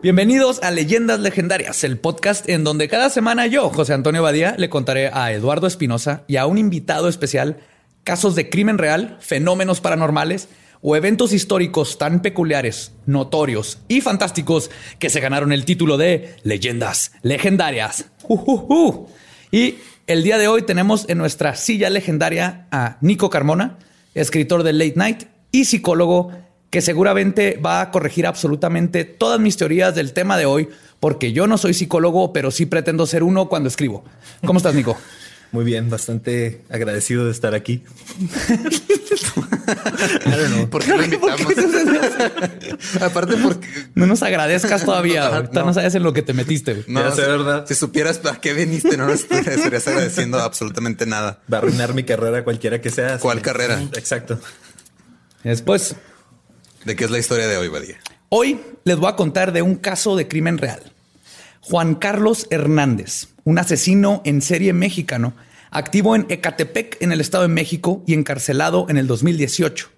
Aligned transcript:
Bienvenidos 0.00 0.62
a 0.62 0.70
Leyendas 0.70 1.18
Legendarias, 1.18 1.82
el 1.82 1.98
podcast 1.98 2.48
en 2.48 2.62
donde 2.62 2.86
cada 2.86 3.10
semana 3.10 3.48
yo, 3.48 3.68
José 3.68 3.94
Antonio 3.94 4.22
Badía, 4.22 4.54
le 4.56 4.68
contaré 4.68 5.10
a 5.12 5.32
Eduardo 5.32 5.66
Espinosa 5.66 6.22
y 6.28 6.36
a 6.36 6.46
un 6.46 6.56
invitado 6.56 7.08
especial 7.08 7.58
casos 8.04 8.36
de 8.36 8.48
crimen 8.48 8.78
real, 8.78 9.16
fenómenos 9.18 9.80
paranormales 9.80 10.50
o 10.82 10.94
eventos 10.94 11.32
históricos 11.32 11.98
tan 11.98 12.22
peculiares, 12.22 12.92
notorios 13.06 13.80
y 13.88 14.00
fantásticos 14.00 14.70
que 15.00 15.10
se 15.10 15.18
ganaron 15.18 15.52
el 15.52 15.64
título 15.64 15.96
de 15.96 16.36
Leyendas 16.44 17.10
Legendarias. 17.22 18.04
Y 19.50 19.78
el 20.06 20.22
día 20.22 20.38
de 20.38 20.46
hoy 20.46 20.62
tenemos 20.62 21.08
en 21.08 21.18
nuestra 21.18 21.56
silla 21.56 21.90
legendaria 21.90 22.68
a 22.70 22.98
Nico 23.00 23.30
Carmona, 23.30 23.78
escritor 24.14 24.62
de 24.62 24.74
Late 24.74 24.94
Night 24.94 25.24
y 25.50 25.64
psicólogo 25.64 26.30
que 26.70 26.82
seguramente 26.82 27.58
va 27.64 27.80
a 27.80 27.90
corregir 27.90 28.26
absolutamente 28.26 29.04
todas 29.04 29.40
mis 29.40 29.56
teorías 29.56 29.94
del 29.94 30.12
tema 30.12 30.36
de 30.36 30.46
hoy, 30.46 30.68
porque 31.00 31.32
yo 31.32 31.46
no 31.46 31.58
soy 31.58 31.74
psicólogo, 31.74 32.32
pero 32.32 32.50
sí 32.50 32.66
pretendo 32.66 33.06
ser 33.06 33.22
uno 33.22 33.48
cuando 33.48 33.68
escribo. 33.68 34.04
¿Cómo 34.44 34.58
estás, 34.58 34.74
Nico? 34.74 34.96
Muy 35.50 35.64
bien, 35.64 35.88
bastante 35.88 36.60
agradecido 36.68 37.24
de 37.24 37.30
estar 37.30 37.54
aquí. 37.54 37.82
¿Por 40.70 40.84
qué 40.84 40.94
lo 40.94 41.04
invitamos? 41.04 41.40
Aparte 43.00 43.36
porque 43.42 43.66
no 43.94 44.06
nos 44.06 44.22
agradezcas 44.22 44.84
todavía. 44.84 45.26
Ahorita 45.26 45.62
no. 45.62 45.72
sabes 45.72 45.94
en 45.94 46.02
lo 46.02 46.12
que 46.12 46.20
te 46.20 46.34
metiste. 46.34 46.84
No, 46.86 47.08
es 47.08 47.16
verdad. 47.16 47.64
Si 47.66 47.74
supieras 47.74 48.18
para 48.18 48.38
qué 48.40 48.52
viniste, 48.52 48.98
no 48.98 49.06
nos 49.06 49.20
estarías 49.20 49.88
agradeciendo 49.88 50.38
absolutamente 50.38 51.06
nada. 51.06 51.40
Va 51.50 51.56
a 51.58 51.60
arruinar 51.60 51.94
mi 51.94 52.04
carrera 52.04 52.44
cualquiera 52.44 52.82
que 52.82 52.90
sea. 52.90 53.18
¿Cuál 53.18 53.40
carrera? 53.40 53.80
Exacto. 53.94 54.38
Después, 55.44 55.96
¿De 56.88 56.96
qué 56.96 57.04
es 57.04 57.10
la 57.10 57.18
historia 57.18 57.46
de 57.46 57.58
hoy, 57.58 57.68
Badía? 57.68 57.98
Hoy 58.30 58.58
les 58.84 58.96
voy 58.96 59.10
a 59.10 59.14
contar 59.14 59.52
de 59.52 59.60
un 59.60 59.74
caso 59.74 60.16
de 60.16 60.26
crimen 60.26 60.56
real. 60.56 60.90
Juan 61.60 61.94
Carlos 61.94 62.46
Hernández, 62.48 63.28
un 63.44 63.58
asesino 63.58 64.22
en 64.24 64.40
serie 64.40 64.72
mexicano, 64.72 65.34
activo 65.70 66.16
en 66.16 66.24
Ecatepec, 66.30 66.96
en 67.02 67.12
el 67.12 67.20
Estado 67.20 67.42
de 67.42 67.48
México, 67.50 68.02
y 68.06 68.14
encarcelado 68.14 68.86
en 68.88 68.96
el 68.96 69.06
2018, 69.06 69.90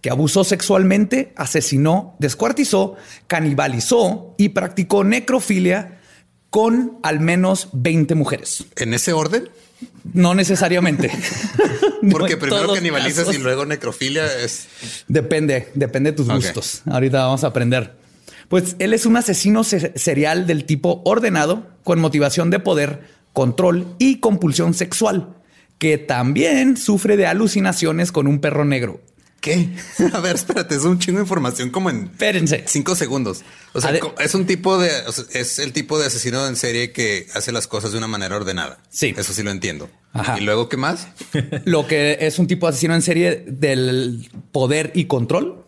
que 0.00 0.10
abusó 0.10 0.44
sexualmente, 0.44 1.32
asesinó, 1.34 2.14
descuartizó, 2.20 2.94
canibalizó 3.26 4.36
y 4.38 4.50
practicó 4.50 5.02
necrofilia 5.02 5.98
con 6.50 7.00
al 7.02 7.18
menos 7.18 7.68
20 7.72 8.14
mujeres. 8.14 8.64
¿En 8.76 8.94
ese 8.94 9.12
orden? 9.12 9.48
No 10.12 10.34
necesariamente. 10.34 11.10
Porque 12.10 12.36
primero 12.36 12.72
canibalizas 12.74 13.34
y 13.34 13.38
luego 13.38 13.66
necrofilia 13.66 14.24
es. 14.42 14.68
Depende, 15.08 15.68
depende 15.74 16.12
de 16.12 16.16
tus 16.16 16.28
gustos. 16.28 16.82
Ahorita 16.86 17.24
vamos 17.24 17.44
a 17.44 17.48
aprender. 17.48 17.96
Pues 18.48 18.76
él 18.78 18.94
es 18.94 19.04
un 19.04 19.16
asesino 19.16 19.62
serial 19.62 20.46
del 20.46 20.64
tipo 20.64 21.02
ordenado, 21.04 21.66
con 21.84 22.00
motivación 22.00 22.50
de 22.50 22.60
poder, 22.60 23.02
control 23.34 23.86
y 23.98 24.20
compulsión 24.20 24.72
sexual, 24.72 25.36
que 25.78 25.98
también 25.98 26.76
sufre 26.78 27.16
de 27.18 27.26
alucinaciones 27.26 28.10
con 28.10 28.26
un 28.26 28.40
perro 28.40 28.64
negro. 28.64 29.00
¿Qué? 29.40 29.68
A 30.12 30.20
ver, 30.20 30.34
espérate, 30.34 30.74
es 30.74 30.82
un 30.84 30.98
chingo 30.98 31.18
de 31.18 31.22
información 31.24 31.70
como 31.70 31.90
en 31.90 32.04
Espérense. 32.04 32.64
cinco 32.66 32.94
segundos. 32.96 33.42
O 33.72 33.80
sea, 33.80 33.92
es 34.18 34.34
un 34.34 34.46
tipo 34.46 34.78
de, 34.78 34.90
o 35.06 35.12
sea, 35.12 35.24
es 35.32 35.58
el 35.60 35.72
tipo 35.72 35.98
de 35.98 36.06
asesino 36.06 36.46
en 36.46 36.56
serie 36.56 36.92
que 36.92 37.26
hace 37.34 37.52
las 37.52 37.68
cosas 37.68 37.92
de 37.92 37.98
una 37.98 38.08
manera 38.08 38.34
ordenada. 38.36 38.80
Sí. 38.90 39.14
Eso 39.16 39.32
sí 39.32 39.42
lo 39.42 39.50
entiendo. 39.50 39.88
¿Y 40.36 40.40
luego 40.40 40.68
qué 40.68 40.76
más? 40.76 41.06
Lo 41.64 41.86
que 41.86 42.18
es 42.20 42.38
un 42.40 42.48
tipo 42.48 42.66
de 42.66 42.70
asesino 42.70 42.94
en 42.94 43.02
serie 43.02 43.44
del 43.46 44.28
poder 44.50 44.90
y 44.94 45.04
control. 45.04 45.64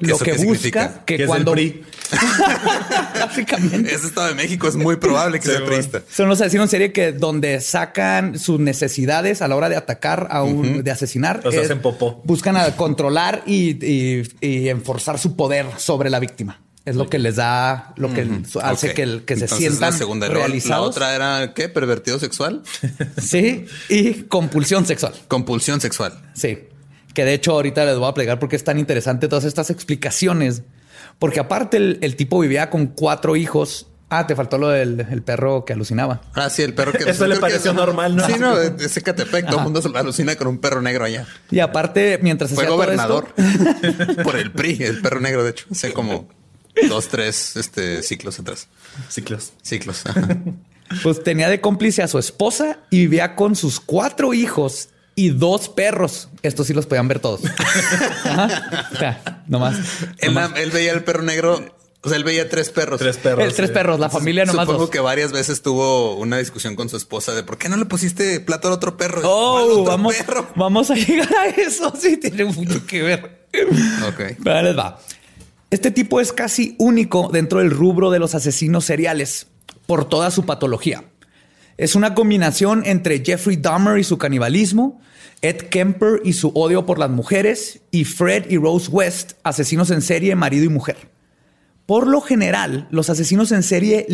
Lo 0.00 0.18
que 0.18 0.32
busca 0.34 1.04
que 1.04 1.26
cuando 1.26 1.54
básicamente 3.20 3.94
ese 3.94 4.06
estado 4.06 4.28
de 4.28 4.34
México 4.34 4.68
es 4.68 4.76
muy 4.76 4.96
probable 4.96 5.40
que 5.40 5.48
sea 5.48 5.64
priista. 5.64 6.02
Son 6.10 6.28
los 6.28 6.40
asesinos 6.40 6.64
en 6.66 6.70
serie 6.70 6.92
que 6.92 7.12
donde 7.12 7.60
sacan 7.60 8.38
sus 8.38 8.60
necesidades 8.60 9.42
a 9.42 9.48
la 9.48 9.56
hora 9.56 9.68
de 9.68 9.76
atacar 9.76 10.28
a 10.30 10.42
un 10.42 10.82
de 10.82 10.90
asesinar. 10.90 11.40
Los 11.44 11.56
hacen 11.56 11.80
popó. 11.80 12.22
Buscan 12.24 12.56
a 12.56 12.76
controlar 12.76 13.42
y, 13.46 13.84
y, 13.84 14.22
y 14.40 14.68
enforzar 14.68 15.18
su 15.18 15.36
poder 15.36 15.66
sobre 15.76 16.10
la 16.10 16.20
víctima. 16.20 16.60
Es 16.88 16.96
lo 16.96 17.10
que 17.10 17.18
les 17.18 17.36
da, 17.36 17.92
lo 17.96 18.14
que 18.14 18.26
hace 18.62 18.94
que, 18.94 19.22
que 19.26 19.36
se 19.36 19.44
Entonces, 19.44 19.58
sientan 19.58 19.90
la 19.90 19.92
segunda 19.92 20.28
realizados. 20.28 20.86
La 20.86 20.88
otra 20.88 21.14
era 21.14 21.52
¿qué? 21.52 21.68
Pervertido 21.68 22.18
sexual. 22.18 22.62
Sí, 23.20 23.66
y 23.90 24.22
compulsión 24.22 24.86
sexual. 24.86 25.12
Compulsión 25.28 25.82
sexual. 25.82 26.18
Sí. 26.34 26.58
Que 27.18 27.24
de 27.24 27.34
hecho 27.34 27.50
ahorita 27.50 27.84
les 27.84 27.98
voy 27.98 28.08
a 28.08 28.14
plegar 28.14 28.38
porque 28.38 28.54
es 28.54 28.62
tan 28.62 28.78
interesante 28.78 29.26
todas 29.26 29.44
estas 29.44 29.70
explicaciones. 29.70 30.62
Porque 31.18 31.40
aparte 31.40 31.76
el, 31.76 31.98
el 32.00 32.14
tipo 32.14 32.38
vivía 32.38 32.70
con 32.70 32.86
cuatro 32.86 33.34
hijos. 33.34 33.88
Ah, 34.08 34.28
te 34.28 34.36
faltó 34.36 34.56
lo 34.56 34.68
del 34.68 35.00
el 35.00 35.22
perro 35.22 35.64
que 35.64 35.72
alucinaba. 35.72 36.20
Ah, 36.34 36.48
sí, 36.48 36.62
el 36.62 36.74
perro 36.74 36.92
que 36.92 36.98
Eso 37.10 37.26
le 37.26 37.34
que 37.34 37.40
pareció 37.40 37.72
es- 37.72 37.76
normal, 37.76 38.14
¿no? 38.14 38.24
Sí, 38.24 38.34
no, 38.38 38.56
ese 38.78 39.02
Catepec, 39.02 39.46
todo 39.46 39.56
el 39.58 39.64
mundo 39.64 39.82
se 39.82 39.88
alucina 39.98 40.36
con 40.36 40.46
un 40.46 40.58
perro 40.58 40.80
negro 40.80 41.06
allá. 41.06 41.26
Y 41.50 41.58
aparte, 41.58 42.20
mientras 42.22 42.52
Fue 42.52 42.62
hacía 42.62 42.68
todo 42.68 42.76
gobernador 42.84 43.34
esto- 43.36 44.22
por 44.22 44.36
el 44.36 44.52
PRI, 44.52 44.84
el 44.84 45.00
perro 45.02 45.18
negro, 45.18 45.42
de 45.42 45.50
hecho. 45.50 45.66
Hace 45.72 45.92
como 45.92 46.28
dos, 46.88 47.08
tres 47.08 47.56
este, 47.56 48.04
ciclos 48.04 48.38
atrás. 48.38 48.68
Ciclos. 49.08 49.54
Ciclos. 49.62 50.06
ajá. 50.06 50.36
pues 51.02 51.20
tenía 51.24 51.48
de 51.48 51.60
cómplice 51.60 52.00
a 52.00 52.06
su 52.06 52.20
esposa 52.20 52.78
y 52.90 52.98
vivía 53.00 53.34
con 53.34 53.56
sus 53.56 53.80
cuatro 53.80 54.34
hijos 54.34 54.90
y 55.18 55.30
dos 55.30 55.68
perros. 55.68 56.28
Estos 56.42 56.68
sí 56.68 56.74
los 56.74 56.86
podían 56.86 57.08
ver 57.08 57.18
todos. 57.18 57.40
Ajá. 58.24 58.88
O 58.92 58.96
sea, 58.96 59.42
nomás. 59.48 59.76
él, 60.18 60.34
nomás. 60.34 60.52
él 60.56 60.70
veía 60.70 60.92
el 60.92 61.02
perro 61.04 61.22
negro. 61.22 61.60
O 62.02 62.08
sea, 62.08 62.16
él 62.16 62.22
veía 62.24 62.48
tres 62.48 62.70
perros. 62.70 63.00
Tres 63.00 63.16
perros. 63.16 63.44
El 63.44 63.52
tres 63.52 63.70
sí. 63.70 63.74
perros, 63.74 63.98
la 63.98 64.08
familia 64.08 64.44
nomás 64.44 64.66
Supongo 64.66 64.82
dos. 64.82 64.90
que 64.90 65.00
varias 65.00 65.32
veces 65.32 65.62
tuvo 65.62 66.14
una 66.14 66.38
discusión 66.38 66.76
con 66.76 66.88
su 66.88 66.96
esposa 66.96 67.34
de 67.34 67.42
por 67.42 67.58
qué 67.58 67.68
no 67.68 67.76
le 67.76 67.86
pusiste 67.86 68.38
plato 68.38 68.68
al 68.68 68.74
otro 68.74 68.96
perro. 68.96 69.20
¿Cuál 69.22 69.32
Oh, 69.32 69.80
otro 69.80 69.84
vamos, 69.84 70.14
perro? 70.14 70.46
vamos 70.54 70.90
a 70.90 70.94
llegar 70.94 71.28
a 71.34 71.46
eso. 71.48 71.92
Sí, 72.00 72.16
tiene 72.16 72.44
mucho 72.44 72.86
que 72.86 73.02
ver. 73.02 73.46
Ok. 74.06 74.20
Les 74.44 74.78
va. 74.78 75.00
Este 75.70 75.90
tipo 75.90 76.20
es 76.20 76.32
casi 76.32 76.76
único 76.78 77.28
dentro 77.32 77.58
del 77.58 77.70
rubro 77.72 78.10
de 78.12 78.20
los 78.20 78.36
asesinos 78.36 78.84
seriales 78.84 79.48
por 79.86 80.08
toda 80.08 80.30
su 80.30 80.46
patología. 80.46 81.02
Es 81.76 81.94
una 81.94 82.14
combinación 82.14 82.82
entre 82.86 83.24
Jeffrey 83.24 83.56
Dahmer 83.56 83.98
y 83.98 84.04
su 84.04 84.18
canibalismo, 84.18 85.00
Ed 85.40 85.56
Kemper 85.68 86.20
y 86.24 86.32
su 86.32 86.48
odio 86.48 86.84
por 86.84 86.98
las 86.98 87.10
mujeres, 87.10 87.80
y 87.90 88.04
Fred 88.04 88.50
y 88.50 88.56
Rose 88.56 88.90
West, 88.90 89.32
asesinos 89.42 89.90
en 89.90 90.02
serie, 90.02 90.34
marido 90.34 90.64
y 90.64 90.68
mujer. 90.68 90.96
Por 91.86 92.06
lo 92.06 92.20
general, 92.20 92.86
los 92.90 93.08
asesinos 93.08 93.50
en 93.52 93.62
serie 93.62 94.06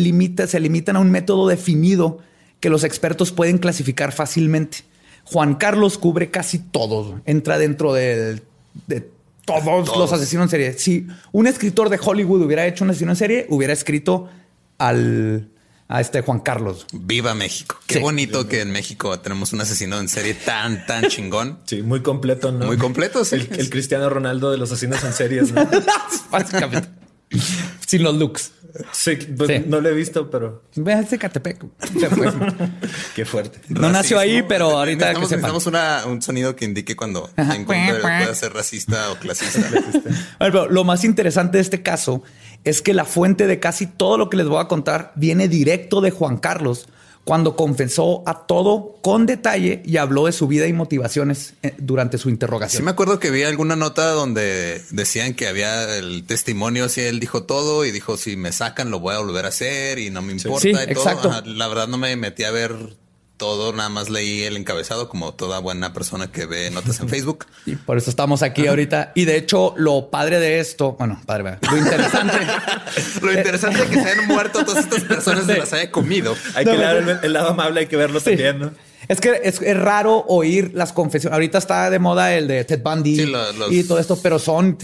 se 0.47 0.59
limitan 0.59 0.95
a 0.95 0.99
un 0.99 1.11
método 1.11 1.47
definido 1.47 2.19
que 2.59 2.69
los 2.69 2.83
expertos 2.83 3.31
pueden 3.31 3.57
clasificar 3.57 4.11
fácilmente. 4.11 4.79
Juan 5.25 5.55
Carlos 5.55 5.97
cubre 5.97 6.29
casi 6.29 6.59
todo, 6.59 7.19
entra 7.25 7.57
dentro 7.57 7.93
de, 7.93 8.41
todos, 9.45 9.97
los 9.97 10.13
asesinos 10.13 10.45
en 10.45 10.49
serie. 10.49 10.73
Si 10.73 11.07
un 11.31 11.47
escritor 11.47 11.89
de 11.89 11.99
Hollywood 12.01 12.43
hubiera 12.43 12.65
hecho 12.65 12.83
un 12.83 12.91
asesino 12.91 13.11
en 13.11 13.17
serie, 13.17 13.45
hubiera 13.49 13.73
escrito 13.73 14.29
al 14.77 15.49
a 15.87 16.01
este 16.01 16.21
Juan 16.21 16.39
Carlos. 16.39 16.87
Viva 16.93 17.33
México. 17.35 17.79
Qué 17.87 17.99
bonito 17.99 18.47
que 18.47 18.61
en 18.61 18.71
México 18.71 19.19
tenemos 19.19 19.53
un 19.53 19.61
asesino 19.61 19.99
en 19.99 20.09
serie 20.09 20.33
tan, 20.33 20.85
tan 20.85 21.05
chingón. 21.09 21.59
Sí, 21.65 21.81
muy 21.81 22.01
completo, 22.01 22.51
¿no? 22.51 22.65
Muy 22.65 22.77
completo, 22.77 23.23
sí. 23.23 23.35
El, 23.35 23.69
Cristiano 23.69 24.09
Ronaldo 24.09 24.51
de 24.51 24.57
los 24.57 24.71
asesinos 24.71 25.03
en 25.03 25.13
series, 25.13 25.51
¿no? 25.51 25.67
Básicamente. 26.31 26.89
Sin 27.85 28.03
los 28.03 28.15
looks. 28.15 28.51
Sí, 28.91 29.15
pues 29.37 29.65
no 29.67 29.79
lo 29.79 29.89
he 29.89 29.93
visto, 29.93 30.29
pero. 30.29 30.63
Ve 30.75 30.93
a 30.93 30.99
este 30.99 31.17
Catepec. 31.17 31.63
Qué 33.15 33.25
fuerte. 33.25 33.61
No 33.69 33.89
nació 33.89 34.19
ahí, 34.19 34.43
pero 34.47 34.71
ahorita 34.71 35.13
necesitamos, 35.13 35.63
que 35.63 36.09
un 36.09 36.21
sonido 36.21 36.55
que 36.55 36.65
indique 36.65 36.95
cuando 36.95 37.29
puede 37.65 38.35
ser 38.35 38.53
racista 38.53 39.11
o 39.11 39.15
clasista. 39.15 39.69
lo 40.69 40.83
más 40.83 41.05
interesante 41.05 41.57
de 41.57 41.61
este 41.61 41.81
caso 41.81 42.23
es 42.65 42.81
que 42.81 42.93
la 42.93 43.05
fuente 43.05 43.47
de 43.47 43.59
casi 43.59 43.87
todo 43.87 44.17
lo 44.17 44.29
que 44.29 44.37
les 44.37 44.47
voy 44.47 44.59
a 44.59 44.67
contar 44.67 45.13
viene 45.15 45.47
directo 45.47 46.01
de 46.01 46.11
Juan 46.11 46.37
Carlos, 46.37 46.87
cuando 47.23 47.55
confesó 47.55 48.21
a 48.27 48.45
todo 48.45 48.97
con 49.01 49.25
detalle 49.25 49.81
y 49.83 49.97
habló 49.97 50.27
de 50.27 50.31
su 50.31 50.47
vida 50.47 50.67
y 50.67 50.73
motivaciones 50.73 51.55
eh, 51.63 51.73
durante 51.79 52.19
su 52.19 52.29
interrogación. 52.29 52.81
Sí, 52.81 52.83
me 52.83 52.91
acuerdo 52.91 53.19
que 53.19 53.31
vi 53.31 53.43
alguna 53.43 53.75
nota 53.75 54.11
donde 54.11 54.81
decían 54.91 55.33
que 55.33 55.47
había 55.47 55.97
el 55.97 56.23
testimonio, 56.25 56.87
si 56.87 57.01
él 57.01 57.19
dijo 57.19 57.43
todo 57.43 57.83
y 57.83 57.91
dijo, 57.91 58.15
si 58.17 58.35
me 58.35 58.51
sacan 58.51 58.91
lo 58.91 58.99
voy 58.99 59.15
a 59.15 59.19
volver 59.19 59.45
a 59.45 59.47
hacer 59.47 59.97
y 59.97 60.11
no 60.11 60.21
me 60.21 60.33
importa. 60.33 60.59
Sí, 60.59 60.69
exacto. 60.69 61.31
La 61.45 61.67
verdad 61.67 61.87
no 61.87 61.97
me 61.97 62.15
metí 62.15 62.43
a 62.43 62.51
ver 62.51 62.75
todo, 63.37 63.73
nada 63.73 63.89
más 63.89 64.09
leí 64.09 64.43
el 64.43 64.55
encabezado 64.55 65.09
como 65.09 65.33
toda 65.33 65.59
buena 65.59 65.93
persona 65.93 66.31
que 66.31 66.45
ve 66.45 66.71
notas 66.71 66.99
en 66.99 67.09
Facebook. 67.15 67.45
Y 67.65 67.75
por 67.75 67.97
eso 67.97 68.09
estamos 68.09 68.41
aquí 68.41 68.67
ahorita. 68.67 69.11
Y 69.15 69.25
de 69.25 69.37
hecho, 69.37 69.73
lo 69.77 70.09
padre 70.09 70.39
de 70.39 70.59
esto, 70.59 70.93
bueno, 70.93 71.21
padre, 71.25 71.57
lo 71.69 71.77
interesante. 71.77 72.37
lo 73.21 73.33
interesante 73.33 73.83
es 73.83 73.89
que 73.89 73.95
se 73.95 74.09
hayan 74.11 74.27
muerto 74.27 74.63
todas 74.63 74.85
estas 74.85 75.03
personas 75.03 75.49
y 75.49 75.59
las 75.59 75.73
haya 75.73 75.91
comido. 75.91 76.35
Hay 76.55 76.65
que 76.65 76.77
leer 76.77 77.19
el, 77.23 77.33
lado 77.33 77.49
amable, 77.49 77.81
hay 77.81 77.87
que 77.87 77.97
verlo 77.97 78.21
también, 78.21 78.59
¿no? 78.59 78.71
Es 79.07 79.21
que 79.21 79.39
es, 79.43 79.59
raro 79.77 80.25
oír 80.27 80.71
las 80.73 80.91
confesiones. 80.91 81.33
Ahorita 81.33 81.59
está 81.59 81.91
de 81.91 81.99
moda 81.99 82.33
el 82.33 82.47
de 82.47 82.63
Ted 82.63 82.81
Bundy 82.81 83.31
y 83.69 83.83
todo 83.83 83.99
esto, 83.99 84.17
pero 84.21 84.39
son 84.39 84.77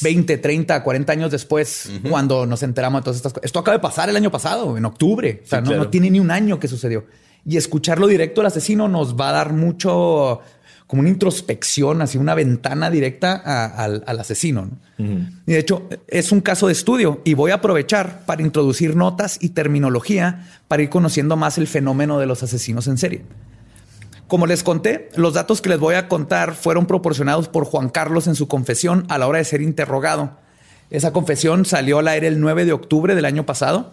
20, 0.00 0.38
30, 0.38 0.82
40 0.82 1.12
años 1.12 1.30
después 1.30 1.90
cuando 2.08 2.46
nos 2.46 2.62
enteramos 2.62 3.02
de 3.02 3.04
todas 3.04 3.16
estas 3.16 3.34
cosas. 3.34 3.44
Esto 3.44 3.58
acaba 3.58 3.76
de 3.76 3.82
pasar 3.82 4.08
el 4.08 4.16
año 4.16 4.30
pasado, 4.30 4.78
en 4.78 4.84
octubre. 4.86 5.42
O 5.44 5.46
sea, 5.46 5.60
no, 5.60 5.72
no 5.74 5.88
tiene 5.88 6.10
ni 6.10 6.18
un 6.18 6.30
año 6.30 6.58
que 6.58 6.66
sucedió 6.68 7.04
y 7.44 7.56
escucharlo 7.56 8.06
directo 8.06 8.40
al 8.40 8.48
asesino 8.48 8.88
nos 8.88 9.16
va 9.16 9.30
a 9.30 9.32
dar 9.32 9.52
mucho 9.52 10.40
como 10.86 11.00
una 11.00 11.08
introspección, 11.08 12.02
así 12.02 12.18
una 12.18 12.34
ventana 12.34 12.90
directa 12.90 13.34
al, 13.34 14.04
asesino. 14.06 14.68
Y 14.98 15.52
de 15.52 15.58
hecho, 15.58 15.88
es 16.06 16.32
un 16.32 16.42
caso 16.42 16.66
de 16.66 16.74
estudio 16.74 17.22
y 17.24 17.32
voy 17.32 17.50
a 17.50 17.54
aprovechar 17.54 18.26
para 18.26 18.42
introducir 18.42 18.94
notas 18.94 19.38
y 19.40 19.48
terminología 19.48 20.46
para 20.68 20.82
ir 20.82 20.90
conociendo 20.90 21.36
más 21.36 21.56
el 21.56 21.66
fenómeno 21.66 22.18
de 22.18 22.26
los 22.26 22.42
asesinos 22.42 22.88
en 22.88 22.98
serie. 22.98 23.22
Como 24.28 24.46
les 24.46 24.62
conté, 24.62 25.08
los 25.16 25.34
datos 25.34 25.62
que 25.62 25.70
les 25.70 25.78
voy 25.78 25.94
a 25.94 26.08
contar 26.08 26.54
fueron 26.54 26.86
proporcionados 26.86 27.48
por 27.48 27.64
Juan 27.64 27.88
Carlos 27.88 28.26
en 28.26 28.34
su 28.34 28.46
confesión 28.46 29.06
a 29.08 29.18
la 29.18 29.26
hora 29.26 29.38
de 29.38 29.44
ser 29.44 29.62
interrogado. 29.62 30.36
Esa 30.90 31.12
confesión 31.12 31.64
salió 31.64 32.00
al 32.00 32.08
aire 32.08 32.28
el 32.28 32.38
9 32.38 32.66
de 32.66 32.72
octubre 32.72 33.14
del 33.14 33.24
año 33.24 33.46
pasado 33.46 33.92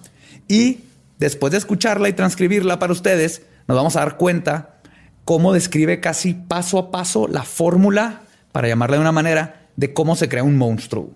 y 0.49 0.79
Después 1.19 1.51
de 1.51 1.57
escucharla 1.57 2.07
y 2.07 2.13
transcribirla 2.13 2.79
para 2.79 2.93
ustedes, 2.93 3.43
nos 3.67 3.75
vamos 3.75 3.95
a 3.95 3.99
dar 3.99 4.17
cuenta 4.17 4.79
cómo 5.25 5.53
describe 5.53 5.99
casi 5.99 6.33
paso 6.33 6.79
a 6.79 6.91
paso 6.91 7.27
la 7.27 7.43
fórmula, 7.43 8.21
para 8.53 8.67
llamarla 8.67 8.95
de 8.95 9.01
una 9.01 9.11
manera, 9.11 9.67
de 9.75 9.93
cómo 9.93 10.15
se 10.15 10.29
crea 10.29 10.43
un 10.43 10.57
monstruo. 10.57 11.11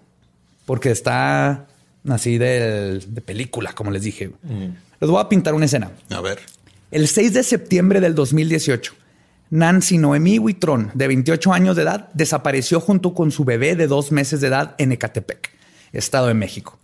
Porque 0.65 0.91
está 0.91 1.67
así 2.07 2.37
de, 2.37 3.01
película, 3.25 3.73
como 3.73 3.91
les 3.91 4.03
dije. 4.03 4.31
Les 4.99 5.09
voy 5.09 5.21
a 5.21 5.29
pintar 5.29 5.53
una 5.53 5.65
escena. 5.65 5.91
A 6.09 6.21
ver. 6.21 6.39
El 6.91 7.07
6 7.07 7.33
de 7.33 7.43
septiembre 7.43 8.01
del 8.01 8.13
2018, 8.13 8.93
Nancy 9.49 9.97
Noemí 9.97 10.37
Huitrón, 10.37 10.91
de 10.93 11.07
28 11.07 11.53
años 11.53 11.75
de 11.75 11.83
edad, 11.83 12.09
desapareció 12.13 12.79
junto 12.79 13.13
con 13.13 13.31
su 13.31 13.45
bebé 13.45 13.75
de 13.75 13.87
dos 13.87 14.11
meses 14.11 14.41
de 14.41 14.47
edad 14.47 14.75
en 14.77 14.91
Ecatepec, 14.91 15.49
Estado 15.91 16.27
de 16.27 16.33
México. 16.33 16.77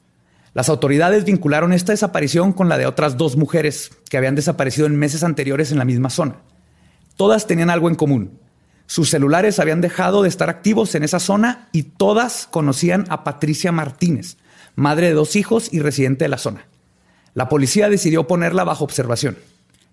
Las 0.53 0.69
autoridades 0.69 1.25
vincularon 1.25 1.73
esta 1.73 1.91
desaparición 1.91 2.53
con 2.53 2.69
la 2.69 2.77
de 2.77 2.85
otras 2.85 3.17
dos 3.17 3.35
mujeres 3.35 3.91
que 4.09 4.17
habían 4.17 4.35
desaparecido 4.35 4.87
en 4.87 4.97
meses 4.97 5.23
anteriores 5.23 5.71
en 5.71 5.77
la 5.77 5.85
misma 5.85 6.09
zona. 6.09 6.37
Todas 7.15 7.47
tenían 7.47 7.69
algo 7.69 7.89
en 7.89 7.95
común. 7.95 8.39
Sus 8.87 9.09
celulares 9.09 9.59
habían 9.59 9.81
dejado 9.81 10.23
de 10.23 10.29
estar 10.29 10.49
activos 10.49 10.95
en 10.95 11.03
esa 11.03 11.19
zona 11.19 11.69
y 11.71 11.83
todas 11.83 12.47
conocían 12.49 13.05
a 13.09 13.23
Patricia 13.23 13.71
Martínez, 13.71 14.37
madre 14.75 15.07
de 15.07 15.13
dos 15.13 15.35
hijos 15.35 15.69
y 15.71 15.79
residente 15.79 16.25
de 16.25 16.29
la 16.29 16.39
zona. 16.39 16.65
La 17.35 17.49
policía 17.49 17.89
decidió 17.89 18.25
ponerla 18.25 18.63
bajo 18.63 18.83
observación. 18.83 19.37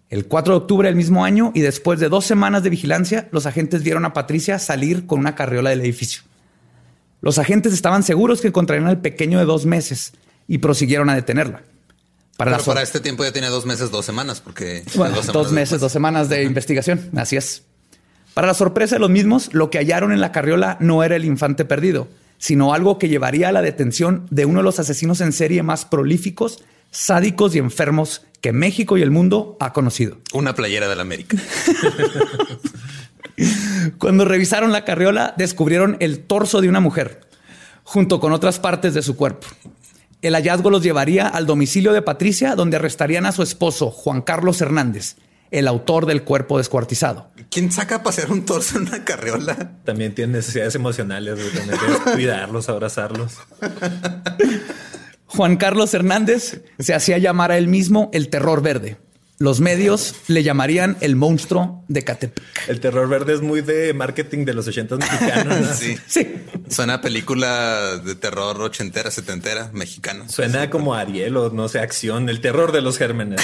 El 0.08 0.26
4 0.26 0.54
de 0.54 0.58
octubre 0.58 0.88
del 0.88 0.96
mismo 0.96 1.24
año 1.24 1.50
y 1.54 1.60
después 1.60 2.00
de 2.00 2.08
dos 2.08 2.24
semanas 2.24 2.62
de 2.62 2.70
vigilancia, 2.70 3.28
los 3.32 3.44
agentes 3.44 3.82
vieron 3.82 4.04
a 4.04 4.12
Patricia 4.12 4.58
salir 4.58 5.06
con 5.06 5.18
una 5.18 5.34
carriola 5.34 5.70
del 5.70 5.80
edificio. 5.80 6.22
Los 7.20 7.38
agentes 7.38 7.72
estaban 7.72 8.04
seguros 8.04 8.40
que 8.40 8.48
encontrarían 8.48 8.88
al 8.88 9.00
pequeño 9.00 9.38
de 9.38 9.44
dos 9.44 9.66
meses, 9.66 10.12
y 10.48 10.58
prosiguieron 10.58 11.10
a 11.10 11.14
detenerla. 11.14 11.62
Para, 12.36 12.52
Pero 12.52 12.64
para 12.64 12.82
este 12.82 13.00
tiempo 13.00 13.24
ya 13.24 13.32
tiene 13.32 13.48
dos 13.48 13.64
meses, 13.64 13.90
dos 13.90 14.04
semanas, 14.04 14.40
porque... 14.40 14.84
dos, 15.32 15.52
meses, 15.52 15.80
dos 15.80 15.90
semanas 15.90 16.28
de 16.28 16.42
investigación, 16.42 17.10
así 17.16 17.36
es. 17.36 17.62
Para 18.34 18.48
la 18.48 18.54
sorpresa 18.54 18.96
de 18.96 19.00
los 19.00 19.08
mismos, 19.08 19.54
lo 19.54 19.70
que 19.70 19.78
hallaron 19.78 20.12
en 20.12 20.20
la 20.20 20.32
carriola 20.32 20.76
no 20.80 21.02
era 21.02 21.16
el 21.16 21.24
infante 21.24 21.64
perdido, 21.64 22.08
sino 22.36 22.74
algo 22.74 22.98
que 22.98 23.08
llevaría 23.08 23.48
a 23.48 23.52
la 23.52 23.62
detención 23.62 24.26
de 24.30 24.44
uno 24.44 24.58
de 24.58 24.64
los 24.64 24.78
asesinos 24.78 25.22
en 25.22 25.32
serie 25.32 25.62
más 25.62 25.86
prolíficos, 25.86 26.62
sádicos 26.90 27.54
y 27.54 27.58
enfermos 27.58 28.26
que 28.42 28.52
México 28.52 28.98
y 28.98 29.02
el 29.02 29.10
mundo 29.10 29.56
ha 29.60 29.72
conocido. 29.72 30.18
Una 30.34 30.54
playera 30.54 30.88
de 30.88 30.96
la 30.96 31.02
América. 31.02 31.38
Cuando 33.98 34.24
revisaron 34.24 34.72
la 34.72 34.84
carriola, 34.84 35.34
descubrieron 35.36 35.96
el 36.00 36.20
torso 36.20 36.60
de 36.60 36.68
una 36.68 36.80
mujer, 36.80 37.20
junto 37.84 38.20
con 38.20 38.32
otras 38.32 38.58
partes 38.58 38.94
de 38.94 39.02
su 39.02 39.16
cuerpo. 39.16 39.46
El 40.22 40.34
hallazgo 40.34 40.70
los 40.70 40.82
llevaría 40.82 41.28
al 41.28 41.46
domicilio 41.46 41.92
de 41.92 42.02
Patricia, 42.02 42.54
donde 42.54 42.76
arrestarían 42.76 43.26
a 43.26 43.32
su 43.32 43.42
esposo, 43.42 43.90
Juan 43.90 44.22
Carlos 44.22 44.60
Hernández, 44.60 45.16
el 45.50 45.68
autor 45.68 46.06
del 46.06 46.24
cuerpo 46.24 46.58
descuartizado. 46.58 47.28
¿Quién 47.50 47.70
saca 47.70 47.96
a 47.96 48.02
pasear 48.02 48.32
un 48.32 48.44
torso 48.44 48.78
en 48.78 48.88
una 48.88 49.04
carriola? 49.04 49.72
También 49.84 50.14
tiene 50.14 50.34
necesidades 50.34 50.74
emocionales, 50.74 51.36
de 51.38 52.12
cuidarlos, 52.12 52.68
abrazarlos. 52.68 53.34
Juan 55.26 55.56
Carlos 55.56 55.92
Hernández 55.92 56.62
se 56.78 56.94
hacía 56.94 57.18
llamar 57.18 57.52
a 57.52 57.58
él 57.58 57.68
mismo 57.68 58.10
el 58.12 58.28
terror 58.28 58.62
verde. 58.62 58.96
Los 59.38 59.60
medios 59.60 60.14
le 60.28 60.42
llamarían 60.42 60.96
el 61.00 61.14
monstruo 61.14 61.84
de 61.88 62.02
Catepec. 62.04 62.68
El 62.68 62.80
terror 62.80 63.06
verde 63.08 63.34
es 63.34 63.42
muy 63.42 63.60
de 63.60 63.92
marketing 63.92 64.46
de 64.46 64.54
los 64.54 64.66
ochentas 64.66 64.98
mexicanos. 64.98 65.76
sí. 65.78 65.96
sí. 66.06 66.42
Suena 66.68 67.00
película 67.00 67.96
de 67.98 68.14
terror 68.14 68.60
ochentera, 68.60 69.10
setentera, 69.10 69.70
mexicana. 69.72 70.28
Suena 70.28 70.68
como 70.70 70.94
Ariel 70.94 71.36
o 71.36 71.50
no 71.50 71.68
sé, 71.68 71.78
acción, 71.78 72.28
el 72.28 72.40
terror 72.40 72.72
de 72.72 72.80
los 72.80 72.98
gérmenes. 72.98 73.40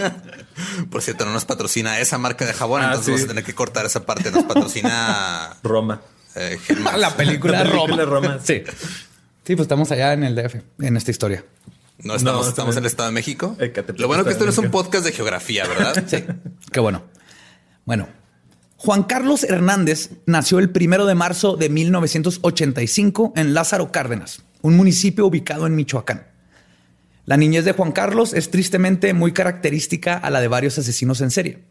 Por 0.90 1.02
cierto, 1.02 1.24
no 1.26 1.32
nos 1.32 1.44
patrocina 1.44 1.98
esa 1.98 2.16
marca 2.16 2.46
de 2.46 2.52
jabón, 2.52 2.82
ah, 2.82 2.86
entonces 2.86 3.08
vamos 3.08 3.24
a 3.24 3.28
tener 3.28 3.44
que 3.44 3.54
cortar 3.54 3.84
esa 3.86 4.06
parte. 4.06 4.30
Nos 4.30 4.44
patrocina 4.44 5.56
Roma. 5.62 6.00
Eh, 6.34 6.58
la 6.96 7.14
película, 7.16 7.64
La 7.64 7.70
película 7.70 8.04
Roma. 8.04 8.38
Sí. 8.42 8.62
Sí, 9.44 9.56
pues 9.56 9.62
estamos 9.62 9.90
allá 9.90 10.12
en 10.12 10.24
el 10.24 10.34
DF, 10.34 10.56
en 10.80 10.96
esta 10.96 11.10
historia. 11.10 11.44
No 12.02 12.14
estamos, 12.14 12.48
estamos 12.48 12.76
en 12.76 12.82
el 12.82 12.86
Estado 12.86 13.08
de 13.08 13.14
México. 13.14 13.56
Lo 13.96 14.08
bueno 14.08 14.24
que 14.24 14.30
esto 14.30 14.44
no 14.44 14.50
es 14.50 14.58
un 14.58 14.70
podcast 14.70 15.04
de 15.04 15.12
geografía, 15.12 15.66
¿verdad? 15.66 16.04
sí. 16.06 16.24
Qué 16.72 16.80
bueno. 16.80 17.02
Bueno, 17.84 18.08
Juan 18.76 19.02
Carlos 19.02 19.44
Hernández 19.44 20.10
nació 20.26 20.58
el 20.58 20.70
primero 20.70 21.04
de 21.04 21.14
marzo 21.14 21.56
de 21.56 21.68
1985 21.68 23.34
en 23.36 23.52
Lázaro 23.52 23.92
Cárdenas, 23.92 24.42
un 24.62 24.76
municipio 24.76 25.26
ubicado 25.26 25.66
en 25.66 25.74
Michoacán. 25.74 26.26
La 27.26 27.36
niñez 27.36 27.64
de 27.64 27.72
Juan 27.72 27.92
Carlos 27.92 28.32
es 28.32 28.50
tristemente 28.50 29.12
muy 29.12 29.32
característica 29.32 30.16
a 30.16 30.30
la 30.30 30.40
de 30.40 30.48
varios 30.48 30.78
asesinos 30.78 31.20
en 31.20 31.30
serie. 31.30 31.62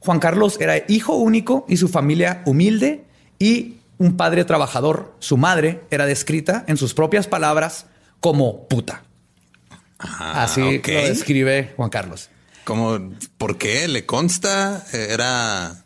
Juan 0.00 0.18
Carlos 0.18 0.58
era 0.60 0.84
hijo 0.88 1.14
único 1.14 1.66
y 1.68 1.76
su 1.76 1.88
familia 1.88 2.42
humilde 2.46 3.04
y 3.38 3.76
un 3.98 4.16
padre 4.16 4.44
trabajador, 4.44 5.14
su 5.20 5.36
madre 5.36 5.82
era 5.90 6.06
descrita 6.06 6.64
en 6.66 6.76
sus 6.76 6.94
propias 6.94 7.26
palabras 7.26 7.86
como 8.18 8.66
puta. 8.66 9.04
Ah, 10.00 10.44
Así 10.44 10.60
lo 10.60 10.68
describe 11.02 11.72
Juan 11.76 11.90
Carlos. 11.90 12.30
Como, 12.64 12.98
¿por 13.38 13.58
qué? 13.58 13.86
¿Le 13.88 14.06
consta? 14.06 14.84
Eh, 14.92 15.08
Era... 15.10 15.84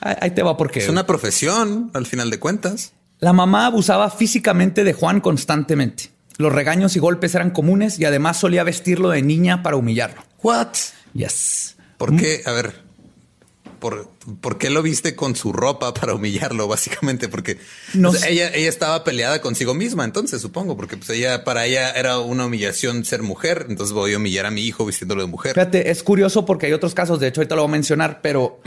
Ahí 0.00 0.16
ahí 0.20 0.30
te 0.32 0.42
va 0.42 0.56
porque 0.56 0.80
Es 0.80 0.88
una 0.88 1.06
profesión, 1.06 1.90
al 1.94 2.06
final 2.06 2.30
de 2.30 2.40
cuentas. 2.40 2.92
la 3.20 3.32
mamá 3.32 3.66
abusaba 3.66 4.10
físicamente 4.10 4.82
de 4.82 4.92
Juan 4.92 5.20
constantemente. 5.20 6.10
Los 6.38 6.52
regaños 6.52 6.96
y 6.96 6.98
golpes 6.98 7.34
eran 7.36 7.50
comunes 7.50 7.98
y 8.00 8.04
además 8.04 8.38
solía 8.38 8.64
vestirlo 8.64 9.10
de 9.10 9.22
niña 9.22 9.62
para 9.62 9.76
humillarlo. 9.76 10.22
What? 10.42 10.68
Yes. 11.14 11.76
¿Por 11.98 12.16
qué? 12.16 12.42
A 12.46 12.50
ver, 12.52 12.82
¿por, 13.82 14.08
por 14.40 14.58
qué 14.58 14.70
lo 14.70 14.80
viste 14.80 15.16
con 15.16 15.34
su 15.34 15.52
ropa 15.52 15.92
para 15.92 16.14
humillarlo, 16.14 16.68
básicamente? 16.68 17.28
Porque 17.28 17.58
No 17.94 18.10
o 18.10 18.12
sea, 18.12 18.20
sé. 18.28 18.32
ella, 18.32 18.54
ella 18.54 18.68
estaba 18.68 19.02
peleada 19.02 19.40
consigo 19.42 19.74
misma, 19.74 20.04
entonces 20.04 20.40
supongo, 20.40 20.76
porque 20.76 20.96
pues 20.96 21.10
ella, 21.10 21.42
para 21.42 21.66
ella 21.66 21.90
era 21.90 22.20
una 22.20 22.46
humillación 22.46 23.04
ser 23.04 23.22
mujer, 23.24 23.66
entonces 23.68 23.92
voy 23.92 24.14
a 24.14 24.18
humillar 24.18 24.46
a 24.46 24.52
mi 24.52 24.62
hijo 24.62 24.86
vistiéndolo 24.86 25.22
de 25.22 25.26
mujer. 25.28 25.54
Fíjate, 25.54 25.90
es 25.90 26.04
curioso 26.04 26.46
porque 26.46 26.66
hay 26.66 26.72
otros 26.72 26.94
casos, 26.94 27.18
de 27.18 27.26
hecho 27.26 27.40
ahorita 27.40 27.56
lo 27.56 27.62
voy 27.62 27.70
a 27.70 27.72
mencionar, 27.72 28.20
pero 28.22 28.60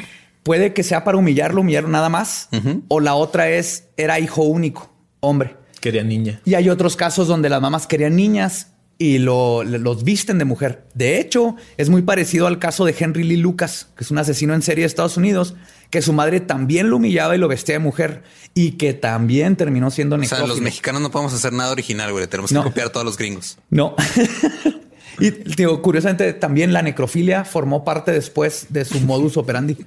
puede 0.43 0.73
que 0.73 0.83
sea 0.83 1.05
para 1.05 1.17
humillarlo, 1.17 1.61
humillarlo 1.61 1.89
nada 1.89 2.09
más, 2.09 2.49
o 2.89 2.99
la 2.99 3.15
otra 3.15 3.49
es, 3.49 3.85
era 3.95 4.19
hijo 4.19 4.43
único, 4.43 4.93
hombre. 5.21 5.55
Quería 5.79 6.03
niña. 6.03 6.41
Y 6.43 6.55
hay 6.55 6.67
otros 6.67 6.97
casos 6.97 7.29
donde 7.29 7.47
las 7.47 7.61
mamás 7.61 7.87
querían 7.87 8.17
niñas 8.17 8.67
y 8.97 9.17
lo- 9.17 9.63
los 9.63 10.03
visten 10.03 10.37
de 10.37 10.45
mujer. 10.45 10.85
De 10.93 11.19
hecho, 11.19 11.55
es 11.77 11.89
muy 11.89 12.01
parecido 12.01 12.47
al 12.47 12.59
caso 12.59 12.85
de 12.85 12.95
Henry 12.97 13.23
Lee 13.23 13.37
Lucas, 13.37 13.87
que 13.97 14.03
es 14.03 14.11
un 14.11 14.17
asesino 14.17 14.53
en 14.53 14.61
serie 14.61 14.83
de 14.83 14.87
Estados 14.87 15.17
Unidos, 15.17 15.55
que 15.89 16.01
su 16.01 16.13
madre 16.13 16.39
también 16.39 16.89
lo 16.89 16.97
humillaba 16.97 17.35
y 17.35 17.39
lo 17.39 17.47
vestía 17.47 17.75
de 17.75 17.79
mujer 17.79 18.23
y 18.53 18.71
que 18.73 18.93
también 18.93 19.55
terminó 19.57 19.91
siendo 19.91 20.15
O 20.15 20.19
sea, 20.19 20.23
necrófilo. 20.25 20.47
los 20.47 20.61
mexicanos 20.61 21.01
no 21.01 21.11
podemos 21.11 21.33
hacer 21.33 21.51
nada 21.53 21.71
original, 21.71 22.11
güey. 22.11 22.25
Tenemos 22.27 22.49
que 22.51 22.55
No. 22.55 22.63
copiar 22.63 22.87
a 22.87 22.91
todos 22.91 23.05
los 23.05 23.17
gringos. 23.17 23.57
No. 23.69 23.95
y 25.19 25.29
digo, 25.31 25.81
curiosamente, 25.81 26.31
también 26.33 26.73
la 26.73 26.81
necrofilia 26.81 27.45
formó 27.45 27.83
parte 27.83 28.11
después 28.11 28.67
de 28.69 28.85
su 28.85 28.99
modus 29.01 29.37
operandi. 29.37 29.77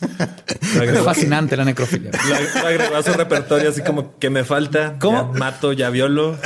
Lo 0.00 0.24
Es 0.60 0.76
agregó, 0.76 1.04
fascinante 1.04 1.56
la 1.56 1.64
necrofilia. 1.64 2.10
lo- 2.12 2.60
lo 2.62 2.66
agregó 2.68 2.96
a 2.96 3.02
su 3.02 3.12
repertorio 3.12 3.70
así 3.70 3.82
como 3.82 4.18
que 4.18 4.30
me 4.30 4.44
falta. 4.44 4.96
¿Cómo? 4.98 5.32
Ya 5.32 5.38
mato, 5.38 5.72
ya 5.72 5.90
violo. 5.90 6.38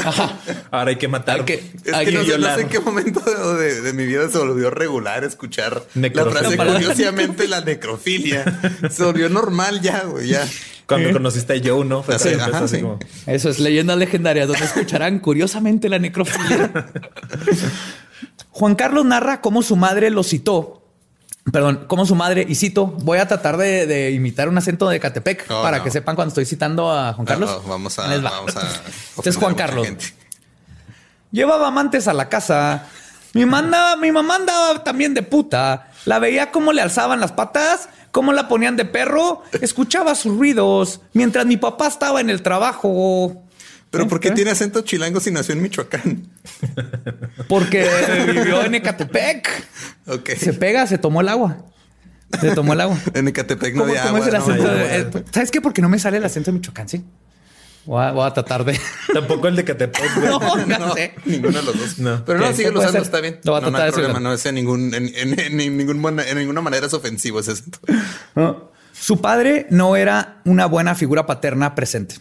Ahora 0.70 0.90
hay 0.90 0.96
que 0.96 1.08
matar. 1.08 1.40
Hay 1.40 1.44
que- 1.44 1.72
Es 1.84 1.92
Hay 1.94 2.06
que 2.06 2.12
no, 2.12 2.24
sé- 2.24 2.38
no 2.38 2.54
sé 2.54 2.60
en 2.62 2.68
qué 2.68 2.80
momento 2.80 3.20
de, 3.56 3.80
de 3.80 3.92
mi 3.92 4.06
vida 4.06 4.28
se 4.28 4.38
volvió 4.38 4.70
regular 4.70 5.24
escuchar 5.24 5.82
la 5.94 6.00
Necrofilia. 6.00 6.40
frase 6.40 6.56
curiosamente 6.56 7.48
la 7.48 7.60
necrofilia. 7.60 8.44
Se 8.90 9.04
volvió 9.04 9.28
normal 9.28 9.80
ya, 9.80 10.02
güey, 10.04 10.28
ya. 10.28 10.46
Cuando 10.86 11.12
conociste 11.12 11.54
a 11.54 11.60
Joe, 11.64 11.84
¿no? 11.86 12.02
Fue 12.02 12.18
Sí, 12.18 12.28
así, 12.28 12.34
empezó 12.34 12.50
ajá, 12.56 12.64
así 12.64 12.76
sí. 12.76 12.82
como... 12.82 12.98
Eso 13.26 13.48
es 13.48 13.58
leyendas 13.60 13.96
legendarias 13.96 14.46
donde 14.48 14.64
escucharán 14.64 15.20
curiosamente 15.20 15.88
la 15.88 15.98
necrofilia. 15.98 16.70
Juan 18.50 18.74
Carlos 18.74 19.04
narra 19.06 19.40
cómo 19.40 19.62
su 19.62 19.76
madre 19.76 20.10
lo 20.10 20.22
citó. 20.22 20.81
Perdón, 21.50 21.84
cómo 21.88 22.06
su 22.06 22.14
madre, 22.14 22.46
y 22.48 22.54
cito, 22.54 22.86
voy 22.86 23.18
a 23.18 23.26
tratar 23.26 23.56
de, 23.56 23.86
de 23.86 24.12
imitar 24.12 24.48
un 24.48 24.56
acento 24.58 24.88
de 24.88 25.00
Catepec 25.00 25.46
Oh, 25.50 25.60
para 25.62 25.78
no. 25.78 25.84
que 25.84 25.90
sepan 25.90 26.14
cuando 26.14 26.28
estoy 26.28 26.44
citando 26.44 26.92
a 26.92 27.12
Juan 27.14 27.26
Carlos. 27.26 27.50
No, 27.50 27.68
vamos 27.68 27.98
a, 27.98 28.06
vamos 28.16 28.56
a 28.56 28.60
Este 29.16 29.30
es 29.30 29.36
Juan 29.36 29.54
Carlos. 29.56 29.84
gente. 29.86 30.04
Llevaba 31.32 31.68
amantes 31.68 32.06
a 32.08 32.12
la 32.12 32.28
casa. 32.28 32.86
Mi, 33.32 33.44
manda, 33.46 33.96
mi 33.96 34.12
mamá 34.12 34.36
andaba 34.36 34.84
también 34.84 35.14
de 35.14 35.22
puta. 35.22 35.88
La 36.04 36.18
veía 36.18 36.50
cómo 36.52 36.72
le 36.72 36.80
alzaban 36.82 37.18
las 37.20 37.32
patas, 37.32 37.88
cómo 38.12 38.32
la 38.32 38.46
ponían 38.48 38.76
de 38.76 38.84
perro. 38.84 39.42
Escuchaba 39.60 40.14
sus 40.14 40.36
ruidos 40.36 41.00
mientras 41.12 41.46
mi 41.46 41.56
papá 41.56 41.88
estaba 41.88 42.20
en 42.20 42.30
el 42.30 42.42
trabajo. 42.42 43.42
Pero. 43.92 44.08
¿por 44.08 44.18
qué 44.20 44.28
¿Eh? 44.28 44.32
tiene 44.32 44.50
acento 44.50 44.80
chilango 44.80 45.20
si 45.20 45.30
nació 45.30 45.54
en 45.54 45.62
Michoacán? 45.62 46.28
Porque 47.48 47.88
vivió 48.26 48.64
en 48.64 48.74
Ecatepec. 48.74 49.48
Ok. 50.06 50.30
Se 50.30 50.52
pega, 50.54 50.86
se 50.86 50.98
tomó 50.98 51.20
el 51.20 51.28
agua. 51.28 51.58
Se 52.40 52.52
tomó 52.54 52.72
el 52.72 52.80
agua. 52.80 52.98
En 53.14 53.28
Ecatepec 53.28 53.74
no 53.74 53.82
¿Cómo, 53.82 53.90
había 53.92 54.02
cómo 54.04 54.16
agua. 54.16 54.28
es 54.28 54.34
el 54.34 54.38
no, 54.40 54.44
acento? 54.44 54.64
no, 54.64 54.72
no. 54.78 55.18
eh, 55.20 55.24
¿Sabes 55.30 55.50
qué? 55.50 55.60
Porque 55.60 55.82
no 55.82 55.88
me 55.88 55.98
sale 55.98 56.16
el 56.16 56.24
acento 56.24 56.50
de 56.50 56.54
Michoacán, 56.58 56.88
sí. 56.88 57.04
Voy 57.84 58.02
a, 58.02 58.12
voy 58.12 58.24
a 58.26 58.32
tratar 58.32 58.64
de. 58.64 58.78
Tampoco 59.12 59.48
el 59.48 59.56
de 59.56 59.64
Catepec. 59.64 60.16
No, 60.18 60.38
no 60.66 60.78
No, 60.78 60.94
sé. 60.94 61.14
ninguno 61.26 61.58
de 61.58 61.64
los 61.64 61.78
dos. 61.78 61.98
No. 61.98 62.24
Pero 62.24 62.38
no, 62.38 62.52
sigue 62.52 62.70
puede 62.72 62.86
usando, 62.86 63.02
está 63.04 63.20
bien. 63.20 63.40
Lo 63.44 63.52
voy 63.52 63.58
a 63.58 63.64
no, 63.64 63.70
no 63.72 63.76
tratar 63.78 63.86
hay 63.86 63.90
de 63.90 63.94
problema, 64.08 64.20
no 64.20 64.32
es 64.32 64.46
en, 64.46 64.54
ningún, 64.54 64.94
en, 64.94 65.10
en- 65.14 65.38
en 65.38 65.56
ningún 65.76 66.18
en 66.20 66.38
ninguna 66.38 66.60
manera 66.60 66.86
es 66.86 66.94
ofensivo 66.94 67.40
ese 67.40 67.52
acento. 67.52 67.78
¿no? 68.36 68.70
Su 68.92 69.20
padre 69.20 69.66
no 69.70 69.96
era 69.96 70.40
una 70.44 70.66
buena 70.66 70.94
figura 70.94 71.26
paterna 71.26 71.74
presente. 71.74 72.14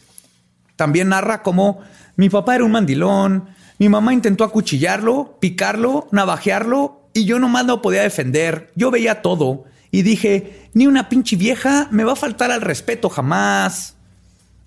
También 0.76 1.10
narra 1.10 1.44
cómo 1.44 1.80
mi 2.16 2.30
papá 2.30 2.56
era 2.56 2.66
un 2.66 2.72
mandilón, 2.72 3.50
mi 3.80 3.90
mamá 3.90 4.14
intentó 4.14 4.44
acuchillarlo, 4.44 5.38
picarlo, 5.40 6.08
navajearlo 6.12 7.02
y 7.14 7.26
yo 7.26 7.40
nomás 7.40 7.66
no 7.66 7.82
podía 7.82 8.04
defender. 8.04 8.72
Yo 8.76 8.92
veía 8.92 9.22
todo 9.22 9.66
y 9.90 10.04
dije, 10.04 10.70
ni 10.74 10.88
una 10.88 11.10
pinche 11.10 11.36
vieja 11.36 11.88
me 11.92 12.04
va 12.04 12.14
a 12.14 12.16
faltar 12.16 12.52
al 12.52 12.62
respeto 12.62 13.10
jamás. 13.10 13.96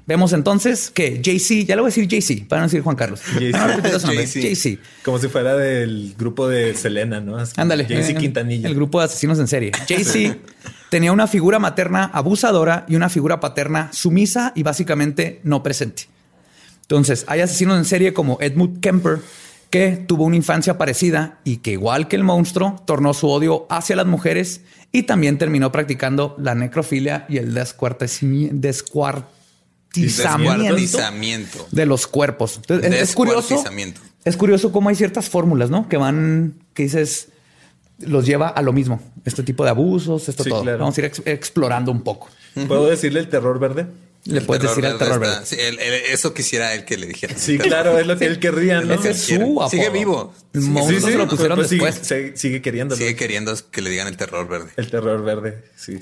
Vemos 0.07 0.35
entonces 0.35 0.91
que 0.91 1.23
JC, 1.23 1.65
ya 1.67 1.77
le 1.77 1.83
voy 1.83 1.91
a 1.91 1.95
decir 1.95 2.07
JC, 2.07 2.47
para 2.47 2.61
no 2.61 2.67
decir 2.67 2.83
Juan 2.83 2.95
Carlos. 2.95 3.21
JC. 3.39 4.13
JC. 4.13 4.41
JC. 4.55 4.79
Como 5.03 5.19
si 5.19 5.29
fuera 5.29 5.57
del 5.57 6.15
grupo 6.19 6.47
de 6.47 6.75
Selena, 6.75 7.21
¿no? 7.21 7.39
Ándale. 7.57 7.87
Eh, 7.89 8.15
Quintanilla. 8.15 8.69
El 8.69 8.75
grupo 8.75 8.99
de 8.99 9.07
asesinos 9.07 9.39
en 9.39 9.49
serie. 9.49 9.73
JC 9.89 10.37
tenía 10.91 11.11
una 11.11 11.27
figura 11.27 11.59
materna 11.59 12.05
abusadora 12.13 12.85
y 12.87 12.97
una 12.97 13.09
figura 13.09 13.41
paterna 13.41 13.89
sumisa 13.95 14.53
y 14.55 14.63
básicamente 14.63 15.41
no 15.43 15.63
presente. 15.63 16.05
Entonces, 16.83 17.25
hay 17.27 17.41
asesinos 17.41 17.79
en 17.79 17.87
serie 17.87 18.13
como 18.13 18.37
Edmund 18.43 18.81
Kemper, 18.81 19.21
que 19.71 20.05
tuvo 20.07 20.25
una 20.25 20.37
infancia 20.37 20.77
parecida 20.77 21.39
y 21.45 21.57
que, 21.57 21.73
igual 21.73 22.09
que 22.09 22.17
el 22.17 22.25
monstruo, 22.25 22.83
tornó 22.87 23.15
su 23.15 23.31
odio 23.31 23.67
hacia 23.71 23.97
las 23.97 24.07
mujeres 24.07 24.61
y 24.93 25.05
también 25.05 25.39
terminó 25.39 25.73
practicando 25.73 26.37
la 26.39 26.55
necrofilia 26.55 27.25
y 27.31 27.39
el 27.39 27.55
descuartecimi- 27.55 28.51
descuartizamiento 28.53 29.34
Descuartizamiento. 29.95 31.67
de 31.71 31.87
los 31.87 32.07
cuerpos. 32.07 32.57
Entonces, 32.57 32.93
es- 32.93 33.15
curioso. 33.15 33.41
Descuartizamiento. 33.41 34.01
Es 34.25 34.37
curioso 34.37 34.73
cómo 34.73 34.89
hay 34.89 34.95
ciertas 34.95 35.29
fórmulas, 35.29 35.71
¿no? 35.71 35.89
Que 35.89 35.97
van, 35.99 36.55
que 36.73 36.85
dices, 36.85 37.29
los 37.99 38.25
lleva 38.27 38.49
a 38.49 38.63
lo 38.63 38.73
mismo. 38.73 39.01
Este 39.25 39.43
tipo 39.43 39.65
de 39.65 39.71
abusos, 39.71 40.29
esto 40.29 40.45
Sí, 40.45 40.51
todo. 40.51 40.63
claro. 40.63 40.79
Vamos 40.79 40.97
a 40.97 41.01
ir 41.01 41.05
ex- 41.07 41.23
explorando 41.27 41.93
un 41.93 42.03
poco. 42.03 42.29
¿Puedo 42.67 42.87
decirle 42.89 43.21
el 43.21 43.29
terror 43.29 43.59
verde? 43.59 43.87
Le 44.27 44.39
El 44.39 44.47
puedes 44.47 44.63
decir 44.63 44.87
al 44.87 44.97
terror 44.97 45.21
verde. 45.21 45.45
sí, 45.45 45.57
el- 45.59 45.79
el- 45.79 45.95
eso 46.11 46.33
quisiera 46.33 46.73
él 46.73 46.87
que 46.87 46.97
le 46.97 47.07
dijera. 47.07 47.35
Sí, 47.37 47.59
claro, 47.59 47.99
es 47.99 48.07
lo 48.07 48.17
que 48.17 48.25
él 48.25 48.39
querría, 48.39 48.81
¿no? 48.81 48.95
Ese 48.95 49.11
es 49.11 49.21
su 49.21 49.27
quiere. 49.27 49.45
apodo. 49.45 49.69
Sigue 49.69 49.91
vivo. 49.91 50.33
Sí, 50.55 50.61
sí, 50.63 51.01
se 51.01 51.17
lo 51.19 51.25
sí. 51.25 51.29
pusieron 51.31 51.59
Pues 51.59 51.69
sigue- 51.69 51.85
después. 51.85 52.07
Sigue, 52.09 52.37
sigue 52.39 52.63
queriéndolo. 52.63 52.99
Sigue 52.99 53.17
queriendo 53.17 53.55
que 53.71 53.83
le 53.83 53.91
digan 53.91 54.07
el 54.09 54.17
terror 54.17 54.49
verde. 54.49 54.71
El 54.79 54.91
terror 54.91 55.23
verde, 55.23 55.65
sí. 55.77 55.99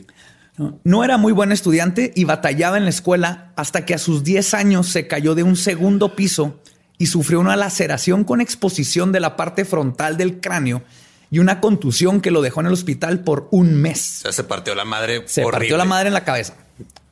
¿No? 0.57 1.05
Era 1.05 1.17
muy 1.17 1.33
buen 1.33 1.53
estudiante 1.53 2.13
y 2.15 2.25
batallaba 2.25 2.77
en 2.77 2.85
la 2.85 2.91
escuela 2.91 3.53
hasta 3.57 3.85
que 3.85 3.95
a 3.95 3.99
sus 3.99 4.25
10 4.25 4.55
años 4.55 4.89
se 4.89 5.07
cayó 5.07 5.35
de 5.35 5.43
un 5.43 5.57
segundo 5.57 6.15
piso 6.15 6.61
y 6.99 7.07
sufrió 7.07 7.41
una 7.41 7.57
laceración 7.57 8.25
con 8.25 8.41
exposición 8.41 9.13
de 9.13 9.21
la 9.21 9.37
parte 9.37 9.65
frontal 9.65 10.17
del 10.17 10.41
cráneo 10.41 10.83
y 11.31 11.39
una 11.39 11.61
contusión 11.61 12.21
que 12.21 12.31
lo 12.31 12.43
dejó 12.43 12.61
en 12.61 12.67
el 12.67 12.75
hospital 12.75 13.25
por 13.25 13.49
un 13.51 13.75
mes. 13.75 14.19
O 14.21 14.23
sea, 14.25 14.33
se 14.33 14.45
partió 14.45 14.75
la 14.75 14.85
madre. 14.85 15.23
Se 15.27 15.41
horrible. 15.41 15.59
partió 15.59 15.77
la 15.79 15.87
madre 15.87 16.09
en 16.09 16.15
la 16.15 16.25
cabeza. 16.25 16.55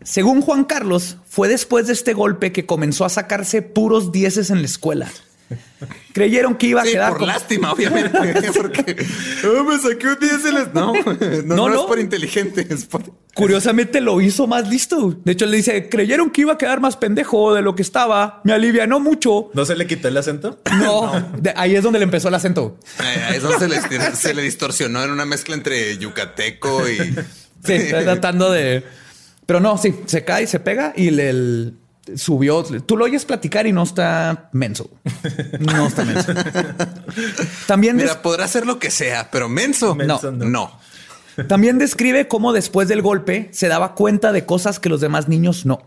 Según 0.03 0.43
Juan 0.43 0.65
Carlos, 0.65 1.17
fue 1.27 1.49
después 1.49 1.87
de 1.87 1.95
este 1.95 2.13
golpe 2.13 2.53
que 2.53 2.67
comenzó 2.67 3.05
a 3.05 3.09
sacarse 3.09 3.63
puros 3.63 4.13
dieces 4.13 4.51
en 4.51 4.61
la 4.61 4.67
escuela. 4.67 5.11
Creyeron 6.12 6.54
que 6.57 6.69
iba 6.69 6.83
a 6.83 6.85
Sí, 6.85 6.92
quedar 6.92 7.12
por 7.12 7.26
lástima, 7.26 7.73
obviamente. 7.75 8.19
porque 8.57 8.97
"Oh, 9.47 9.64
me 9.64 9.78
saqué 9.78 10.07
un 10.09 10.19
10 10.21 10.45
en 10.47 10.54
las-". 10.54 10.75
No, 10.75 10.92
no, 10.92 11.02
no, 11.02 11.42
No, 11.45 11.57
no 11.57 11.69
no. 11.69 11.75
es 11.80 11.87
por 11.87 11.99
inteligente, 11.99 12.66
es 12.71 12.85
por. 12.87 13.02
Curiosamente 13.35 14.00
lo 14.00 14.21
hizo 14.21 14.47
más 14.49 14.69
listo. 14.69 15.16
De 15.25 15.33
hecho, 15.33 15.47
le 15.47 15.57
dice, 15.57 15.88
creyeron 15.88 16.30
que 16.30 16.40
iba 16.42 16.54
a 16.54 16.59
quedar 16.59 16.80
más 16.80 16.97
pendejo 16.97 17.54
de 17.54 17.62
lo 17.62 17.75
que 17.76 17.83
estaba. 17.83 18.40
Me 18.45 18.52
alivianó 18.52 18.99
mucho. 19.00 19.50
¿No 19.54 19.64
se 19.64 19.76
le 19.76 19.87
quitó 19.87 20.09
el 20.09 20.16
acento? 20.16 20.61
No, 20.78 21.30
de- 21.38 21.54
ahí 21.57 21.76
es 21.76 21.83
donde 21.83 22.00
le 22.00 22.04
empezó 22.04 22.28
el 22.28 22.35
acento. 22.35 22.78
Eso 23.33 23.57
se 23.59 23.69
le, 23.69 23.80
se 24.16 24.35
le 24.35 24.42
distorsionó 24.42 25.02
en 25.04 25.11
una 25.11 25.25
mezcla 25.26 25.54
entre 25.54 25.97
yucateco 25.97 26.88
y. 26.88 26.97
Sí, 27.64 27.73
está 27.75 28.02
tratando 28.02 28.50
de... 28.50 28.83
Pero 29.47 29.61
no, 29.61 29.76
sí, 29.78 29.95
se 30.07 30.25
cae, 30.25 30.47
se 30.47 30.61
pega 30.61 30.92
y 30.97 31.11
le 31.11 31.30
el- 31.30 31.75
subió. 32.17 32.62
Tú 32.64 32.97
lo 32.97 33.05
oyes 33.05 33.25
platicar 33.25 33.67
y 33.67 33.73
no 33.73 33.83
está 33.83 34.49
menso. 34.52 34.90
No 35.59 35.87
está 35.87 36.05
menso. 36.05 36.33
También 37.67 37.97
Mira, 37.97 38.23
podrá 38.23 38.45
hacer 38.45 38.67
lo 38.67 38.79
que 38.79 38.90
sea, 38.90 39.31
pero 39.31 39.49
menso. 39.49 39.95
Menso 39.95 40.33
no. 40.33 40.45
no. 40.47 40.71
no. 41.37 41.47
También 41.47 41.79
describe 41.79 42.29
cómo 42.29 42.52
después 42.52 42.88
del 42.88 43.02
golpe 43.02 43.49
se 43.52 43.69
daba 43.69 43.95
cuenta 43.95 44.33
de 44.33 44.45
cosas 44.45 44.79
que 44.79 44.88
los 44.88 45.00
demás 45.00 45.29
niños 45.29 45.64
no. 45.64 45.83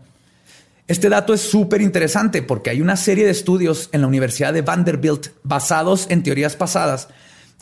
Este 0.86 1.08
dato 1.08 1.32
es 1.32 1.40
súper 1.40 1.80
interesante 1.80 2.42
porque 2.42 2.70
hay 2.70 2.80
una 2.82 2.96
serie 2.96 3.24
de 3.24 3.30
estudios 3.30 3.88
en 3.92 4.02
la 4.02 4.06
Universidad 4.06 4.52
de 4.52 4.62
Vanderbilt 4.62 5.28
basados 5.42 6.06
en 6.10 6.22
teorías 6.22 6.56
pasadas 6.56 7.08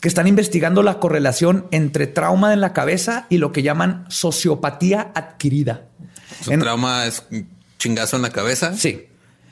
que 0.01 0.09
están 0.09 0.27
investigando 0.27 0.83
la 0.83 0.99
correlación 0.99 1.67
entre 1.71 2.07
trauma 2.07 2.51
en 2.51 2.59
la 2.59 2.73
cabeza 2.73 3.25
y 3.29 3.37
lo 3.37 3.53
que 3.53 3.63
llaman 3.63 4.05
sociopatía 4.09 5.11
adquirida. 5.15 5.83
Su 6.43 6.51
En- 6.51 6.59
trauma 6.59 7.05
es 7.05 7.23
chingazo 7.83 8.15
en 8.15 8.21
la 8.21 8.29
cabeza. 8.31 8.75
Sí, 8.77 9.07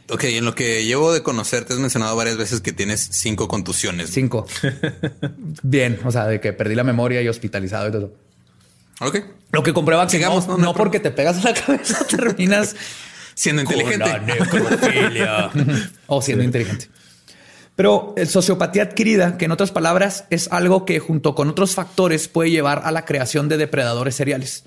Ok, 0.10 0.26
en 0.26 0.44
lo 0.44 0.56
que 0.56 0.84
llevo 0.84 1.14
de 1.14 1.24
conocerte 1.24 1.72
has 1.72 1.80
mencionado 1.80 2.16
varias 2.18 2.36
veces 2.36 2.60
que 2.60 2.74
tienes 2.74 3.08
cinco 3.12 3.48
contusiones. 3.48 4.10
cinco. 4.10 4.46
Bien, 5.64 6.00
o 6.04 6.12
sea, 6.12 6.28
de 6.28 6.42
que 6.42 6.52
perdí 6.52 6.76
la 6.76 6.84
memoria 6.84 7.22
y 7.22 7.30
hospitalizado 7.30 7.88
y 7.88 7.92
todo. 7.92 8.14
Ok. 9.00 9.20
Lo 9.54 9.64
que 9.64 9.74
comprueba 9.74 10.06
que 10.08 10.12
Sigamos, 10.18 10.48
no, 10.60 10.74
porque 10.74 11.00
te 11.00 11.12
pegas 11.12 11.38
a 11.46 11.50
la 11.50 11.54
cabeza 11.66 12.06
terminas 12.10 12.76
Siendo 13.36 13.62
inteligente. 13.62 14.06
O 16.08 16.22
siendo 16.22 16.44
inteligente. 16.44 16.90
Pero 17.78 18.14
el 18.18 18.28
sociopatía 18.28 18.84
adquirida, 18.84 19.38
que 19.38 19.46
en 19.46 19.52
otras 19.52 19.72
palabras 19.72 20.26
es 20.30 20.52
algo 20.52 20.86
que 20.86 21.00
junto 21.00 21.36
con 21.36 21.48
otros 21.48 21.74
factores 21.74 22.28
puede 22.28 22.52
llevar 22.52 22.82
a 22.84 22.92
la 22.92 23.06
creación 23.06 23.48
de 23.48 23.56
depredadores 23.56 24.16
seriales. 24.16 24.66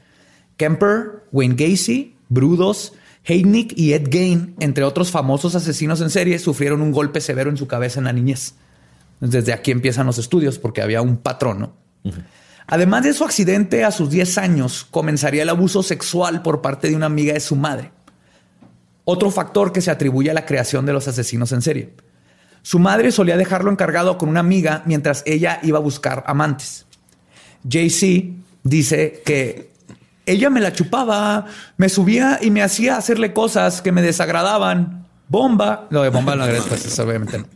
Kemper, 0.57 1.25
Wayne 1.33 1.55
Gacy, 1.57 2.17
Brudos, 2.31 2.95
Heidnik 3.25 3.73
y 3.77 3.95
Ed 3.95 4.09
Gein, 4.11 4.55
entre 4.61 4.85
otros 4.85 5.11
famosos 5.11 5.55
asesinos 5.55 6.01
en 6.01 6.11
serie, 6.11 6.39
sufrieron 6.39 6.83
un 6.83 6.93
golpe 6.93 7.21
severo 7.21 7.51
en 7.51 7.57
su 7.57 7.67
cabeza 7.67 7.99
en 7.99 8.05
la 8.05 8.13
niñez. 8.13 8.55
Desde 9.21 9.53
aquí 9.53 9.71
empiezan 9.71 10.07
los 10.07 10.19
estudios 10.19 10.59
porque 10.59 10.83
había 10.83 11.01
un 11.01 11.17
patrón. 11.17 11.61
¿no? 11.61 11.73
Además 12.67 13.05
de 13.05 13.15
su 13.15 13.25
accidente, 13.25 13.85
a 13.85 13.91
sus 13.91 14.11
10 14.11 14.39
años 14.39 14.87
comenzaría 14.91 15.43
el 15.43 15.49
abuso 15.49 15.83
sexual 15.83 16.43
por 16.43 16.61
parte 16.61 16.89
de 16.89 16.97
una 16.97 17.07
amiga 17.07 17.33
de 17.33 17.41
su 17.41 17.57
madre. 17.57 17.93
Otro 19.05 19.31
factor 19.31 19.73
que 19.73 19.81
se 19.81 19.91
atribuye 19.91 20.31
a 20.31 20.35
la 20.35 20.47
creación 20.47 20.85
de 20.87 20.93
los 20.93 21.09
asesinos 21.09 21.53
en 21.53 21.63
serie. 21.63 21.95
Su 22.63 22.79
madre 22.79 23.13
solía 23.13 23.37
dejarlo 23.37 23.71
encargado 23.71 24.17
con 24.17 24.31
una 24.31 24.41
amiga 24.41 24.83
mientras 24.87 25.23
ella 25.27 25.61
iba 25.63 25.79
a 25.79 25.83
buscar 25.83 26.25
amantes. 26.27 26.87
JC 27.65 28.33
dice 28.63 29.23
que 29.25 29.74
ella 30.27 30.51
me 30.51 30.61
la 30.61 30.73
chupaba, 30.73 31.47
me 31.77 31.89
subía 31.89 32.39
y 32.41 32.51
me 32.51 32.63
hacía 32.63 32.97
hacerle 32.97 33.33
cosas 33.33 33.83
que 33.83 33.93
me 33.93 34.03
desagradaban. 34.03 35.07
Bomba. 35.29 35.87
Lo 35.91 36.03
de 36.03 36.11
bomba 36.11 36.37
no 36.37 36.45
pues, 36.69 36.99
obviamente 36.99 37.39
no. 37.39 37.47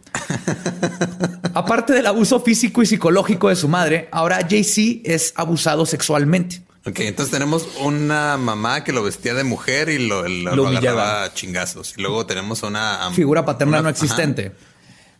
Aparte 1.54 1.92
del 1.92 2.06
abuso 2.06 2.40
físico 2.40 2.82
y 2.82 2.86
psicológico 2.86 3.48
de 3.48 3.56
su 3.56 3.68
madre, 3.68 4.08
ahora 4.12 4.40
JC 4.40 5.02
es 5.04 5.32
abusado 5.36 5.86
sexualmente. 5.86 6.62
Ok, 6.86 7.00
entonces 7.00 7.30
tenemos 7.32 7.68
una 7.80 8.36
mamá 8.38 8.84
que 8.84 8.92
lo 8.92 9.02
vestía 9.02 9.34
de 9.34 9.44
mujer 9.44 9.88
y 9.90 10.06
lo, 10.06 10.22
lo, 10.22 10.28
Lo 10.28 10.56
lo 10.56 10.62
humillaba. 10.64 11.02
agarraba 11.02 11.24
a 11.24 11.34
chingazos. 11.34 11.94
Y 11.98 12.00
luego 12.02 12.24
tenemos 12.24 12.62
una 12.62 13.10
Figura 13.12 13.44
paterna 13.44 13.78
una- 13.78 13.82
no 13.82 13.88
ajá. 13.88 14.04
existente. 14.04 14.52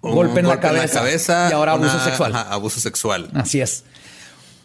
Golpe, 0.00 0.40
en, 0.40 0.47
la 0.49 0.61
cabeza, 0.61 1.49
y 1.50 1.52
ahora 1.52 1.73
abuso 1.73 1.99
sexual. 2.05 2.33
ajá, 2.35 2.52
abuso 2.52 2.78
sexual. 2.81 3.31
Así 3.35 3.61
es. 3.61 3.85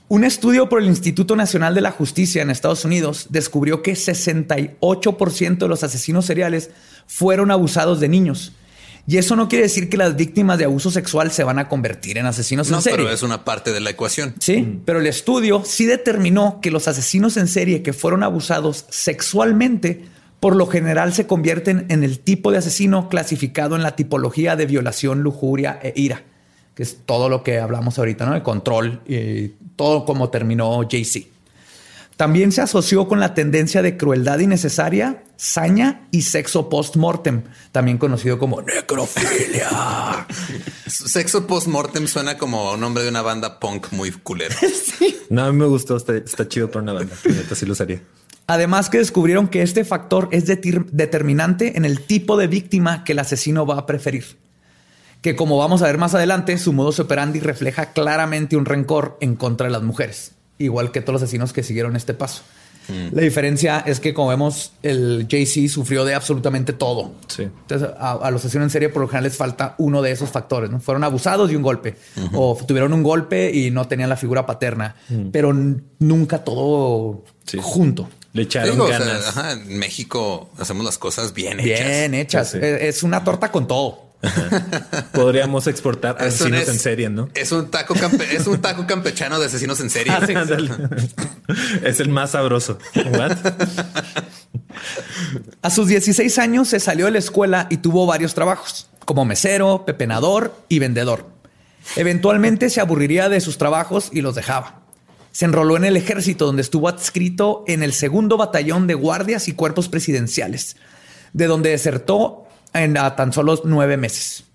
Un 0.09 0.23
estudio 0.23 0.69
por 0.69 0.81
el 0.81 0.87
Instituto 0.87 1.35
Nacional 1.35 1.73
de 1.73 1.81
la 1.81 1.91
Justicia 1.91 2.41
en 2.41 2.49
Estados 2.49 2.85
Unidos 2.85 3.27
descubrió 3.29 3.81
que 3.81 3.93
68% 3.93 5.57
de 5.57 5.67
los 5.67 5.83
asesinos 5.83 6.25
seriales 6.25 6.69
fueron 7.07 7.51
abusados 7.51 7.99
de 7.99 8.09
niños. 8.09 8.53
Y 9.05 9.17
eso 9.17 9.35
no 9.35 9.49
quiere 9.49 9.63
decir 9.63 9.89
que 9.89 9.97
las 9.97 10.15
víctimas 10.15 10.57
de 10.57 10.65
abuso 10.65 10.89
sexual 10.91 11.31
se 11.31 11.43
van 11.43 11.59
a 11.59 11.67
convertir 11.67 12.17
en 12.17 12.25
asesinos 12.25 12.69
No, 12.69 12.77
en 12.77 12.83
serie. 12.83 12.99
pero 12.99 13.11
es 13.11 13.21
una 13.23 13.43
parte 13.43 13.73
de 13.73 13.81
la 13.81 13.89
ecuación. 13.89 14.33
Sí, 14.39 14.79
pero 14.85 14.99
el 14.99 15.07
estudio 15.07 15.63
sí 15.65 15.85
determinó 15.85 16.59
que 16.61 16.71
los 16.71 16.87
asesinos 16.87 17.35
en 17.35 17.47
serie 17.47 17.81
que 17.81 17.91
fueron 17.91 18.23
abusados 18.23 18.85
sexualmente 18.89 20.05
por 20.39 20.55
lo 20.55 20.67
general 20.67 21.13
se 21.13 21.25
convierten 21.25 21.85
en 21.89 22.03
el 22.03 22.19
tipo 22.19 22.51
de 22.51 22.57
asesino 22.59 23.09
clasificado 23.09 23.75
en 23.75 23.83
la 23.83 23.95
tipología 23.95 24.55
de 24.57 24.65
violación, 24.65 25.21
lujuria 25.21 25.79
e 25.81 25.93
ira, 25.95 26.23
que 26.75 26.83
es 26.83 26.99
todo 27.05 27.29
lo 27.29 27.43
que 27.43 27.59
hablamos 27.59 27.99
ahorita, 27.99 28.25
¿no? 28.25 28.35
El 28.35 28.43
control 28.43 29.01
y 29.07 29.49
todo 29.75 30.05
como 30.05 30.29
terminó 30.29 30.83
JC. 30.83 31.27
También 32.15 32.51
se 32.51 32.61
asoció 32.61 33.07
con 33.07 33.19
la 33.19 33.33
tendencia 33.33 33.81
de 33.81 33.97
crueldad 33.97 34.39
innecesaria, 34.39 35.23
saña 35.35 36.07
y 36.11 36.21
sexo 36.21 36.69
post-mortem, 36.69 37.43
también 37.71 37.97
conocido 37.97 38.37
como 38.37 38.61
necrofilia. 38.61 40.27
Sexo 40.87 41.47
post-mortem 41.47 42.07
suena 42.07 42.37
como 42.37 42.73
un 42.73 42.79
nombre 42.79 43.03
de 43.03 43.09
una 43.09 43.23
banda 43.23 43.59
punk 43.59 43.91
muy 43.91 44.11
culero. 44.11 44.55
No, 45.29 45.45
a 45.45 45.51
mí 45.51 45.57
me 45.57 45.65
gustó. 45.65 45.97
Está, 45.97 46.15
está 46.15 46.47
chido 46.47 46.69
para 46.69 46.83
una 46.83 46.93
banda. 46.93 47.15
Neta, 47.25 47.55
sí 47.55 47.65
lo 47.65 47.71
usaría. 47.71 48.03
Además 48.45 48.89
que 48.91 48.99
descubrieron 48.99 49.47
que 49.47 49.63
este 49.63 49.83
factor 49.83 50.29
es 50.31 50.45
determinante 50.45 51.75
en 51.75 51.85
el 51.85 52.01
tipo 52.01 52.37
de 52.37 52.45
víctima 52.45 53.03
que 53.03 53.13
el 53.13 53.19
asesino 53.19 53.65
va 53.65 53.79
a 53.79 53.85
preferir. 53.87 54.37
Que 55.23 55.35
como 55.35 55.57
vamos 55.57 55.81
a 55.81 55.85
ver 55.87 55.97
más 55.97 56.13
adelante, 56.13 56.55
su 56.59 56.71
modus 56.73 56.99
operandi 56.99 57.39
refleja 57.39 57.93
claramente 57.93 58.55
un 58.57 58.65
rencor 58.65 59.17
en 59.21 59.35
contra 59.35 59.65
de 59.65 59.71
las 59.71 59.81
mujeres, 59.81 60.33
igual 60.59 60.91
que 60.91 61.01
todos 61.01 61.13
los 61.13 61.23
asesinos 61.23 61.51
que 61.53 61.63
siguieron 61.63 61.95
este 61.95 62.13
paso. 62.13 62.43
La 63.13 63.21
diferencia 63.21 63.79
es 63.79 64.01
que, 64.01 64.13
como 64.13 64.27
vemos, 64.27 64.73
el 64.83 65.25
JC 65.29 65.69
sufrió 65.69 66.03
de 66.03 66.15
absolutamente 66.15 66.73
todo. 66.73 67.13
Sí. 67.27 67.43
Entonces, 67.43 67.87
a, 67.97 68.11
a 68.11 68.29
los 68.29 68.41
asesinos 68.41 68.65
en 68.65 68.69
serie, 68.71 68.89
por 68.89 69.01
lo 69.01 69.07
general, 69.07 69.23
les 69.23 69.37
falta 69.37 69.75
uno 69.77 70.01
de 70.01 70.11
esos 70.11 70.29
factores. 70.29 70.69
¿no? 70.69 70.81
Fueron 70.81 71.05
abusados 71.05 71.49
y 71.49 71.55
un 71.55 71.61
golpe. 71.61 71.95
O 72.33 72.59
tuvieron 72.67 72.91
un 72.91 73.01
golpe 73.01 73.49
y 73.53 73.71
no 73.71 73.87
tenían 73.87 74.09
la 74.09 74.17
figura 74.17 74.45
paterna. 74.45 74.97
Pero 75.31 75.51
n- 75.51 75.77
nunca 75.99 76.43
todo 76.43 77.23
Sí. 77.45 77.57
junto. 77.61 78.09
Le 78.33 78.41
echaron 78.41 78.71
Digo, 78.71 78.83
o 78.83 78.87
sea, 78.89 78.99
ganas. 78.99 79.27
ajá, 79.29 79.51
en 79.53 79.77
México 79.79 80.49
hacemos 80.59 80.83
las 80.83 80.97
cosas 80.97 81.33
bien 81.33 81.61
hechas. 81.61 81.87
Bien 81.87 82.13
hechas. 82.15 82.51
Sí, 82.51 82.57
sí. 82.59 82.65
Es 82.65 82.97
es 82.97 83.03
una 83.03 83.23
torta 83.23 83.49
con 83.49 83.65
todo. 83.65 84.02
Podríamos 85.11 85.67
exportar 85.67 86.15
Es 86.19 86.35
asesinos 86.35 86.61
es- 86.63 86.69
en 86.69 86.79
serie, 86.79 87.09
¿no? 87.09 87.29
Es 87.33 87.51
un 87.51 87.69
taco 87.69 87.93
campe- 87.95 88.27
es 88.31 88.47
un 88.47 88.61
taco 88.61 88.87
campechano 88.87 89.39
de 89.39 89.45
asesinos 89.47 89.79
en 89.79 89.89
serie. 89.89 90.13
Ah, 90.13 90.25
sí. 90.25 90.33
Es 91.83 91.99
el 91.99 92.09
más 92.09 92.31
sabroso. 92.31 92.77
What? 92.95 93.37
A 95.61 95.69
sus 95.69 95.87
16 95.87 96.37
años 96.39 96.69
se 96.69 96.79
salió 96.79 97.05
de 97.05 97.11
la 97.11 97.19
escuela 97.19 97.67
y 97.69 97.77
tuvo 97.77 98.05
varios 98.05 98.33
trabajos, 98.33 98.87
como 99.05 99.25
mesero, 99.25 99.85
pepenador 99.85 100.55
y 100.69 100.79
vendedor. 100.79 101.25
Eventualmente 101.95 102.69
se 102.69 102.81
aburriría 102.81 103.29
de 103.29 103.41
sus 103.41 103.57
trabajos 103.57 104.09
y 104.11 104.21
los 104.21 104.35
dejaba. 104.35 104.81
Se 105.31 105.45
enroló 105.45 105.77
en 105.77 105.85
el 105.85 105.97
ejército, 105.97 106.45
donde 106.45 106.61
estuvo 106.61 106.87
adscrito 106.87 107.63
en 107.67 107.81
el 107.83 107.93
segundo 107.93 108.37
batallón 108.37 108.87
de 108.87 108.93
guardias 108.93 109.47
y 109.47 109.53
cuerpos 109.53 109.89
presidenciales, 109.89 110.75
de 111.33 111.47
donde 111.47 111.71
desertó 111.71 112.42
en 112.73 112.97
a 112.97 113.15
tan 113.15 113.33
solo 113.33 113.59
nueve 113.65 113.97
meses. 113.97 114.45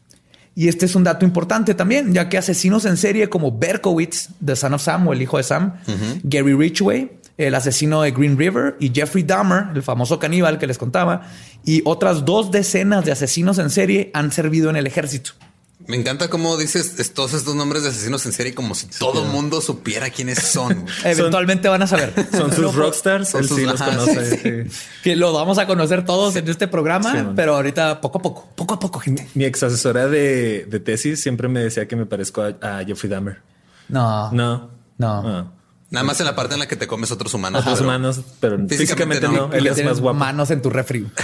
Y 0.54 0.66
este 0.66 0.86
es 0.86 0.96
un 0.96 1.04
dato 1.04 1.24
importante 1.24 1.74
también, 1.74 2.12
ya 2.12 2.28
que 2.28 2.36
asesinos 2.36 2.84
en 2.84 2.96
serie 2.96 3.28
como 3.28 3.56
Berkowitz, 3.56 4.30
The 4.44 4.56
Son 4.56 4.74
of 4.74 4.82
Sam 4.82 5.06
o 5.06 5.12
el 5.12 5.22
hijo 5.22 5.36
de 5.36 5.44
Sam, 5.44 5.74
Gary 6.24 6.52
Ridgway, 6.52 7.12
el 7.36 7.54
asesino 7.54 8.02
de 8.02 8.10
Green 8.10 8.36
River, 8.36 8.76
y 8.80 8.90
Jeffrey 8.92 9.22
Dahmer, 9.22 9.66
el 9.74 9.84
famoso 9.84 10.18
caníbal 10.18 10.58
que 10.58 10.66
les 10.66 10.76
contaba, 10.76 11.22
y 11.64 11.82
otras 11.84 12.24
dos 12.24 12.50
decenas 12.50 13.04
de 13.04 13.12
asesinos 13.12 13.58
en 13.58 13.70
serie 13.70 14.10
han 14.14 14.32
servido 14.32 14.68
en 14.68 14.74
el 14.74 14.88
ejército. 14.88 15.30
Me 15.86 15.96
encanta 15.96 16.28
cómo 16.28 16.56
dices 16.56 16.98
es- 16.98 17.14
todos 17.14 17.32
estos 17.34 17.54
nombres 17.54 17.82
de 17.82 17.90
asesinos 17.90 18.26
en 18.26 18.32
serie 18.32 18.54
como 18.54 18.74
si 18.74 18.86
todo 18.88 19.22
el 19.24 19.30
mundo 19.30 19.60
supiera 19.60 20.10
quiénes 20.10 20.38
son. 20.42 20.84
Eventualmente 21.04 21.68
van 21.68 21.80
a 21.82 21.86
saber. 21.86 22.12
Son 22.32 22.52
sus 22.52 22.74
rockstars. 22.74 23.30
Son 23.30 23.42
Él 23.42 23.48
sus- 23.48 23.56
sí 23.58 23.64
los 23.64 23.80
conoce. 23.80 24.66
sí. 24.66 24.78
que 25.02 25.16
lo 25.16 25.32
vamos 25.32 25.56
a 25.58 25.66
conocer 25.66 26.04
todos 26.04 26.36
en 26.36 26.48
este 26.48 26.68
programa, 26.68 27.32
pero 27.36 27.54
ahorita 27.54 28.00
poco 28.00 28.18
a 28.18 28.22
poco, 28.22 28.48
poco 28.54 28.74
a 28.74 28.78
poco, 28.80 28.98
gente. 29.00 29.28
Mi 29.34 29.44
ex 29.44 29.62
asesora 29.62 30.08
de, 30.08 30.66
de 30.68 30.80
tesis 30.80 31.22
siempre 31.22 31.48
me 31.48 31.60
decía 31.60 31.86
que 31.88 31.96
me 31.96 32.04
parezco 32.06 32.42
a, 32.42 32.48
a 32.80 32.84
Jeffrey 32.84 33.08
Dahmer. 33.10 33.40
No, 33.88 34.30
No. 34.32 34.70
no. 34.98 35.08
Ah. 35.26 35.52
Nada 35.90 36.04
más 36.04 36.20
en 36.20 36.26
la 36.26 36.34
parte 36.36 36.52
en 36.52 36.60
la 36.60 36.68
que 36.68 36.76
te 36.76 36.86
comes 36.86 37.10
otros 37.12 37.32
humanos. 37.32 37.62
Otros 37.62 37.78
pero- 37.78 37.88
humanos, 37.88 38.20
pero 38.40 38.56
Físicamente 38.68 38.76
físicamente, 38.76 39.28
no. 39.28 39.48
no. 39.48 39.54
Él 39.54 39.66
es 39.68 39.82
más 39.82 40.00
guapo. 40.00 40.18
manos 40.18 40.50
en 40.50 40.60
tu 40.60 40.68
refri. 40.68 41.06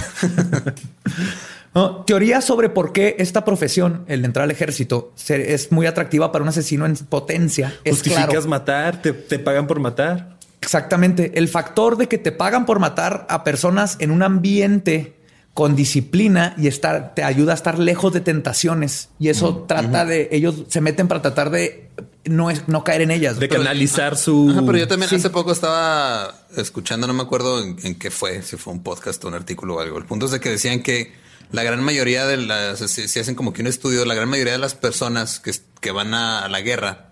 No, 1.75 2.03
teoría 2.05 2.39
sobre 2.41 2.69
por 2.69 2.93
qué 2.93 3.17
esta 3.19 3.43
profesión, 3.45 4.05
el 4.07 4.21
de 4.21 4.27
entrar 4.27 4.45
al 4.45 4.51
ejército, 4.51 5.11
se- 5.15 5.53
es 5.53 5.71
muy 5.73 5.85
atractiva 5.85 6.31
para 6.31 6.41
un 6.41 6.49
asesino 6.49 6.85
en 6.85 6.95
potencia. 6.95 7.77
Es 7.83 7.95
Justificas 7.95 8.27
claro. 8.29 8.47
matar, 8.47 9.01
te, 9.01 9.11
te 9.13 9.37
pagan 9.39 9.67
por 9.67 9.79
matar. 9.81 10.37
Exactamente. 10.61 11.33
El 11.35 11.47
factor 11.49 11.97
de 11.97 12.07
que 12.07 12.17
te 12.17 12.31
pagan 12.31 12.65
por 12.65 12.79
matar 12.79 13.27
a 13.29 13.43
personas 13.43 13.97
en 13.99 14.09
un 14.11 14.23
ambiente 14.23 15.15
con 15.53 15.75
disciplina 15.75 16.53
y 16.57 16.67
estar 16.67 17.13
te 17.13 17.23
ayuda 17.23 17.51
a 17.51 17.55
estar 17.55 17.77
lejos 17.77 18.11
de 18.13 18.21
tentaciones. 18.21 19.09
Y 19.19 19.29
eso 19.29 19.65
trata 19.67 20.05
de 20.05 20.27
ellos 20.31 20.63
se 20.69 20.81
meten 20.81 21.07
para 21.07 21.21
tratar 21.21 21.49
de 21.49 21.89
no, 22.25 22.49
es, 22.51 22.67
no 22.67 22.83
caer 22.83 23.01
en 23.03 23.11
ellas. 23.11 23.39
De 23.39 23.47
Pero- 23.47 23.61
canalizar 23.63 24.17
su. 24.17 24.49
Ajá, 24.51 24.63
pero 24.65 24.77
yo 24.79 24.87
también 24.87 25.09
Sí. 25.09 25.15
hace 25.17 25.29
poco 25.29 25.51
estaba 25.51 26.33
escuchando, 26.57 27.05
no 27.05 27.13
me 27.13 27.21
acuerdo 27.23 27.61
en, 27.63 27.77
en 27.83 27.95
qué 27.95 28.09
fue, 28.11 28.41
si 28.41 28.57
fue 28.57 28.73
un 28.73 28.81
podcast 28.81 29.23
o 29.23 29.27
un 29.27 29.33
artículo 29.35 29.75
o 29.75 29.79
algo. 29.79 29.97
El 29.97 30.05
punto 30.05 30.25
es 30.25 30.31
de 30.31 30.39
que 30.39 30.49
decían 30.49 30.81
que 30.81 31.13
la 31.51 31.63
gran 31.63 31.81
mayoría 31.83 32.25
de 32.25 32.37
las, 32.37 32.79
si, 32.79 33.07
si 33.07 33.19
hacen 33.19 33.35
como 33.35 33.53
que 33.53 33.61
un 33.61 33.67
estudio, 33.67 34.05
la 34.05 34.13
gran 34.15 34.29
mayoría 34.29 34.53
de 34.53 34.59
las 34.59 34.75
personas 34.75 35.39
que, 35.39 35.51
que 35.81 35.91
van 35.91 36.13
a, 36.13 36.39
a 36.45 36.49
la 36.49 36.61
guerra, 36.61 37.09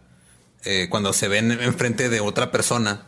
eh, 0.65 0.87
cuando 0.89 1.13
se 1.13 1.27
ven 1.27 1.51
enfrente 1.51 2.09
de 2.09 2.19
otra 2.19 2.51
persona, 2.51 3.07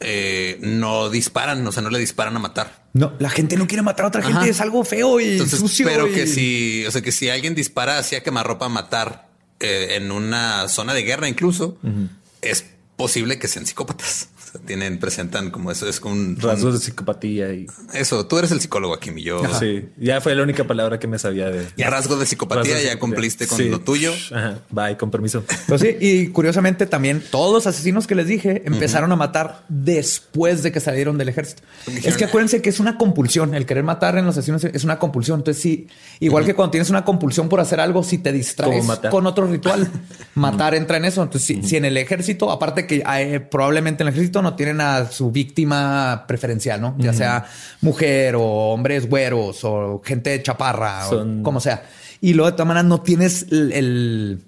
eh, 0.00 0.58
no 0.60 1.08
disparan, 1.10 1.66
o 1.66 1.72
sea, 1.72 1.82
no 1.82 1.90
le 1.90 1.98
disparan 1.98 2.36
a 2.36 2.38
matar. 2.38 2.84
No, 2.92 3.12
la 3.18 3.30
gente 3.30 3.56
no 3.56 3.66
quiere 3.66 3.82
matar 3.82 4.04
a 4.04 4.08
otra 4.08 4.22
gente. 4.22 4.38
Ajá. 4.38 4.46
Es 4.48 4.60
algo 4.60 4.84
feo 4.84 5.20
y 5.20 5.32
Entonces, 5.32 5.58
sucio. 5.58 5.86
pero 5.86 6.06
y- 6.08 6.12
que 6.12 6.26
si, 6.26 6.84
o 6.86 6.90
sea, 6.90 7.00
que 7.02 7.12
si 7.12 7.28
alguien 7.30 7.54
dispara 7.54 7.98
hacia 7.98 8.22
quemarropa 8.22 8.66
a 8.66 8.68
matar 8.68 9.28
eh, 9.60 9.94
en 9.96 10.12
una 10.12 10.68
zona 10.68 10.94
de 10.94 11.02
guerra, 11.02 11.28
incluso 11.28 11.78
es 12.42 12.64
posible 12.96 13.38
que 13.38 13.48
sean 13.48 13.66
psicópatas. 13.66 14.28
Sea, 14.54 14.60
tienen, 14.66 14.98
presentan 14.98 15.50
como 15.50 15.70
eso, 15.70 15.88
es 15.88 16.00
como 16.00 16.14
un 16.14 16.36
Rasgos 16.40 16.74
de 16.74 16.80
psicopatía 16.80 17.52
y 17.52 17.66
Eso, 17.92 18.26
tú 18.26 18.38
eres 18.38 18.50
el 18.52 18.60
psicólogo 18.60 18.94
aquí, 18.94 19.10
mi 19.10 19.22
yo. 19.22 19.42
sí, 19.58 19.86
ya 19.98 20.20
fue 20.20 20.34
la 20.34 20.42
única 20.42 20.64
palabra 20.64 20.98
que 20.98 21.06
me 21.06 21.18
sabía 21.18 21.50
de 21.50 21.66
Ya 21.76 21.90
rasgos 21.90 22.18
de 22.20 22.26
psicopatía, 22.26 22.74
Rasgos 22.74 22.84
ya 22.84 22.98
cumpliste 22.98 23.46
con 23.46 23.58
Sí. 23.58 23.68
lo 23.68 23.80
tuyo. 23.80 24.12
Ajá. 24.32 24.58
Bye, 24.70 24.96
con 24.96 25.10
permiso. 25.10 25.44
Pues 25.68 25.80
sí, 25.80 25.96
y 26.00 26.28
curiosamente 26.28 26.86
también 26.86 27.22
todos 27.30 27.52
los 27.52 27.66
asesinos 27.66 28.06
que 28.06 28.14
les 28.14 28.26
dije 28.26 28.62
empezaron 28.66 29.10
a 29.12 29.16
matar 29.16 29.64
después 29.68 30.62
de 30.62 30.72
que 30.72 30.80
salieron 30.80 31.18
del 31.18 31.28
ejército. 31.28 31.62
Es 32.04 32.16
que 32.16 32.24
acuérdense 32.24 32.62
que 32.62 32.70
es 32.70 32.80
una 32.80 32.96
compulsión. 32.96 33.54
El 33.54 33.66
querer 33.66 33.84
matar 33.84 34.16
en 34.18 34.24
los 34.24 34.36
asesinos 34.36 34.64
es 34.64 34.84
una 34.84 34.98
compulsión. 34.98 35.40
Entonces, 35.40 35.62
sí, 35.62 35.88
igual 36.20 36.44
que 36.44 36.54
cuando 36.54 36.70
tienes 36.72 36.90
una 36.90 37.04
compulsión 37.04 37.48
por 37.48 37.60
hacer 37.60 37.80
algo, 37.80 38.02
si 38.02 38.18
te 38.18 38.32
distraes 38.32 38.84
con 39.10 39.26
otro 39.26 39.46
ritual, 39.46 39.88
matar 40.34 40.74
entra 40.74 40.96
en 40.96 41.06
eso. 41.06 41.22
Entonces, 41.22 41.46
si, 41.46 41.62
si 41.62 41.76
en 41.76 41.84
el 41.84 41.96
ejército, 41.96 42.50
aparte 42.50 42.86
que 42.86 43.02
eh, 43.16 43.40
probablemente 43.40 44.02
en 44.02 44.08
el 44.08 44.14
ejército 44.14 44.42
no 44.44 44.54
tienen 44.54 44.80
a 44.80 45.06
su 45.10 45.32
víctima 45.32 46.24
preferencial, 46.28 46.80
¿no? 46.80 46.94
Ya 46.98 47.12
sea 47.12 47.46
mujer 47.80 48.36
o 48.36 48.42
hombres 48.44 49.08
güeros 49.08 49.64
o 49.64 50.00
gente 50.04 50.40
chaparra 50.42 51.06
Son- 51.08 51.40
o 51.40 51.42
como 51.42 51.58
sea. 51.58 51.84
Y 52.20 52.34
luego 52.34 52.50
de 52.50 52.52
todas 52.52 52.68
maneras 52.68 52.86
no 52.86 53.00
tienes 53.02 53.46
el, 53.50 53.72
el, 53.72 54.40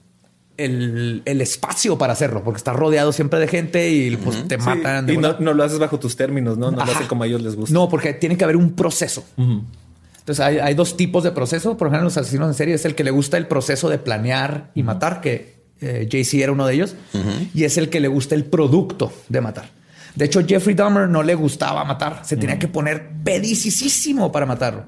el- 0.57 1.23
el 1.25 1.41
espacio 1.41 1.99
para 1.99 2.13
hacerlo 2.15 2.43
porque 2.45 2.59
estás 2.59 2.77
rodeado 2.77 3.13
siempre 3.13 3.39
de 3.41 3.49
gente 3.49 3.91
y 3.91 4.17
pues, 4.17 4.47
te 4.49 4.57
Sí, 4.59 4.65
matan. 4.65 5.05
de 5.07 5.15
y 5.15 5.19
no, 5.19 5.35
lo 5.39 5.65
haces 5.65 5.79
bajo 5.79 5.99
tus 5.99 6.17
términos, 6.17 6.57
no, 6.57 6.71
no 6.71 6.77
lo 6.79 6.83
Ajá. 6.85 6.93
hacen 6.93 7.07
como 7.09 7.25
a 7.25 7.27
ellos 7.27 7.43
les 7.43 7.57
gusta. 7.57 7.75
No, 7.75 7.89
porque 7.89 8.15
tiene 8.15 8.37
que 8.37 8.45
haber 8.45 8.57
un 8.57 8.73
proceso. 8.73 9.25
Entonces 9.37 10.45
hay, 10.45 10.59
hay 10.59 10.75
dos 10.75 10.97
tipos 10.97 11.23
de 11.23 11.31
proceso. 11.33 11.77
Por 11.77 11.89
ejemplo, 11.89 12.05
los 12.05 12.17
asesinos 12.17 12.49
en 12.49 12.55
serie 12.55 12.75
es 12.75 12.85
el 12.85 12.95
que 12.95 13.05
le 13.05 13.11
gusta 13.11 13.37
el 13.37 13.47
proceso 13.47 13.89
de 13.89 13.99
planear 13.99 14.71
y 14.75 14.83
matar, 14.83 15.21
que 15.21 15.57
eh, 15.81 16.09
JC 16.11 16.43
era 16.43 16.53
uno 16.53 16.67
de 16.67 16.75
ellos, 16.75 16.95
y 17.55 17.65
es 17.65 17.77
el 17.77 17.91
que 17.91 18.01
le 18.01 18.09
gusta 18.09 18.35
el 18.35 18.45
producto 18.47 19.13
de 19.29 19.41
matar. 19.43 19.69
De 20.17 20.25
hecho, 20.25 20.45
Jeffrey 20.47 20.75
Dahmer 20.75 21.09
no 21.09 21.23
le 21.23 21.35
gustaba 21.35 21.85
matar. 21.85 22.21
Se 22.25 22.37
tenía 22.37 22.59
que 22.59 22.69
poner 22.69 23.09
pedicísimo 23.23 24.33
para 24.33 24.47
matarlo. 24.47 24.85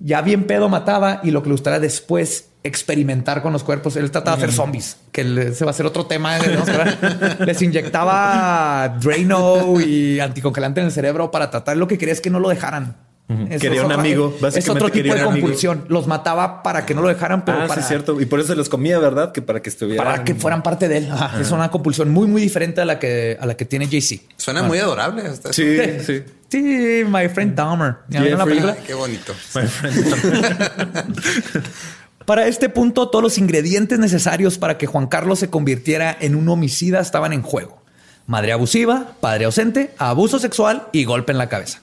Ya 0.00 0.22
bien 0.22 0.46
pedo 0.46 0.70
mataba 0.70 1.20
y 1.22 1.30
lo 1.30 1.42
que 1.42 1.50
le 1.50 1.54
gustaba 1.54 1.78
después 1.78 2.48
experimentar 2.62 3.42
con 3.42 3.52
los 3.52 3.62
cuerpos. 3.62 3.96
Él 3.96 4.10
trataba 4.10 4.38
de 4.38 4.44
hacer 4.44 4.54
zombies, 4.54 4.96
que 5.12 5.52
se 5.52 5.64
va 5.64 5.70
a 5.70 5.72
hacer 5.72 5.84
otro 5.84 6.06
tema. 6.06 6.36
hablar. 6.36 7.38
Les 7.46 7.60
inyectaba 7.60 8.96
Drano 9.00 9.78
y 9.78 10.20
anticongelante 10.20 10.80
en 10.80 10.86
el 10.86 10.92
cerebro 10.92 11.30
para 11.30 11.50
tratar. 11.50 11.76
Lo 11.76 11.86
que 11.86 11.98
quería 11.98 12.14
es 12.14 12.22
que 12.22 12.30
no 12.30 12.40
lo 12.40 12.48
dejaran. 12.48 12.96
Eso 13.30 13.60
Quería 13.60 13.80
es 13.80 13.86
un 13.86 13.92
amigo, 13.92 14.32
Es 14.34 14.40
básicamente 14.40 14.70
otro 14.70 14.86
tipo 14.92 14.96
quería 14.96 15.14
de 15.14 15.20
amigo. 15.20 15.32
compulsión. 15.40 15.84
Los 15.88 16.06
mataba 16.08 16.62
para 16.64 16.84
que 16.84 16.94
no 16.94 17.02
lo 17.02 17.08
dejaran, 17.08 17.44
pero 17.44 17.58
ah, 17.62 17.66
para, 17.68 17.74
sí, 17.74 17.80
es 17.80 17.86
cierto. 17.88 18.20
Y 18.20 18.26
por 18.26 18.40
eso 18.40 18.54
los 18.56 18.68
comía, 18.68 18.98
¿verdad? 18.98 19.30
Que 19.32 19.40
para 19.40 19.62
que 19.62 19.68
estuvieran. 19.70 20.04
para 20.04 20.24
que 20.24 20.34
fueran 20.34 20.62
parte 20.64 20.88
de 20.88 20.96
él. 20.98 21.08
Ajá. 21.12 21.40
Es 21.40 21.50
una 21.52 21.70
compulsión 21.70 22.10
muy, 22.10 22.26
muy 22.26 22.42
diferente 22.42 22.80
a 22.80 22.84
la 22.84 22.98
que, 22.98 23.38
a 23.40 23.46
la 23.46 23.56
que 23.56 23.64
tiene 23.64 23.86
JC. 23.86 24.20
Suena 24.36 24.62
muy 24.64 24.78
adorable. 24.78 25.22
hasta 25.22 25.52
Sí, 25.52 25.64
eso. 25.78 26.04
sí. 26.12 26.22
Sí, 26.50 27.04
my 27.06 27.28
friend 27.28 27.54
Dahmer. 27.54 27.98
¿Ya 28.08 28.20
vieron 28.22 28.40
la 28.40 28.44
Jeffrey. 28.44 28.58
película? 28.58 28.76
Ay, 28.76 28.84
qué 28.84 28.94
bonito. 28.94 29.32
My 29.54 29.62
friend. 29.68 31.16
Para 32.26 32.46
este 32.46 32.68
punto, 32.68 33.08
todos 33.08 33.22
los 33.22 33.38
ingredientes 33.38 33.98
necesarios 33.98 34.58
para 34.58 34.78
que 34.78 34.86
Juan 34.86 35.06
Carlos 35.06 35.38
se 35.38 35.48
convirtiera 35.50 36.16
en 36.20 36.34
un 36.34 36.48
homicida 36.48 37.00
estaban 37.00 37.32
en 37.32 37.42
juego. 37.42 37.82
Madre 38.26 38.52
abusiva, 38.52 39.12
padre 39.20 39.46
ausente, 39.46 39.92
abuso 39.98 40.38
sexual 40.38 40.86
y 40.92 41.04
golpe 41.04 41.32
en 41.32 41.38
la 41.38 41.48
cabeza. 41.48 41.80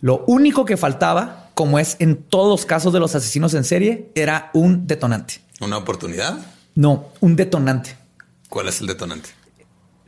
Lo 0.00 0.24
único 0.26 0.64
que 0.64 0.76
faltaba, 0.76 1.50
como 1.54 1.78
es 1.78 1.96
en 2.00 2.16
todos 2.16 2.48
los 2.48 2.66
casos 2.66 2.92
de 2.92 3.00
los 3.00 3.14
asesinos 3.14 3.54
en 3.54 3.64
serie, 3.64 4.10
era 4.14 4.50
un 4.52 4.86
detonante. 4.86 5.40
¿Una 5.60 5.78
oportunidad? 5.78 6.38
No, 6.74 7.06
un 7.20 7.36
detonante. 7.36 7.96
¿Cuál 8.48 8.68
es 8.68 8.80
el 8.80 8.86
detonante? 8.86 9.30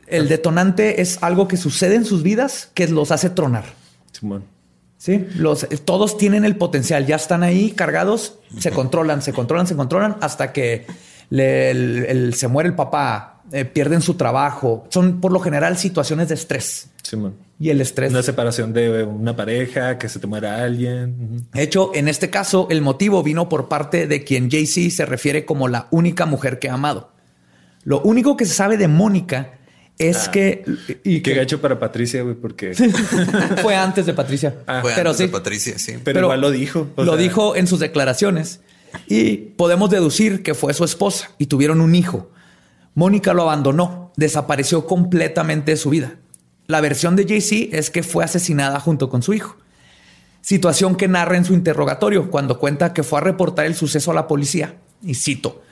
El 0.07 0.27
detonante 0.29 1.01
es 1.01 1.17
algo 1.21 1.47
que 1.47 1.57
sucede 1.57 1.95
en 1.95 2.05
sus 2.05 2.23
vidas 2.23 2.69
que 2.73 2.87
los 2.87 3.11
hace 3.11 3.29
tronar. 3.29 3.65
Simón. 4.11 4.43
Sí, 4.97 5.25
los, 5.35 5.65
todos 5.85 6.17
tienen 6.17 6.43
el 6.45 6.57
potencial, 6.57 7.05
ya 7.05 7.15
están 7.15 7.41
ahí 7.41 7.71
cargados, 7.71 8.35
se 8.57 8.71
controlan, 8.71 9.21
se 9.21 9.31
controlan, 9.33 9.65
se 9.65 9.75
controlan 9.75 10.17
hasta 10.19 10.51
que 10.51 10.85
le- 11.29 11.71
el- 11.71 12.05
el- 12.05 12.33
se 12.33 12.47
muere 12.49 12.67
el 12.69 12.75
papá, 12.75 13.41
eh, 13.53 13.63
pierden 13.65 14.01
su 14.01 14.15
trabajo. 14.15 14.85
Son 14.89 15.21
por 15.21 15.31
lo 15.31 15.39
general 15.39 15.77
situaciones 15.77 16.27
de 16.27 16.33
estrés 16.35 16.87
Simón. 17.01 17.35
Y 17.59 17.69
el 17.69 17.81
estrés. 17.81 18.11
Una 18.11 18.23
separación 18.23 18.71
de 18.71 19.03
una 19.03 19.35
pareja, 19.35 19.97
que 19.97 20.07
se 20.07 20.19
te 20.19 20.27
muera 20.27 20.63
alguien. 20.63 21.45
De 21.51 21.61
hecho, 21.61 21.91
en 21.93 22.07
este 22.07 22.29
caso, 22.29 22.67
el 22.71 22.81
motivo 22.81 23.21
vino 23.21 23.49
por 23.49 23.67
parte 23.67 24.07
de 24.07 24.23
quien 24.23 24.49
JC 24.49 24.89
se 24.89 25.05
refiere 25.05 25.43
como 25.43 25.67
la 25.67 25.87
única 25.91 26.25
mujer 26.25 26.59
que 26.59 26.69
ha 26.69 26.75
amado. 26.75 27.11
Lo 27.83 28.01
único 28.01 28.37
que 28.37 28.45
se 28.45 28.53
sabe 28.53 28.77
de 28.77 28.87
Mónica 28.87 29.59
es 29.97 30.29
que 30.29 30.63
y 31.03 31.19
qué 31.19 31.31
que 31.31 31.35
gacho 31.35 31.59
para 31.59 31.77
Patricia, 31.77 32.23
güey, 32.23 32.35
porque. 32.35 32.73
fue 33.61 33.75
antes 33.75 34.05
de 34.05 34.13
Patricia. 34.13 34.55
Ah, 34.65 34.79
Fue 34.81 34.93
pero 34.95 35.09
antes 35.09 35.27
de. 35.27 35.31
Patricia, 35.31 35.77
sí. 35.77 35.95
Pero, 36.01 36.21
igual 36.21 36.39
lo 36.39 36.51
dijo. 36.51 36.87
o 36.95 37.03
lo 37.03 37.13
sea, 37.13 37.21
dijo 37.21 37.55
en 37.57 37.67
sus 37.67 37.81
declaraciones 37.81 38.61
y 39.07 39.35
podemos 39.35 39.89
deducir 39.89 40.41
que 40.41 40.53
fue 40.53 40.73
su 40.73 40.85
esposa 40.85 41.31
y 41.37 41.47
tuvieron 41.47 41.81
un 41.81 41.93
hijo. 41.93 42.31
Mónica 42.95 43.33
lo 43.33 43.43
abandonó, 43.43 44.13
desapareció 44.15 44.87
completamente 44.87 45.71
de 45.71 45.77
su 45.77 45.89
vida. 45.89 46.15
La 46.69 46.81
versión 46.81 47.15
de 47.15 47.25
JC 47.25 47.73
es 47.73 47.89
que 47.89 48.03
fue 48.03 48.23
asesinada 48.23 48.79
junto 48.79 49.09
con 49.09 49.23
su 49.23 49.33
hijo. 49.33 49.57
Situación 50.41 50.95
que 50.95 51.07
narra 51.07 51.35
en 51.35 51.43
su 51.43 51.55
interrogatorio 51.55 52.29
cuando 52.29 52.59
cuenta 52.59 52.93
que 52.93 53.01
fue 53.01 53.17
a 53.17 53.23
reportar 53.23 53.65
el 53.65 53.73
suceso 53.73 54.11
a 54.11 54.13
la 54.13 54.27
policía. 54.27 54.75
Y 55.01 55.15
cito, 55.15 55.63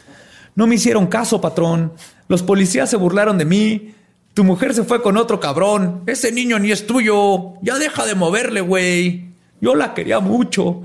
no 0.56 0.66
me 0.66 0.74
hicieron 0.74 1.06
caso, 1.06 1.40
patrón. 1.40 1.94
Los 2.28 2.42
policías 2.42 2.90
se 2.90 2.98
burlaron 2.98 3.38
de 3.38 3.46
mí. 3.46 3.94
Tu 4.34 4.44
mujer 4.44 4.74
se 4.74 4.86
fue 4.86 5.04
con 5.04 5.18
otro 5.18 5.40
cabrón. 5.40 6.02
Ese 6.08 6.32
niño 6.32 6.58
ni 6.58 6.72
es 6.72 6.88
tuyo. 6.88 7.54
Ya 7.62 7.78
deja 7.78 8.04
de 8.08 8.16
moverle, 8.16 8.62
güey. 8.62 9.30
Yo 9.62 9.76
la 9.76 9.94
quería 9.94 10.20
mucho. 10.20 10.82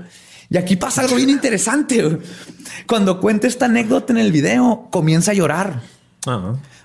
Y 0.47 0.57
aquí 0.57 0.75
pasa 0.75 1.01
algo 1.01 1.15
bien 1.15 1.31
interesante. 1.31 2.19
Cuando 2.85 3.19
cuenta 3.19 3.47
esta 3.47 3.65
anécdota 3.65 4.13
en 4.13 4.19
el 4.19 4.31
video, 4.31 4.89
comienza 4.91 5.31
a 5.31 5.33
llorar 5.33 5.81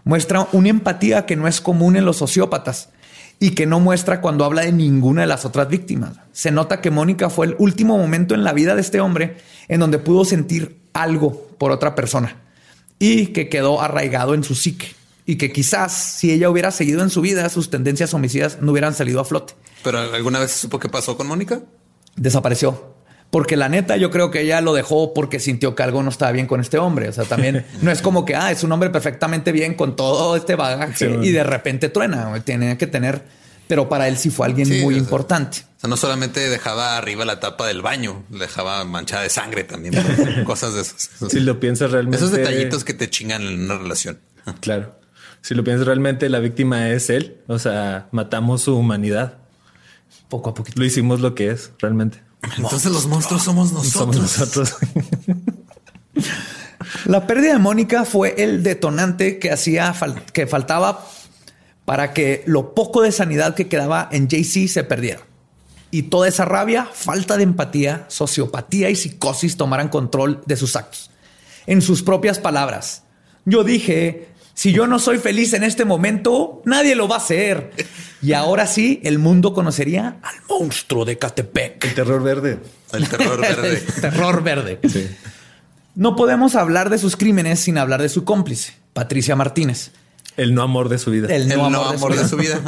muestra 0.05 0.49
una 0.53 0.69
empatía 0.69 1.27
que 1.27 1.37
no 1.37 1.47
es 1.47 1.61
común 1.61 1.97
en 1.97 2.05
los 2.05 2.17
sociópatas 2.17 2.91
y 3.40 3.51
que 3.51 3.66
no 3.66 3.81
muestra 3.81 4.20
cuando 4.20 4.44
habla 4.44 4.62
de 4.62 4.72
ninguna 4.72 5.22
de 5.22 5.27
las 5.29 5.44
otras 5.44 5.68
víctimas. 5.68 6.16
Se 6.33 6.51
nota 6.51 6.81
que 6.81 6.90
Mónica 6.90 7.31
fue 7.31 7.46
el 7.46 7.57
último 7.59 7.96
momento 7.96 8.35
en 8.35 8.44
la 8.44 8.53
vida 8.53 8.74
de 8.74 8.81
este 8.81 9.01
hombre 9.01 9.37
en 9.68 9.81
donde 9.81 9.98
pudo 9.98 10.24
sentir 10.24 10.79
algo 10.92 11.48
por 11.59 11.70
otra 11.70 11.94
persona 11.94 12.37
y 12.98 13.29
que 13.29 13.48
quedó 13.48 13.81
arraigado 13.81 14.35
en 14.35 14.42
su 14.42 14.55
psique 14.55 14.88
y 15.24 15.37
que 15.37 15.53
quizás 15.53 15.92
si 15.92 16.33
ella 16.33 16.48
hubiera 16.48 16.70
seguido 16.70 17.03
en 17.03 17.11
su 17.11 17.20
vida, 17.20 17.48
sus 17.51 17.70
tendencias 17.70 18.14
homicidas 18.14 18.59
no 18.62 18.72
hubieran 18.72 18.94
salido 18.94 19.20
a 19.20 19.24
flote. 19.24 19.55
¿Pero 19.85 19.98
alguna 19.98 20.38
vez 20.38 20.53
supo 20.53 20.79
qué 20.79 20.88
pasó 20.88 21.16
con 21.16 21.27
Mónica? 21.27 21.61
Desapareció. 22.16 22.97
Porque 23.31 23.57
la 23.57 23.69
neta, 23.69 23.97
yo 23.99 24.11
creo 24.11 24.31
que 24.31 24.41
ella 24.41 24.61
lo 24.62 24.73
dejó 24.73 25.12
porque 25.12 25.38
sintió 25.38 25.75
que 25.75 25.83
algo 25.83 26.03
no 26.03 26.09
estaba 26.09 26.33
bien 26.33 26.47
con 26.47 26.61
este 26.61 26.79
hombre. 26.79 27.09
O 27.09 27.12
sea, 27.12 27.25
también 27.25 27.67
no 27.83 27.91
es 27.91 28.01
como 28.01 28.25
que 28.25 28.35
ah, 28.35 28.51
es 28.51 28.62
un 28.62 28.73
hombre 28.73 28.88
perfectamente 28.91 29.53
bien 29.53 29.75
con 29.75 29.97
todo 29.97 30.35
este 30.37 30.55
bagaje 30.55 30.95
Sí, 30.97 31.07
bueno. 31.07 31.25
y 31.25 31.31
de 31.33 31.45
repente 31.45 31.91
truena. 31.91 32.33
Tiene 32.45 32.79
que 32.79 32.87
tener, 32.87 33.23
pero 33.67 33.88
para 33.88 34.09
él 34.09 34.17
sí 34.17 34.31
fue 34.31 34.47
alguien 34.47 34.67
Sí, 34.67 34.81
muy 34.81 34.95
o 34.95 34.97
sea, 34.97 35.05
importante. 35.05 35.59
O 35.77 35.81
sea, 35.81 35.91
no 35.91 35.99
solamente 35.99 36.49
dejaba 36.49 36.97
arriba 36.97 37.27
la 37.27 37.38
tapa 37.38 37.67
del 37.67 37.83
baño, 37.83 38.25
dejaba 38.31 38.83
manchada 38.87 39.25
de 39.25 39.29
sangre 39.29 39.64
también. 39.64 39.95
cosas 40.47 40.75
de 40.75 40.81
esas. 40.81 41.11
Si 41.29 41.41
lo 41.41 41.61
piensas 41.61 41.91
realmente. 41.91 42.17
Esos 42.17 42.33
detallitos 42.33 42.83
que 42.83 42.95
te 42.95 43.11
chingan 43.11 43.43
en 43.43 43.64
una 43.64 43.77
relación. 43.79 44.19
Claro. 44.61 44.99
Si 45.43 45.55
lo 45.55 45.62
piensas 45.62 45.87
realmente, 45.87 46.31
la 46.31 46.38
víctima 46.38 46.88
es 46.88 47.11
él. 47.11 47.37
O 47.47 47.59
sea, 47.59 48.09
matamos 48.12 48.62
su 48.62 48.75
humanidad. 48.75 49.35
Poco 50.31 50.49
a 50.49 50.55
poquito. 50.55 50.81
Lo 50.81 50.87
hicimos 50.87 51.21
lo 51.21 51.35
que 51.35 51.51
es 51.51 51.73
realmente. 51.79 52.23
Entonces 52.57 52.90
los 52.92 53.07
monstruos 53.07 53.42
somos 53.42 53.70
Somos 53.88 54.16
nosotros. 54.16 54.77
La 57.07 57.27
pérdida 57.27 57.53
de 57.53 57.59
Mónica 57.59 58.05
fue 58.05 58.35
el 58.38 58.62
detonante 58.62 59.38
que 59.38 59.51
hacía 59.53 59.92
fal- 59.94 60.24
que 60.33 60.46
faltaba 60.46 61.07
para 61.85 62.12
que 62.12 62.42
lo 62.46 62.74
poco 62.74 63.03
de 63.03 63.12
sanidad 63.12 63.55
que 63.55 63.68
quedaba 63.68 64.09
en 64.12 64.29
JC 64.29 64.68
se 64.68 64.85
perdiera. 64.85 65.20
Y 65.90 66.05
toda 66.05 66.29
esa 66.29 66.44
rabia, 66.44 66.88
falta 66.92 67.37
de 67.37 67.44
empatía, 67.44 68.05
sociopatía 68.09 68.90
y 68.90 68.96
psicosis 68.96 69.57
tomaran 69.57 69.88
control 69.88 70.42
de 70.46 70.57
sus 70.57 70.77
actos. 70.77 71.11
En 71.66 71.83
sus 71.83 72.03
propias 72.03 72.38
palabras, 72.38 73.03
yo 73.44 73.64
dije, 73.64 74.29
si 74.59 74.73
yo 74.73 74.88
no 74.88 74.99
soy 74.99 75.18
feliz 75.18 75.53
en 75.53 75.62
este 75.62 75.85
momento, 75.85 76.62
nadie 76.64 76.97
lo 76.97 77.07
va 77.07 77.14
a 77.14 77.18
hacer. 77.18 77.71
Y 78.21 78.33
ahora 78.33 78.66
sí, 78.66 79.01
el 79.05 79.21
mundo 79.21 79.55
conocería 79.55 80.16
al 80.21 80.35
monstruo 80.49 81.05
de 81.05 81.16
Catepec. 81.16 81.85
El 81.85 81.94
terror 81.94 82.21
verde. 82.25 82.59
El 82.92 83.09
terror 83.09 83.40
verde. 83.40 83.85
El 83.87 84.01
terror 84.01 84.42
verde. 84.42 84.81
Sí. 84.88 85.09
No 85.94 86.16
podemos 86.16 86.57
hablar 86.57 86.90
de 86.90 86.99
sus 86.99 87.14
crímenes 87.14 87.61
sin 87.61 87.79
hablar 87.79 88.03
de 88.03 88.09
su 88.09 88.25
cómplice, 88.25 88.75
Patricia 88.94 89.37
Martínez. 89.37 89.92
El 90.37 90.57
no 90.57 90.62
amor 90.62 90.88
de 90.88 90.99
su 90.99 91.12
vida. 91.12 91.33
El 91.33 91.42
El 91.42 91.57
no 91.57 91.71
no 91.71 91.85
amor, 91.85 92.16
de, 92.16 92.25
de 92.25 92.29
su 92.29 92.37
vida. 92.37 92.61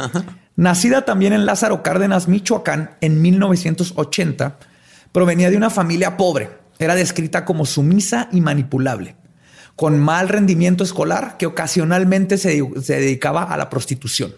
Nacida 0.55 1.03
también 1.03 1.33
en 1.33 1.45
Lázaro 1.45 1.83
Cárdenas, 1.83 2.29
Michoacán, 2.29 2.91
en 3.01 3.21
1980, 3.21 4.59
provenía 5.11 5.49
de 5.49 5.57
una 5.57 5.69
familia 5.69 6.15
pobre. 6.15 6.51
Era 6.79 6.95
descrita 6.95 7.43
como 7.43 7.65
sumisa 7.65 8.29
y 8.31 8.39
manipulable. 8.39 9.17
Con 9.81 9.99
mal 9.99 10.29
rendimiento 10.29 10.83
escolar 10.83 11.37
que 11.39 11.47
ocasionalmente 11.47 12.37
se, 12.37 12.63
se 12.83 12.99
dedicaba 12.99 13.41
a 13.45 13.57
la 13.57 13.67
prostitución. 13.67 14.35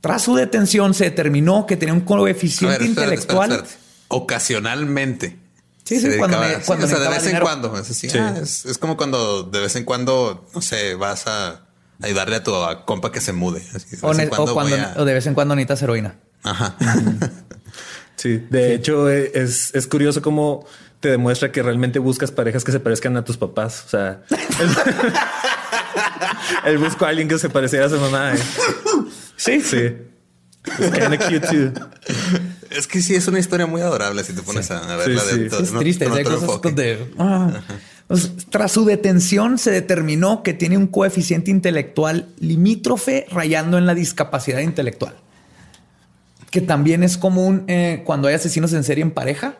Tras 0.00 0.22
su 0.22 0.34
detención 0.36 0.94
se 0.94 1.04
determinó 1.04 1.66
que 1.66 1.76
tenía 1.76 1.92
un 1.92 2.00
A 2.00 2.06
coeficiente 2.06 2.78
ver, 2.78 2.88
espérate, 2.88 3.02
intelectual. 3.14 3.50
espérate, 3.50 3.68
espérate. 3.74 3.84
Ocasionalmente. 4.08 5.36
Sí, 5.84 6.00
sí, 6.00 6.08
cuando 6.16 6.40
ne- 6.40 6.60
cuando 6.64 6.86
o 6.86 6.88
sea, 6.88 6.98
de 6.98 7.08
vez 7.10 7.26
en 7.26 7.40
cuando. 7.40 7.76
Es, 7.78 7.90
así, 7.90 8.08
Sí. 8.08 8.16
ah, 8.16 8.34
es, 8.42 8.64
es 8.64 8.78
como 8.78 8.96
cuando 8.96 9.42
de 9.42 9.60
vez 9.60 9.76
en 9.76 9.84
cuando, 9.84 10.46
no 10.54 10.62
sé, 10.62 10.94
vas 10.94 11.26
a 11.26 11.60
ayudarle 12.00 12.36
a 12.36 12.42
tu 12.42 12.54
a 12.54 12.86
compa 12.86 13.12
que 13.12 13.20
se 13.20 13.34
mude. 13.34 13.62
Así, 13.74 13.96
de 13.96 13.98
O, 14.00 14.14
ne- 14.14 14.28
cuando 14.30 14.58
a- 14.76 14.94
o 14.96 15.04
de 15.04 15.12
vez 15.12 15.26
en 15.26 15.34
cuando 15.34 15.54
necesitas 15.54 15.82
heroína. 15.82 16.14
Ajá. 16.42 16.74
Sí, 18.16 18.38
de 18.48 18.74
hecho 18.74 19.10
eh, 19.10 19.32
es, 19.34 19.74
es 19.74 19.86
curioso 19.88 20.22
cómo 20.22 20.64
te 21.04 21.10
demuestra 21.10 21.52
que 21.52 21.62
realmente 21.62 21.98
buscas 21.98 22.30
parejas 22.30 22.64
que 22.64 22.72
se 22.72 22.80
parezcan 22.80 23.14
a 23.18 23.24
tus 23.26 23.36
papás. 23.36 23.84
O 23.84 23.88
sea, 23.90 24.22
él 26.64 26.78
buscó 26.78 27.04
a 27.04 27.10
alguien 27.10 27.28
que 27.28 27.38
se 27.38 27.50
pareciera 27.50 27.84
a 27.86 27.90
su 27.90 27.98
mamá. 28.00 28.32
eh. 28.34 28.38
Sí, 29.36 29.60
Sí. 29.60 29.92
Es 30.78 30.90
kinda 30.92 31.18
cute 31.18 31.40
too. 31.40 31.72
es 32.70 32.86
que 32.86 33.02
sí, 33.02 33.14
es 33.14 33.28
una 33.28 33.38
historia 33.38 33.66
muy 33.66 33.82
adorable 33.82 34.24
si 34.24 34.32
te 34.32 34.40
pones 34.40 34.70
a 34.70 34.96
verla 34.96 35.20
Sí, 35.20 35.38
de 35.40 35.50
sí. 35.50 35.56
Es 35.62 35.72
no- 35.72 35.78
triste. 35.80 36.06
con 36.06 36.14
hay 36.14 36.20
otro 36.22 36.34
cosas 36.36 36.48
enfoque. 36.48 36.68
donde, 36.68 37.12
ah. 37.18 37.60
Pues, 38.06 38.32
tras 38.48 38.72
su 38.72 38.86
detención, 38.86 39.58
se 39.58 39.70
determinó 39.70 40.42
que 40.42 40.54
tiene 40.54 40.78
un 40.78 40.86
coeficiente 40.86 41.50
intelectual 41.50 42.28
limítrofe 42.38 43.26
rayando 43.30 43.76
en 43.76 43.84
la 43.84 43.94
discapacidad 43.94 44.60
intelectual. 44.60 45.14
Que 46.50 46.62
también 46.62 47.02
es 47.02 47.18
común 47.18 47.64
eh, 47.68 48.02
cuando 48.06 48.28
hay 48.28 48.34
asesinos 48.34 48.72
en 48.72 48.84
serie 48.84 49.02
en 49.02 49.10
pareja. 49.10 49.56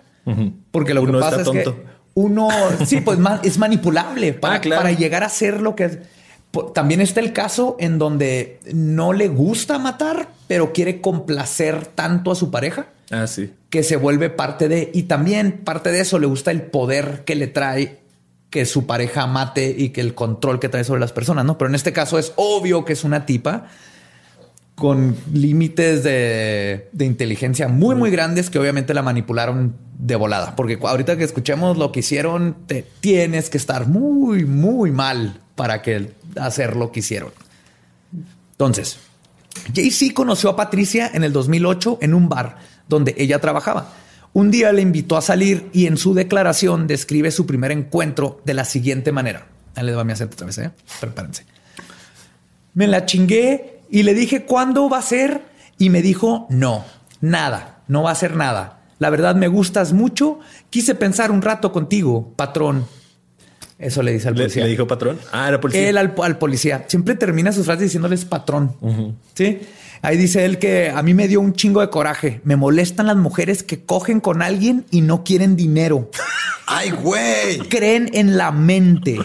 Porque 0.70 0.94
lo 0.94 1.02
Uno 1.02 1.12
que 1.14 1.18
pasa 1.20 1.42
está 1.42 1.58
es 1.58 1.64
que 1.64 1.74
uno, 2.14 2.48
sí, 2.86 3.00
pues 3.00 3.18
es 3.42 3.58
manipulable 3.58 4.32
para, 4.32 4.54
Ah, 4.56 4.60
claro. 4.60 4.82
para 4.82 4.94
llegar 4.94 5.24
a 5.24 5.28
ser 5.28 5.60
lo 5.60 5.74
que 5.74 5.84
es. 5.84 5.98
También 6.72 7.00
está 7.00 7.18
el 7.20 7.32
caso 7.32 7.76
en 7.80 7.98
donde 7.98 8.60
no 8.72 9.12
le 9.12 9.26
gusta 9.28 9.78
matar, 9.80 10.28
pero 10.46 10.72
quiere 10.72 11.00
complacer 11.00 11.86
tanto 11.86 12.30
a 12.30 12.36
su 12.36 12.50
pareja 12.52 12.86
Ah, 13.10 13.26
sí. 13.26 13.52
que 13.70 13.82
se 13.82 13.96
vuelve 13.96 14.30
parte 14.30 14.68
de, 14.68 14.90
y 14.94 15.02
también 15.04 15.60
parte 15.64 15.90
de 15.90 16.00
eso 16.00 16.18
le 16.20 16.26
gusta 16.26 16.52
el 16.52 16.62
poder 16.62 17.24
que 17.24 17.34
le 17.34 17.48
trae 17.48 17.98
que 18.50 18.64
su 18.66 18.86
pareja 18.86 19.26
mate 19.26 19.74
y 19.76 19.88
que 19.88 20.00
el 20.00 20.14
control 20.14 20.60
que 20.60 20.68
trae 20.68 20.84
sobre 20.84 21.00
las 21.00 21.12
personas, 21.12 21.44
¿no? 21.44 21.58
Pero 21.58 21.68
en 21.70 21.74
este 21.74 21.92
caso 21.92 22.20
es 22.20 22.32
obvio 22.36 22.84
que 22.84 22.92
es 22.92 23.02
una 23.02 23.26
tipa 23.26 23.66
con 24.74 25.16
límites 25.32 26.02
de, 26.02 26.88
de 26.92 27.04
inteligencia 27.04 27.68
muy, 27.68 27.94
muy 27.94 28.10
grandes 28.10 28.50
que 28.50 28.58
obviamente 28.58 28.92
la 28.92 29.02
manipularon 29.02 29.76
de 29.98 30.16
volada. 30.16 30.56
Porque 30.56 30.78
ahorita 30.80 31.16
que 31.16 31.24
escuchemos 31.24 31.78
lo 31.78 31.92
que 31.92 32.00
hicieron, 32.00 32.56
te 32.66 32.84
tienes 33.00 33.50
que 33.50 33.58
estar 33.58 33.86
muy, 33.86 34.44
muy 34.44 34.90
mal 34.90 35.40
para 35.54 35.82
que 35.82 36.12
hacer 36.36 36.76
lo 36.76 36.90
que 36.92 37.00
hicieron. 37.00 37.30
Entonces, 38.52 38.98
Jay-Z 39.74 40.14
conoció 40.14 40.50
a 40.50 40.56
Patricia 40.56 41.10
en 41.12 41.24
el 41.24 41.32
2008 41.32 41.98
en 42.00 42.14
un 42.14 42.28
bar 42.28 42.58
donde 42.88 43.14
ella 43.18 43.38
trabajaba. 43.40 43.92
Un 44.32 44.50
día 44.50 44.72
le 44.72 44.82
invitó 44.82 45.16
a 45.16 45.22
salir 45.22 45.70
y 45.72 45.86
en 45.86 45.96
su 45.96 46.12
declaración 46.12 46.86
describe 46.86 47.30
su 47.30 47.46
primer 47.46 47.70
encuentro 47.70 48.40
de 48.44 48.54
la 48.54 48.64
siguiente 48.64 49.12
manera. 49.12 49.46
Ahí 49.76 49.84
les 49.84 49.96
va 49.96 50.04
mi 50.04 50.12
acento 50.12 50.34
otra 50.34 50.46
vez, 50.46 50.58
¿eh? 50.58 50.70
Prepárense. 51.00 51.46
Me 52.74 52.88
la 52.88 53.06
chingué 53.06 53.73
y 53.94 54.02
le 54.02 54.12
dije, 54.12 54.44
¿cuándo 54.44 54.88
va 54.88 54.98
a 54.98 55.02
ser? 55.02 55.42
Y 55.78 55.88
me 55.88 56.02
dijo, 56.02 56.48
no, 56.50 56.84
nada, 57.20 57.78
no 57.86 58.02
va 58.02 58.10
a 58.10 58.14
ser 58.16 58.34
nada. 58.34 58.80
La 58.98 59.08
verdad 59.08 59.36
me 59.36 59.46
gustas 59.46 59.92
mucho. 59.92 60.40
Quise 60.68 60.96
pensar 60.96 61.30
un 61.30 61.42
rato 61.42 61.70
contigo, 61.70 62.32
patrón. 62.34 62.86
Eso 63.78 64.02
le 64.02 64.12
dice 64.12 64.26
al 64.28 64.34
¿Le, 64.34 64.42
policía. 64.42 64.64
le 64.64 64.70
dijo 64.70 64.88
patrón? 64.88 65.20
Ah, 65.30 65.46
era 65.46 65.60
policía. 65.60 65.88
Él 65.88 65.98
al, 65.98 66.12
al 66.22 66.38
policía. 66.38 66.84
Siempre 66.88 67.14
termina 67.14 67.52
sus 67.52 67.66
frases 67.66 67.84
diciéndoles 67.84 68.24
patrón. 68.24 68.74
Sí. 69.34 69.60
Ahí 70.04 70.16
dice 70.16 70.44
él 70.44 70.58
que 70.58 70.90
a 70.90 71.02
mí 71.02 71.14
me 71.14 71.28
dio 71.28 71.40
un 71.40 71.54
chingo 71.54 71.80
de 71.80 71.88
coraje. 71.90 72.40
Me 72.44 72.56
molestan 72.56 73.06
las 73.06 73.16
mujeres 73.16 73.62
que 73.62 73.82
cogen 73.84 74.20
con 74.20 74.42
alguien 74.42 74.84
y 74.90 75.00
no 75.00 75.24
quieren 75.24 75.56
dinero. 75.56 76.10
Ay, 76.66 76.90
güey. 76.90 77.58
Creen 77.68 78.10
en 78.14 78.38
la 78.38 78.50
mente. 78.50 79.18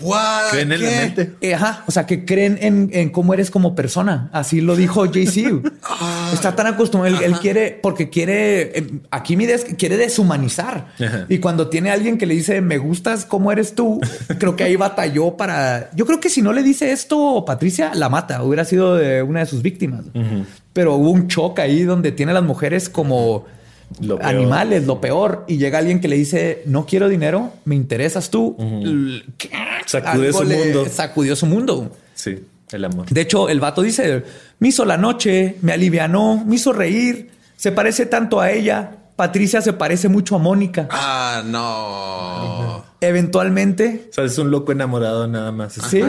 What? 0.00 0.50
¿Creen 0.52 0.72
en 0.72 0.82
la 0.82 0.88
¿Qué? 0.88 0.96
mente? 0.96 1.32
Eh, 1.40 1.54
Ajá, 1.54 1.82
o 1.86 1.90
sea, 1.90 2.06
que 2.06 2.24
creen 2.24 2.56
en, 2.60 2.88
en 2.92 3.10
cómo 3.10 3.34
eres 3.34 3.50
como 3.50 3.74
persona. 3.74 4.30
Así 4.32 4.60
lo 4.60 4.76
dijo 4.76 5.04
Jay-Z. 5.12 5.60
Está 6.32 6.54
tan 6.54 6.68
acostumbrado. 6.68 7.16
Él, 7.16 7.24
él 7.24 7.38
quiere, 7.40 7.78
porque 7.82 8.10
quiere, 8.10 8.78
eh, 8.78 8.86
aquí 9.10 9.36
mi 9.36 9.42
idea 9.44 9.56
es 9.56 9.64
que 9.64 9.74
quiere 9.74 9.96
deshumanizar. 9.96 10.92
Ajá. 11.00 11.26
Y 11.28 11.38
cuando 11.38 11.68
tiene 11.68 11.90
alguien 11.90 12.16
que 12.16 12.26
le 12.26 12.34
dice, 12.34 12.60
me 12.60 12.78
gustas 12.78 13.24
cómo 13.24 13.50
eres 13.50 13.74
tú, 13.74 14.00
creo 14.38 14.54
que 14.54 14.62
ahí 14.62 14.76
batalló 14.76 15.36
para. 15.36 15.90
Yo 15.96 16.06
creo 16.06 16.20
que 16.20 16.30
si 16.30 16.42
no 16.42 16.52
le 16.52 16.62
dice 16.62 16.92
esto, 16.92 17.44
Patricia 17.44 17.92
la 17.94 18.08
mata. 18.08 18.42
Hubiera 18.44 18.64
sido 18.64 18.94
de 18.94 19.22
una 19.22 19.40
de 19.40 19.46
sus 19.46 19.62
víctimas. 19.62 20.02
Pero 20.72 20.94
hubo 20.96 21.10
un 21.10 21.28
choque 21.28 21.62
ahí 21.62 21.82
donde 21.82 22.12
tiene 22.12 22.32
a 22.32 22.34
las 22.34 22.42
mujeres 22.42 22.88
como 22.88 23.46
Lo 24.00 24.22
animales, 24.22 24.86
lo 24.86 25.00
peor. 25.00 25.44
Y 25.46 25.58
llega 25.58 25.78
alguien 25.78 26.00
que 26.00 26.08
le 26.08 26.16
dice, 26.16 26.62
no 26.66 26.86
quiero 26.86 27.08
dinero, 27.08 27.52
me 27.64 27.74
interesas 27.74 28.30
tú. 28.30 28.56
Algo 28.58 30.32
su 30.32 30.44
mundo. 30.44 30.86
Sacudió 30.90 31.36
su 31.36 31.46
mundo. 31.46 31.92
Sí, 32.14 32.40
el 32.72 32.84
amor. 32.84 33.06
De 33.08 33.20
hecho, 33.20 33.48
el 33.48 33.60
vato 33.60 33.82
dice, 33.82 34.24
me 34.58 34.68
hizo 34.68 34.84
la 34.84 34.96
noche, 34.96 35.56
me 35.62 35.72
alivianó, 35.72 36.42
me 36.44 36.56
hizo 36.56 36.72
reír, 36.72 37.30
se 37.56 37.72
parece 37.72 38.06
tanto 38.06 38.40
a 38.40 38.50
ella. 38.50 38.98
Patricia 39.16 39.60
se 39.62 39.72
parece 39.72 40.08
mucho 40.08 40.36
a 40.36 40.38
Mónica. 40.38 40.88
Ah, 40.90 41.42
no. 41.46 42.84
Eventualmente, 43.00 44.06
O 44.10 44.12
sea, 44.12 44.24
es 44.24 44.38
un 44.38 44.50
loco 44.50 44.72
enamorado 44.72 45.26
nada 45.28 45.52
más. 45.52 45.74
sí, 45.74 46.02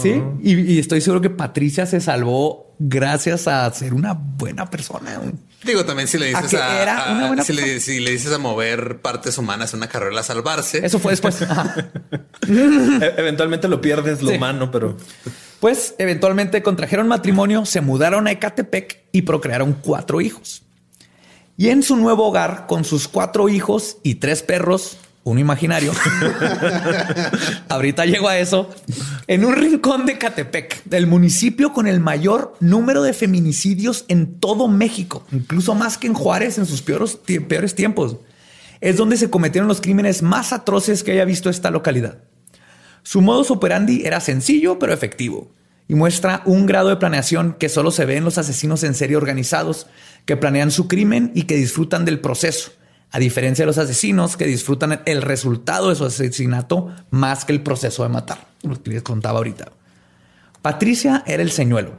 sí. 0.00 0.22
Y, 0.42 0.72
y 0.74 0.78
estoy 0.78 1.00
seguro 1.00 1.20
que 1.20 1.30
Patricia 1.30 1.86
se 1.86 2.00
salvó 2.00 2.74
gracias 2.78 3.46
a 3.48 3.70
ser 3.72 3.94
una 3.94 4.12
buena 4.14 4.68
persona. 4.68 5.20
Digo, 5.64 5.84
también 5.84 6.08
si 6.08 6.18
le 6.18 6.26
¿A 6.34 6.40
dices 6.40 6.50
que 6.50 6.56
a, 6.56 6.82
era 6.82 6.98
a- 7.06 7.12
una 7.12 7.26
buena 7.28 7.44
si, 7.44 7.52
le, 7.52 7.62
persona? 7.62 7.80
si 7.80 8.00
le 8.00 8.10
dices 8.10 8.32
a 8.32 8.38
mover 8.38 9.00
partes 9.00 9.36
humanas 9.38 9.72
en 9.74 9.78
una 9.78 9.88
carrera 9.88 10.20
a 10.20 10.22
salvarse. 10.22 10.84
Eso 10.84 10.98
fue 10.98 11.12
después. 11.12 11.36
E- 12.48 13.14
eventualmente 13.18 13.68
lo 13.68 13.80
pierdes 13.80 14.22
lo 14.22 14.30
Sí. 14.30 14.36
humano, 14.36 14.70
pero 14.70 14.96
Pues 15.60 15.94
eventualmente 15.98 16.62
contrajeron 16.62 17.06
matrimonio, 17.08 17.64
se 17.66 17.80
mudaron 17.82 18.26
a 18.26 18.32
Ecatepec 18.32 19.04
y 19.12 19.22
procrearon 19.22 19.74
cuatro 19.82 20.20
hijos. 20.20 20.62
Y 21.60 21.68
en 21.68 21.82
su 21.82 21.94
nuevo 21.96 22.26
hogar, 22.26 22.64
con 22.66 22.84
sus 22.84 23.06
cuatro 23.06 23.50
hijos 23.50 23.98
y 24.02 24.14
tres 24.14 24.42
perros, 24.42 24.96
uno 25.24 25.40
imaginario, 25.40 25.92
ahorita 27.68 28.06
llego 28.06 28.28
a 28.28 28.38
eso, 28.38 28.70
en 29.26 29.44
un 29.44 29.54
rincón 29.54 30.06
de 30.06 30.14
Ecatepec, 30.14 30.84
del 30.84 31.06
municipio 31.06 31.74
con 31.74 31.86
el 31.86 32.00
mayor 32.00 32.54
número 32.60 33.02
de 33.02 33.12
feminicidios 33.12 34.06
en 34.08 34.40
todo 34.40 34.68
México, 34.68 35.26
incluso 35.32 35.74
más 35.74 35.98
que 35.98 36.06
en 36.06 36.14
Juárez 36.14 36.56
en 36.56 36.64
sus 36.64 36.80
peores 36.80 37.74
tiempos, 37.74 38.16
es 38.80 38.96
donde 38.96 39.18
se 39.18 39.28
cometieron 39.28 39.68
los 39.68 39.82
crímenes 39.82 40.22
más 40.22 40.54
atroces 40.54 41.02
que 41.02 41.12
haya 41.12 41.26
visto 41.26 41.50
esta 41.50 41.70
localidad. 41.70 42.20
Su 43.02 43.20
modus 43.20 43.50
operandi 43.50 44.06
era 44.06 44.20
sencillo 44.20 44.78
pero 44.78 44.94
efectivo 44.94 45.50
y 45.90 45.94
muestra 45.96 46.40
un 46.44 46.66
grado 46.66 46.88
de 46.88 46.96
planeación 46.96 47.56
que 47.58 47.68
solo 47.68 47.90
se 47.90 48.04
ve 48.04 48.16
en 48.16 48.24
los 48.24 48.38
asesinos 48.38 48.84
en 48.84 48.94
serie 48.94 49.16
organizados 49.16 49.88
que 50.24 50.36
planean 50.36 50.70
su 50.70 50.88
crimen 50.88 51.32
y 51.34 51.42
que 51.42 51.56
disfrutan 51.56 52.04
del 52.04 52.20
proceso, 52.20 52.72
a 53.10 53.18
diferencia 53.18 53.62
de 53.62 53.66
los 53.66 53.78
asesinos 53.78 54.36
que 54.36 54.46
disfrutan 54.46 55.02
el 55.04 55.22
resultado 55.22 55.88
de 55.88 55.96
su 55.96 56.04
asesinato 56.04 56.94
más 57.10 57.44
que 57.44 57.52
el 57.52 57.62
proceso 57.62 58.02
de 58.02 58.08
matar, 58.08 58.46
lo 58.62 58.80
que 58.82 58.90
les 58.90 59.02
contaba 59.02 59.38
ahorita. 59.38 59.72
Patricia 60.62 61.24
era 61.26 61.42
el 61.42 61.50
señuelo. 61.50 61.92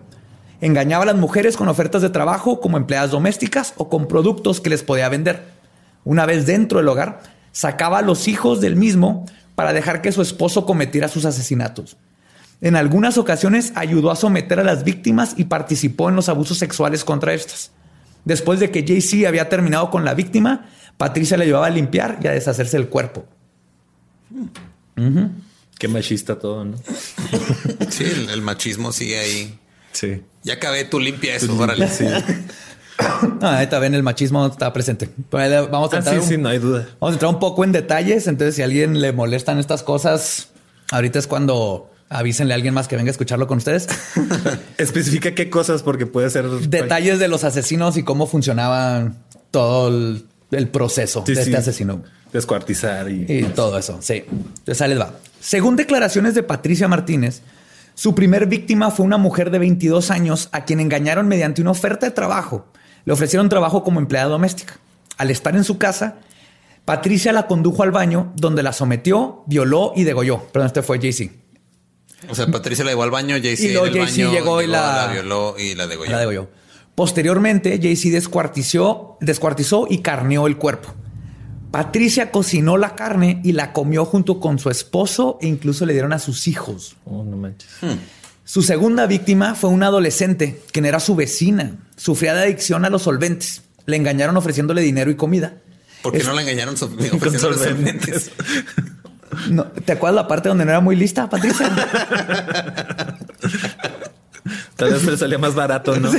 Engañaba 0.61 1.03
a 1.03 1.07
las 1.07 1.15
mujeres 1.15 1.57
con 1.57 1.67
ofertas 1.67 2.03
de 2.03 2.11
trabajo 2.11 2.61
como 2.61 2.77
empleadas 2.77 3.11
domésticas 3.11 3.73
o 3.77 3.89
con 3.89 4.07
productos 4.07 4.61
que 4.61 4.69
les 4.69 4.83
podía 4.83 5.09
vender. 5.09 5.43
Una 6.03 6.27
vez 6.27 6.45
dentro 6.45 6.77
del 6.77 6.87
hogar, 6.87 7.23
sacaba 7.51 7.99
a 7.99 8.03
los 8.03 8.27
hijos 8.27 8.61
del 8.61 8.75
mismo 8.75 9.25
para 9.55 9.73
dejar 9.73 10.01
que 10.01 10.11
su 10.11 10.21
esposo 10.21 10.65
cometiera 10.65 11.07
sus 11.07 11.25
asesinatos. 11.25 11.97
En 12.61 12.75
algunas 12.75 13.17
ocasiones 13.17 13.73
ayudó 13.75 14.11
a 14.11 14.15
someter 14.15 14.59
a 14.59 14.63
las 14.63 14.83
víctimas 14.83 15.33
y 15.35 15.45
participó 15.45 16.09
en 16.09 16.15
los 16.15 16.29
abusos 16.29 16.59
sexuales 16.59 17.03
contra 17.03 17.33
estas. 17.33 17.71
Después 18.25 18.59
de 18.59 18.69
que 18.71 18.83
JC 18.83 19.25
había 19.27 19.49
terminado 19.49 19.89
con 19.89 20.05
la 20.05 20.13
víctima, 20.13 20.69
Patricia 20.97 21.37
le 21.37 21.45
llevaba 21.45 21.67
a 21.67 21.69
limpiar 21.71 22.19
y 22.23 22.27
a 22.27 22.31
deshacerse 22.31 22.77
del 22.77 22.87
cuerpo. 22.87 23.25
qué 25.77 25.87
machista 25.87 26.37
todo, 26.37 26.65
¿no? 26.65 26.77
Sí, 27.89 28.03
el, 28.05 28.29
el 28.29 28.41
machismo 28.41 28.91
sigue 28.91 29.19
ahí. 29.19 29.59
Sí. 29.91 30.21
Ya 30.43 30.53
acabé, 30.53 30.85
tú 30.85 30.99
limpia 30.99 31.35
eso, 31.35 31.55
órale. 31.57 31.87
Sí. 31.89 32.05
Ah, 33.41 33.57
ahí 33.57 33.67
también 33.67 33.93
el 33.95 34.03
machismo 34.03 34.45
está 34.45 34.71
presente. 34.71 35.09
Vamos 35.31 35.91
a 35.91 35.95
Ah, 35.95 35.99
entrar 35.99 36.15
sí, 36.15 36.21
un- 36.21 36.27
sí, 36.27 36.37
no 36.37 36.49
hay 36.49 36.59
duda. 36.59 36.87
Vamos 36.99 37.13
a 37.13 37.15
entrar 37.15 37.33
un 37.33 37.39
poco 37.39 37.63
en 37.63 37.71
detalles. 37.71 38.27
Entonces, 38.27 38.55
si 38.55 38.61
a 38.61 38.65
alguien 38.65 39.01
le 39.01 39.11
molestan 39.11 39.57
estas 39.59 39.83
cosas, 39.83 40.49
ahorita 40.91 41.19
es 41.19 41.27
cuando 41.27 41.90
avísenle 42.11 42.53
a 42.53 42.55
alguien 42.55 42.73
más 42.73 42.87
que 42.87 42.95
venga 42.95 43.09
a 43.09 43.11
escucharlo 43.11 43.47
con 43.47 43.57
ustedes. 43.57 43.87
Especifica 44.77 45.33
qué 45.33 45.49
cosas 45.49 45.81
porque 45.81 46.05
puede 46.05 46.29
ser 46.29 46.47
detalles 46.49 47.19
de 47.19 47.27
los 47.27 47.43
asesinos 47.43 47.97
y 47.97 48.03
cómo 48.03 48.27
funcionaba 48.27 49.13
todo 49.49 49.87
el, 49.89 50.25
el 50.51 50.67
proceso 50.67 51.23
Sí, 51.25 51.33
de 51.33 51.43
sí. 51.43 51.49
este 51.49 51.57
asesino 51.57 52.03
descuartizar 52.31 53.09
y, 53.09 53.25
y 53.27 53.43
todo 53.55 53.77
eso. 53.77 53.97
Sí. 54.01 54.23
Entonces 54.29 54.81
ahí 54.81 54.89
les 54.89 54.99
va. 54.99 55.13
Según 55.41 55.75
declaraciones 55.75 56.33
de 56.35 56.43
Patricia 56.43 56.87
Martínez, 56.87 57.41
su 57.93 58.15
primer 58.15 58.45
víctima 58.45 58.89
fue 58.91 59.05
una 59.05 59.17
mujer 59.17 59.51
de 59.51 59.59
22 59.59 60.11
años 60.11 60.47
a 60.53 60.63
quien 60.63 60.79
engañaron 60.79 61.27
mediante 61.27 61.61
una 61.61 61.71
oferta 61.71 62.05
de 62.05 62.11
trabajo. 62.13 62.67
Le 63.03 63.13
ofrecieron 63.13 63.49
trabajo 63.49 63.83
como 63.83 63.99
empleada 63.99 64.29
doméstica. 64.29 64.77
Al 65.17 65.29
estar 65.29 65.55
en 65.55 65.63
su 65.65 65.77
casa, 65.77 66.19
Patricia 66.85 67.33
la 67.33 67.47
condujo 67.47 67.83
al 67.83 67.91
baño 67.91 68.31
donde 68.35 68.63
la 68.63 68.71
sometió, 68.73 69.43
violó 69.45 69.91
y 69.95 70.03
degolló. 70.03 70.43
Perdón, 70.53 70.67
este 70.67 70.81
fue 70.83 70.99
JC. 70.99 71.31
O 72.29 72.35
sea, 72.35 72.47
Patricia 72.47 72.83
la 72.85 72.91
llevó 72.91 73.03
al 73.03 73.11
baño, 73.11 73.35
JC 73.37 73.59
Y 73.59 73.67
luego 73.73 73.87
en 73.87 73.95
el 73.97 74.07
JC 74.07 74.17
baño 74.25 74.31
llegó 74.31 74.61
y 74.61 74.67
la- 74.67 75.09
violó 75.11 75.55
y 75.57 75.75
la 75.75 75.87
degolló. 75.87 76.11
La 76.11 76.19
degolló. 76.19 76.49
Posteriormente, 76.95 77.79
JC 77.79 78.11
descuartizó, 78.11 79.17
descuartizó 79.21 79.87
y 79.89 79.99
carneó 79.99 80.45
el 80.47 80.57
cuerpo. 80.57 80.93
Patricia 81.71 82.31
cocinó 82.31 82.77
la 82.77 82.95
carne 82.95 83.39
y 83.45 83.53
la 83.53 83.71
comió 83.71 84.03
junto 84.05 84.39
con 84.41 84.59
su 84.59 84.69
esposo 84.69 85.37
e 85.41 85.47
incluso 85.47 85.85
le 85.85 85.93
dieron 85.93 86.11
a 86.13 86.19
sus 86.19 86.47
hijos. 86.49 86.97
Oh, 87.05 87.23
no 87.23 87.37
manches. 87.37 87.69
Su 88.43 88.61
segunda 88.61 89.07
víctima 89.07 89.55
fue 89.55 89.69
una 89.69 89.87
adolescente, 89.87 90.61
quien 90.73 90.85
era 90.85 90.99
su 90.99 91.15
vecina. 91.15 91.77
Sufría 91.95 92.33
de 92.33 92.41
adicción 92.41 92.83
a 92.83 92.89
los 92.89 93.03
solventes. 93.03 93.61
Le 93.85 93.95
engañaron 93.95 94.35
ofreciéndole 94.35 94.81
dinero 94.81 95.09
y 95.09 95.15
comida. 95.15 95.53
¿Por 96.01 96.11
qué 96.11 96.19
Es- 96.19 96.25
no 96.27 96.33
la 96.33 96.41
engañaron 96.41 96.75
ofreciéndole 96.81 97.39
solventes. 97.57 97.61
solventes? 98.25 98.31
No, 99.49 99.63
¿Te 99.65 99.93
acuerdas 99.93 100.15
la 100.15 100.27
parte 100.27 100.49
donde 100.49 100.65
no 100.65 100.71
era 100.71 100.79
muy 100.81 100.95
lista, 100.95 101.29
Patricia? 101.29 101.69
Tal 104.75 104.91
vez 104.91 105.03
le 105.05 105.17
salía 105.17 105.37
más 105.37 105.53
barato, 105.53 105.95
¿no? 105.99 106.11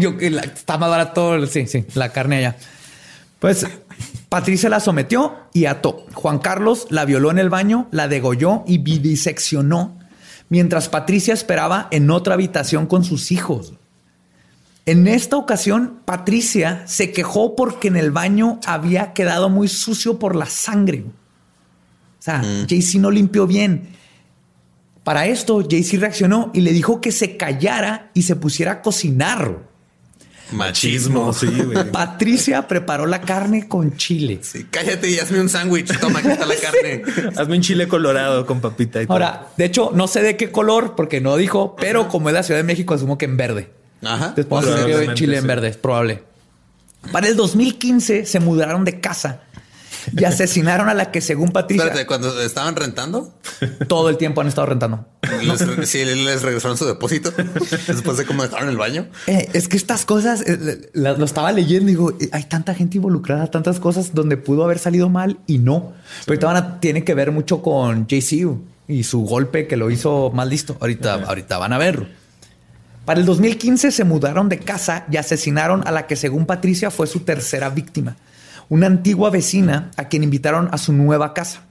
Yo 0.00 0.16
que 0.16 0.30
la- 0.30 0.42
está 0.42 0.76
más 0.78 0.90
barato, 0.90 1.46
sí, 1.46 1.66
sí, 1.66 1.84
la 1.94 2.10
carne 2.10 2.38
allá. 2.38 2.56
Pues 3.38 3.66
Patricia 4.28 4.68
la 4.68 4.80
sometió 4.80 5.36
y 5.52 5.66
ató. 5.66 6.04
Juan 6.14 6.38
Carlos 6.40 6.86
la 6.90 7.04
violó 7.04 7.30
en 7.30 7.38
el 7.38 7.48
baño, 7.50 7.86
la 7.92 8.08
degolló 8.08 8.64
y 8.66 8.78
viviseccionó, 8.78 9.96
mientras 10.48 10.88
Patricia 10.88 11.32
esperaba 11.34 11.86
en 11.92 12.10
otra 12.10 12.34
habitación 12.34 12.86
con 12.86 13.04
sus 13.04 13.30
hijos. 13.30 13.74
En 14.86 15.08
esta 15.08 15.36
ocasión, 15.36 16.00
Patricia 16.04 16.84
se 16.86 17.10
quejó 17.10 17.56
porque 17.56 17.88
en 17.88 17.96
el 17.96 18.12
baño 18.12 18.60
había 18.66 19.12
quedado 19.14 19.48
muy 19.48 19.66
sucio 19.66 20.20
por 20.20 20.36
la 20.36 20.46
sangre. 20.46 21.04
O 22.20 22.22
sea, 22.22 22.40
JC 22.66 23.00
no 23.00 23.10
limpió 23.10 23.48
bien. 23.48 23.88
Para 25.02 25.26
esto, 25.26 25.60
JC 25.60 25.98
reaccionó 25.98 26.52
y 26.54 26.60
le 26.60 26.72
dijo 26.72 27.00
que 27.00 27.10
se 27.10 27.36
callara 27.36 28.10
y 28.14 28.22
se 28.22 28.36
pusiera 28.36 28.72
a 28.72 28.82
cocinar. 28.82 29.58
Machismo. 30.52 31.32
sí, 31.32 31.46
güey. 31.48 31.90
Patricia 31.90 32.68
preparó 32.68 33.06
la 33.06 33.20
carne 33.20 33.66
con 33.66 33.96
chile. 33.96 34.38
Sí, 34.42 34.66
cállate 34.70 35.10
y 35.10 35.18
hazme 35.18 35.40
un 35.40 35.48
sándwich. 35.48 35.98
Toma, 35.98 36.20
aquí 36.20 36.28
está 36.28 36.46
la 36.46 36.54
carne. 36.62 37.02
Hazme 37.36 37.56
un 37.56 37.62
chile 37.62 37.88
colorado 37.88 38.46
con 38.46 38.60
papita 38.60 39.02
y 39.02 39.06
todo. 39.06 39.14
Ahora, 39.14 39.48
de 39.56 39.64
hecho, 39.64 39.90
no 39.92 40.06
sé 40.06 40.22
de 40.22 40.36
qué 40.36 40.52
color 40.52 40.94
porque 40.94 41.20
no 41.20 41.36
dijo, 41.36 41.74
pero 41.74 42.06
como 42.06 42.28
es 42.28 42.34
la 42.34 42.44
Ciudad 42.44 42.60
de 42.60 42.64
México, 42.64 42.94
asumo 42.94 43.18
que 43.18 43.24
en 43.24 43.36
verde. 43.36 43.70
Ajá. 44.06 44.32
Después 44.36 44.64
de 44.64 44.72
Probablemente, 44.72 45.14
chile 45.14 45.36
en 45.36 45.42
sí. 45.42 45.48
verde, 45.48 45.68
es 45.68 45.76
probable. 45.76 46.22
Para 47.12 47.28
el 47.28 47.36
2015 47.36 48.26
se 48.26 48.40
mudaron 48.40 48.84
de 48.84 49.00
casa 49.00 49.42
y 50.16 50.24
asesinaron 50.24 50.88
a 50.88 50.94
la 50.94 51.10
que, 51.10 51.20
según 51.20 51.50
Patricia, 51.50 51.84
Espérate, 51.84 52.06
cuando 52.06 52.40
estaban 52.42 52.76
rentando, 52.76 53.32
todo 53.88 54.08
el 54.08 54.16
tiempo 54.16 54.40
han 54.40 54.46
estado 54.46 54.66
rentando. 54.68 55.04
les, 55.42 55.88
sí, 55.88 56.04
les 56.04 56.42
regresaron 56.42 56.76
su 56.76 56.84
depósito 56.84 57.32
después 57.88 58.16
de 58.16 58.24
cómo 58.24 58.42
dejaron 58.44 58.68
el 58.68 58.76
baño. 58.76 59.06
Eh, 59.26 59.48
es 59.52 59.68
que 59.68 59.76
estas 59.76 60.04
cosas 60.04 60.42
eh, 60.46 60.90
la- 60.94 61.12
lo 61.14 61.24
estaba 61.24 61.50
leyendo 61.52 61.86
y 61.90 61.94
digo, 61.94 62.10
eh, 62.20 62.28
hay 62.32 62.44
tanta 62.44 62.74
gente 62.74 62.98
involucrada, 62.98 63.48
tantas 63.50 63.80
cosas 63.80 64.14
donde 64.14 64.36
pudo 64.36 64.64
haber 64.64 64.78
salido 64.78 65.08
mal 65.08 65.38
y 65.46 65.58
no. 65.58 65.92
Pero 66.24 66.34
ahorita 66.34 66.46
van 66.46 66.56
a- 66.56 66.80
tiene 66.80 67.02
que 67.04 67.14
ver 67.14 67.32
mucho 67.32 67.62
con 67.62 68.06
JCU 68.06 68.62
y 68.88 69.02
su 69.04 69.22
golpe 69.22 69.66
que 69.66 69.76
lo 69.76 69.90
hizo 69.90 70.30
más 70.32 70.46
listo. 70.46 70.76
Ahorita, 70.80 71.14
ahorita 71.14 71.58
van 71.58 71.72
a 71.72 71.78
verlo. 71.78 72.06
Para 73.06 73.20
el 73.20 73.26
2015 73.26 73.92
se 73.92 74.04
mudaron 74.04 74.48
de 74.48 74.58
casa 74.58 75.06
y 75.08 75.16
asesinaron 75.16 75.86
a 75.86 75.92
la 75.92 76.08
que 76.08 76.16
según 76.16 76.44
Patricia 76.44 76.90
fue 76.90 77.06
su 77.06 77.20
tercera 77.20 77.70
víctima, 77.70 78.16
una 78.68 78.88
antigua 78.88 79.30
vecina 79.30 79.92
a 79.96 80.08
quien 80.08 80.24
invitaron 80.24 80.68
a 80.72 80.76
su 80.76 80.92
nueva 80.92 81.32
casa. 81.32 81.62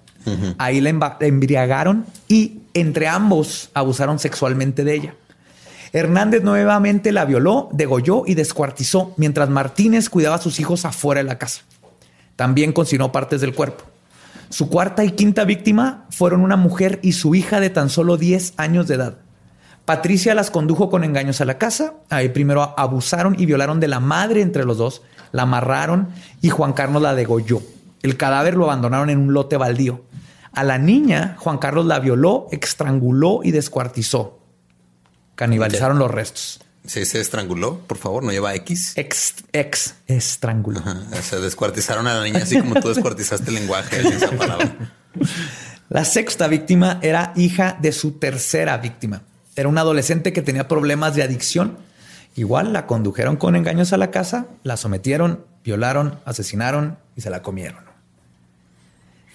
Ahí 0.58 0.80
la, 0.80 1.18
embriagaron 1.20 2.06
y 2.30 2.62
entre 2.74 3.10
ambos 3.10 3.70
abusaron 3.74 4.18
sexualmente 4.18 4.86
de 4.86 4.96
ella. 4.96 5.16
Hernández 5.92 6.42
nuevamente 6.42 7.12
la 7.12 7.26
violó, 7.26 7.70
degolló 7.74 8.24
y 8.26 8.34
descuartizó, 8.34 9.14
mientras 9.18 9.50
Martínez 9.50 10.10
cuidaba 10.10 10.38
a 10.38 10.42
sus 10.42 10.62
hijos 10.62 10.86
afuera 10.86 11.20
de 11.20 11.28
la 11.28 11.38
casa. 11.38 11.64
También 12.38 12.72
cocinó 12.72 13.12
partes 13.12 13.42
del 13.42 13.54
cuerpo. 13.54 13.84
Su 14.50 14.70
cuarta 14.70 15.04
y 15.04 15.12
quinta 15.12 15.44
víctima 15.44 16.06
fueron 16.12 16.42
una 16.42 16.56
mujer 16.56 17.00
y 17.04 17.12
su 17.12 17.36
hija 17.36 17.60
de 17.60 17.70
tan 17.70 17.90
solo 17.90 18.16
10 18.16 18.54
años 18.56 18.88
de 18.88 18.96
edad. 18.96 19.25
Patricia 19.86 20.34
las 20.34 20.50
condujo 20.50 20.90
con 20.90 21.04
engaños 21.04 21.42
a 21.42 21.46
la 21.46 21.58
casa. 21.58 21.94
Ahí 22.10 22.30
primero 22.30 22.74
abusaron 22.78 23.36
y 23.40 23.46
violaron 23.46 23.80
de 23.80 23.88
la 23.88 24.00
madre 24.00 24.42
entre 24.42 24.66
los 24.66 24.78
dos, 24.78 25.04
la 25.32 25.44
amarraron 25.44 26.10
y 26.42 26.50
Juan 26.50 26.74
Carlos 26.74 27.02
la 27.02 27.14
degolló. 27.14 27.62
El 28.02 28.18
cadáver 28.18 28.56
lo 28.56 28.66
abandonaron 28.66 29.10
en 29.10 29.20
un 29.20 29.34
lote 29.34 29.58
baldío. 29.58 30.04
A 30.52 30.64
la 30.64 30.78
niña, 30.78 31.36
Juan 31.40 31.58
Carlos 31.58 31.86
la 31.86 32.00
violó, 32.00 32.48
estranguló 32.52 33.42
y 33.44 33.52
descuartizó. 33.52 34.40
Canibalizaron 35.36 36.00
los 36.00 36.10
restos. 36.10 36.62
Sí, 36.86 37.04
se 37.06 37.20
estranguló, 37.20 37.80
por 37.80 37.98
favor, 37.98 38.24
no 38.24 38.32
lleva 38.32 38.54
X. 38.56 38.94
Ex, 38.96 39.36
ex, 39.52 39.96
estranguló. 40.08 40.80
Ajá, 40.80 41.04
Se 41.22 41.40
descuartizaron 41.40 42.08
a 42.08 42.16
la 42.16 42.24
niña 42.24 42.40
así 42.44 42.60
como 42.60 42.76
tú 42.80 42.90
descuartizaste 42.90 43.50
el 43.50 43.56
lenguaje 43.56 44.08
esa 44.08 44.32
palabra. 44.32 44.76
La 45.90 46.06
sexta 46.06 46.48
víctima 46.48 47.00
era 47.02 47.34
hija 47.36 47.78
de 47.80 47.92
su 47.92 48.14
tercera 48.14 48.78
víctima. 48.78 49.24
Era 49.56 49.70
una 49.70 49.82
adolescente 49.82 50.34
que 50.34 50.42
tenía 50.42 50.68
problemas 50.68 51.16
de 51.16 51.24
adicción. 51.24 51.78
Igual 52.36 52.74
la 52.74 52.86
condujeron 52.88 53.38
con 53.38 53.56
engaños 53.56 53.94
a 53.94 53.98
la 53.98 54.12
casa, 54.12 54.48
la 54.64 54.76
sometieron, 54.78 55.46
violaron, 55.64 56.20
asesinaron 56.26 56.98
y 57.16 57.22
se 57.22 57.30
la 57.30 57.42
comieron. 57.42 57.84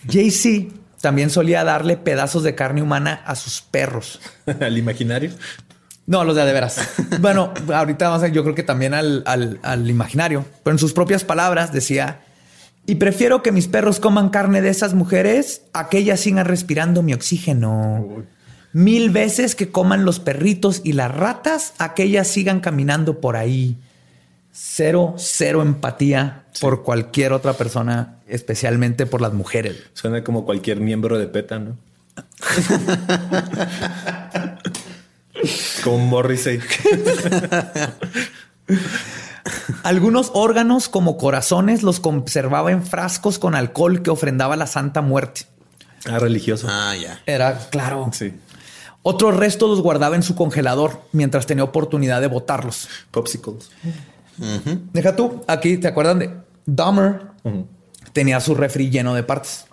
JC 0.06 0.70
también 1.00 1.30
solía 1.30 1.64
darle 1.64 1.96
pedazos 1.96 2.42
de 2.42 2.54
carne 2.54 2.82
humana 2.82 3.22
a 3.24 3.34
sus 3.36 3.62
perros. 3.62 4.20
Al 4.60 4.76
imaginario. 4.76 5.30
No, 6.06 6.24
los 6.24 6.34
de 6.34 6.42
a 6.42 6.44
de 6.44 6.52
veras. 6.52 6.78
Bueno, 7.20 7.52
ahorita 7.72 8.08
vamos 8.08 8.22
a 8.24 8.28
yo 8.28 8.42
creo 8.42 8.54
que 8.54 8.62
también 8.62 8.94
al, 8.94 9.22
al- 9.26 9.60
al 9.62 9.88
imaginario, 9.88 10.44
pero 10.64 10.74
en 10.74 10.78
sus 10.78 10.92
propias 10.92 11.22
palabras 11.24 11.72
decía, 11.72 12.22
y 12.86 12.96
prefiero 12.96 13.42
que 13.42 13.52
mis 13.52 13.68
perros 13.68 14.00
coman 14.00 14.30
carne 14.30 14.60
de 14.60 14.70
esas 14.70 14.94
mujeres 14.94 15.62
a 15.72 15.88
que 15.88 15.98
ellas 15.98 16.18
sigan 16.20 16.46
respirando 16.46 17.02
mi 17.02 17.14
oxígeno. 17.14 18.24
Mil 18.72 19.10
veces 19.10 19.54
que 19.54 19.70
coman 19.70 20.04
los 20.04 20.20
perritos 20.20 20.80
y 20.84 20.92
las 20.92 21.12
ratas 21.12 21.74
a 21.78 21.94
que 21.94 22.04
ellas 22.04 22.28
sigan 22.28 22.60
caminando 22.60 23.20
por 23.20 23.36
ahí. 23.36 23.76
Cero, 24.52 25.14
cero 25.16 25.62
empatía 25.62 26.44
por 26.60 26.82
cualquier 26.82 27.32
otra 27.32 27.54
persona, 27.54 28.16
especialmente 28.26 29.06
por 29.06 29.20
las 29.20 29.32
mujeres. 29.32 29.76
Suena 29.94 30.22
como 30.22 30.44
cualquier 30.44 30.80
miembro 30.80 31.18
de 31.18 31.26
PETA, 31.26 31.58
¿no? 31.58 31.76
como 35.84 35.98
Morrissey. 35.98 36.60
Algunos 39.82 40.30
órganos 40.34 40.88
como 40.88 41.16
corazones 41.16 41.82
los 41.82 42.00
conservaba 42.00 42.70
en 42.70 42.84
frascos 42.84 43.38
con 43.38 43.54
alcohol 43.54 44.02
que 44.02 44.10
ofrendaba 44.10 44.56
la 44.56 44.66
Santa 44.66 45.00
Muerte. 45.00 45.42
Ah, 46.06 46.18
religioso. 46.18 46.66
Ah, 46.70 46.94
ya. 46.96 47.20
Era 47.26 47.58
claro. 47.70 48.10
Sí. 48.12 48.32
Otros 49.02 49.36
restos 49.36 49.70
los 49.70 49.80
guardaba 49.80 50.16
en 50.16 50.22
su 50.22 50.34
congelador 50.34 51.00
mientras 51.12 51.46
tenía 51.46 51.64
oportunidad 51.64 52.20
de 52.20 52.26
botarlos. 52.26 52.88
Popsicles. 53.10 53.70
Deja 54.92 55.16
tú, 55.16 55.42
aquí 55.46 55.76
te 55.78 55.88
acuerdan 55.88 56.18
de 56.18 56.30
Dahmer. 56.66 57.22
Tenía 58.12 58.40
su 58.40 58.54
refri 58.54 58.90
lleno 58.90 59.14
de 59.14 59.22
partes. 59.22 59.64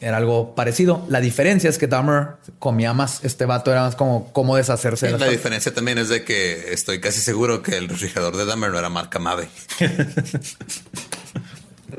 Era 0.00 0.16
algo 0.18 0.54
parecido. 0.54 1.04
La 1.08 1.20
diferencia 1.20 1.68
es 1.68 1.76
que 1.78 1.86
Dahmer 1.88 2.36
comía 2.58 2.92
más. 2.94 3.24
Este 3.24 3.46
vato 3.46 3.72
era 3.72 3.82
más 3.82 3.96
como 3.96 4.32
cómo 4.32 4.54
deshacerse 4.56 5.06
de 5.06 5.12
La 5.12 5.18
partes. 5.18 5.36
diferencia 5.36 5.74
también 5.74 5.98
es 5.98 6.08
de 6.08 6.24
que 6.24 6.72
estoy 6.72 7.00
casi 7.00 7.20
seguro 7.20 7.62
que 7.62 7.76
el 7.76 7.88
refrigerador 7.88 8.36
de 8.36 8.44
Dahmer 8.44 8.70
no 8.70 8.78
era 8.78 8.88
marca 8.90 9.18
Mave. 9.18 9.48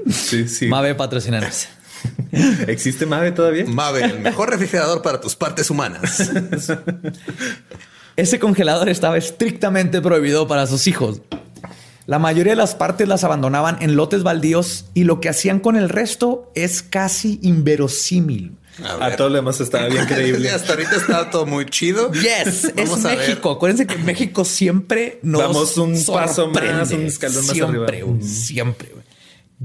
Sí, 0.09 0.47
sí. 0.47 0.67
Mave 0.67 0.95
patrocinanos. 0.95 1.67
¿Existe 2.67 3.05
Mave 3.05 3.31
todavía? 3.31 3.65
Mave, 3.67 4.03
el 4.03 4.19
mejor 4.19 4.49
refrigerador 4.49 5.01
para 5.01 5.19
tus 5.19 5.35
partes 5.35 5.69
humanas. 5.69 6.29
Ese 8.15 8.39
congelador 8.39 8.89
estaba 8.89 9.17
estrictamente 9.17 10.01
prohibido 10.01 10.47
para 10.47 10.67
sus 10.67 10.87
hijos. 10.87 11.21
La 12.05 12.19
mayoría 12.19 12.53
de 12.53 12.57
las 12.57 12.75
partes 12.75 13.07
las 13.07 13.23
abandonaban 13.23 13.77
en 13.81 13.95
lotes 13.95 14.23
baldíos 14.23 14.85
y 14.93 15.03
lo 15.03 15.21
que 15.21 15.29
hacían 15.29 15.59
con 15.59 15.75
el 15.75 15.89
resto 15.89 16.51
es 16.55 16.81
casi 16.81 17.39
inverosímil. 17.43 18.57
A 18.99 19.15
todo 19.15 19.29
lo 19.29 19.35
demás 19.35 19.59
estaba 19.61 19.87
bien 19.87 20.05
creíble. 20.07 20.49
Hasta 20.49 20.73
ahorita 20.73 20.95
está 20.95 21.29
todo 21.29 21.45
muy 21.45 21.65
chido. 21.65 22.11
Yes, 22.13 22.71
es 22.75 23.05
a 23.05 23.09
ver. 23.09 23.17
México. 23.19 23.51
Acuérdense 23.51 23.85
que 23.85 23.97
México 23.97 24.43
siempre 24.43 25.19
nos 25.21 25.41
Vamos 25.41 25.77
un 25.77 25.91
paso 25.93 26.13
más, 26.15 26.35
sorprende. 26.35 26.95
un 26.95 27.05
escalón 27.05 27.45
más 27.45 27.55
siempre, 27.55 27.77
arriba. 27.83 28.07
güey, 28.07 28.19
Ujú. 28.19 28.27
Siempre. 28.27 28.89
güey. 28.93 29.03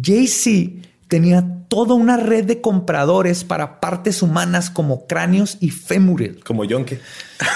Jay-Z 0.02 0.86
tenía 1.08 1.46
toda 1.74 1.94
una 1.94 2.16
red 2.16 2.44
de 2.44 2.60
compradores 2.60 3.42
para 3.42 3.80
partes 3.80 4.22
humanas 4.22 4.70
como 4.70 5.08
cráneos 5.08 5.56
y 5.58 5.70
fémures. 5.70 6.36
Como 6.44 6.64
Yonke. 6.64 7.00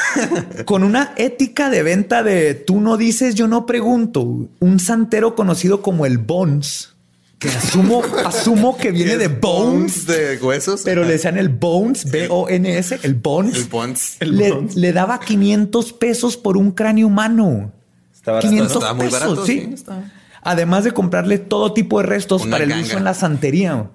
Con 0.65 0.83
una 0.83 1.13
ética 1.17 1.71
de 1.71 1.85
venta 1.85 2.25
de 2.25 2.55
tú 2.55 2.81
no 2.81 2.97
dices, 2.97 3.37
yo 3.37 3.47
no 3.47 3.65
pregunto. 3.65 4.49
Un 4.59 4.81
santero 4.81 5.37
conocido 5.37 5.83
como 5.83 6.05
el 6.05 6.19
Bones, 6.19 6.95
que 7.39 7.49
asumo, 7.49 8.03
asumo 8.27 8.77
que 8.77 8.91
viene 8.91 9.17
de 9.19 9.29
Bones, 9.29 10.05
de 10.07 10.37
huesos. 10.43 10.83
pero 10.85 11.03
le 11.05 11.13
decían 11.13 11.39
el 11.39 11.49
Bones, 11.51 12.11
B-O-N-S, 12.11 12.99
el 13.05 13.15
Bones. 13.15 13.57
El 13.57 13.65
Bones. 13.67 14.17
El 14.19 14.37
le, 14.37 14.51
Bones. 14.51 14.75
le 14.75 14.93
daba 14.93 15.21
500 15.21 15.93
pesos 15.93 16.37
por 16.37 16.57
un 16.57 16.73
cráneo 16.73 17.07
humano. 17.07 17.71
Está 18.13 18.33
barato, 18.33 18.49
500 18.49 18.73
Estaba 18.79 18.95
muy 18.95 19.05
pesos, 19.07 19.21
barato, 19.21 19.47
sí. 19.47 19.61
sí, 19.61 19.75
estaba. 19.75 20.11
Además 20.43 20.83
de 20.83 20.91
comprarle 20.91 21.39
todo 21.39 21.73
tipo 21.73 22.01
de 22.01 22.07
restos 22.07 22.43
Una 22.43 22.51
para 22.53 22.65
el 22.65 22.71
ganga. 22.71 22.85
uso 22.85 22.99
en 22.99 23.05
la 23.05 23.15
santería. 23.15 23.91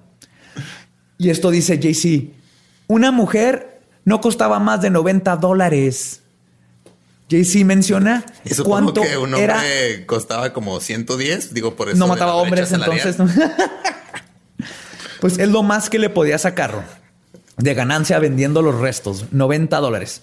Y 1.18 1.30
esto 1.30 1.50
dice 1.50 1.78
JC, 1.78 2.32
una 2.86 3.12
mujer 3.12 3.80
no 4.04 4.20
costaba 4.20 4.58
más 4.58 4.82
de 4.82 4.90
90 4.90 5.36
dólares. 5.36 6.20
JC 7.28 7.64
menciona 7.64 8.24
cuánto 8.64 9.00
que 9.00 9.16
un 9.16 9.34
hombre 9.34 9.44
era. 9.44 9.62
costaba 10.06 10.52
como 10.52 10.78
110. 10.80 11.54
Digo, 11.54 11.74
por 11.74 11.88
eso. 11.88 11.98
No 11.98 12.06
mataba 12.06 12.34
hombres, 12.34 12.70
entonces. 12.72 13.18
¿no? 13.18 13.28
pues 15.20 15.38
es 15.38 15.48
lo 15.48 15.62
más 15.62 15.88
que 15.88 15.98
le 15.98 16.10
podía 16.10 16.38
sacar 16.38 16.84
de 17.56 17.74
ganancia 17.74 18.18
vendiendo 18.18 18.62
los 18.62 18.78
restos, 18.78 19.26
90 19.32 19.78
dólares. 19.78 20.22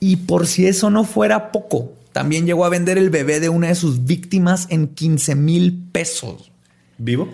Y 0.00 0.16
por 0.16 0.46
si 0.46 0.66
eso 0.66 0.90
no 0.90 1.04
fuera 1.04 1.52
poco, 1.52 1.92
también 2.12 2.44
llegó 2.44 2.64
a 2.64 2.68
vender 2.68 2.98
el 2.98 3.08
bebé 3.08 3.40
de 3.40 3.48
una 3.48 3.68
de 3.68 3.74
sus 3.74 4.04
víctimas 4.04 4.66
en 4.68 4.88
15 4.88 5.34
mil 5.36 5.88
pesos. 5.92 6.50
¿Vivo? 6.98 7.28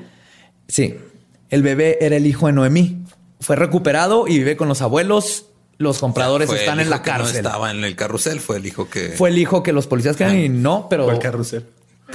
Sí, 0.68 0.94
el 1.50 1.62
bebé 1.62 1.98
era 2.00 2.16
el 2.16 2.26
hijo 2.26 2.46
de 2.46 2.52
Noemí. 2.52 3.02
Fue 3.40 3.56
recuperado 3.56 4.26
y 4.26 4.38
vive 4.38 4.56
con 4.56 4.68
los 4.68 4.82
abuelos. 4.82 5.46
Los 5.78 5.98
compradores 6.00 6.50
el 6.50 6.56
están 6.56 6.80
en 6.80 6.90
la 6.90 7.02
que 7.02 7.10
No 7.12 7.18
cárcel. 7.18 7.36
estaba 7.36 7.70
en 7.70 7.84
el 7.84 7.94
carrusel, 7.94 8.40
fue 8.40 8.56
el 8.56 8.66
hijo 8.66 8.88
que. 8.90 9.10
Fue 9.10 9.28
el 9.28 9.38
hijo 9.38 9.62
que 9.62 9.72
los 9.72 9.86
policías 9.86 10.16
querían 10.16 10.38
y 10.38 10.48
no, 10.48 10.88
pero 10.90 11.04
¿Cuál 11.04 11.20
carrusel? 11.20 11.66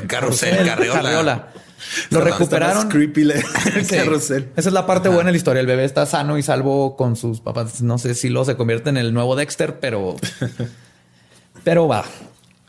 carrusel, 0.07 0.65
carriola. 0.65 1.01
Carriola. 1.01 1.47
Lo 2.09 2.19
Perdón, 2.19 2.39
recuperaron. 2.39 2.89
Creepy 2.89 3.21
el 3.75 3.85
Sí. 3.85 3.95
carrusel. 3.95 4.49
Esa 4.55 4.69
es 4.69 4.73
la 4.73 4.85
parte 4.85 5.09
buena 5.09 5.25
de 5.27 5.31
la 5.33 5.37
historia. 5.37 5.59
El 5.61 5.67
bebé 5.67 5.83
está 5.85 6.05
sano 6.05 6.37
y 6.37 6.43
salvo 6.43 6.95
con 6.97 7.15
sus 7.15 7.39
papás. 7.41 7.81
No 7.81 7.97
sé 7.97 8.15
si 8.15 8.29
lo 8.29 8.43
se 8.45 8.55
convierte 8.57 8.89
en 8.89 8.97
el 8.97 9.13
nuevo 9.13 9.35
Dexter, 9.35 9.79
pero. 9.79 10.15
pero 11.63 11.87
va. 11.87 12.05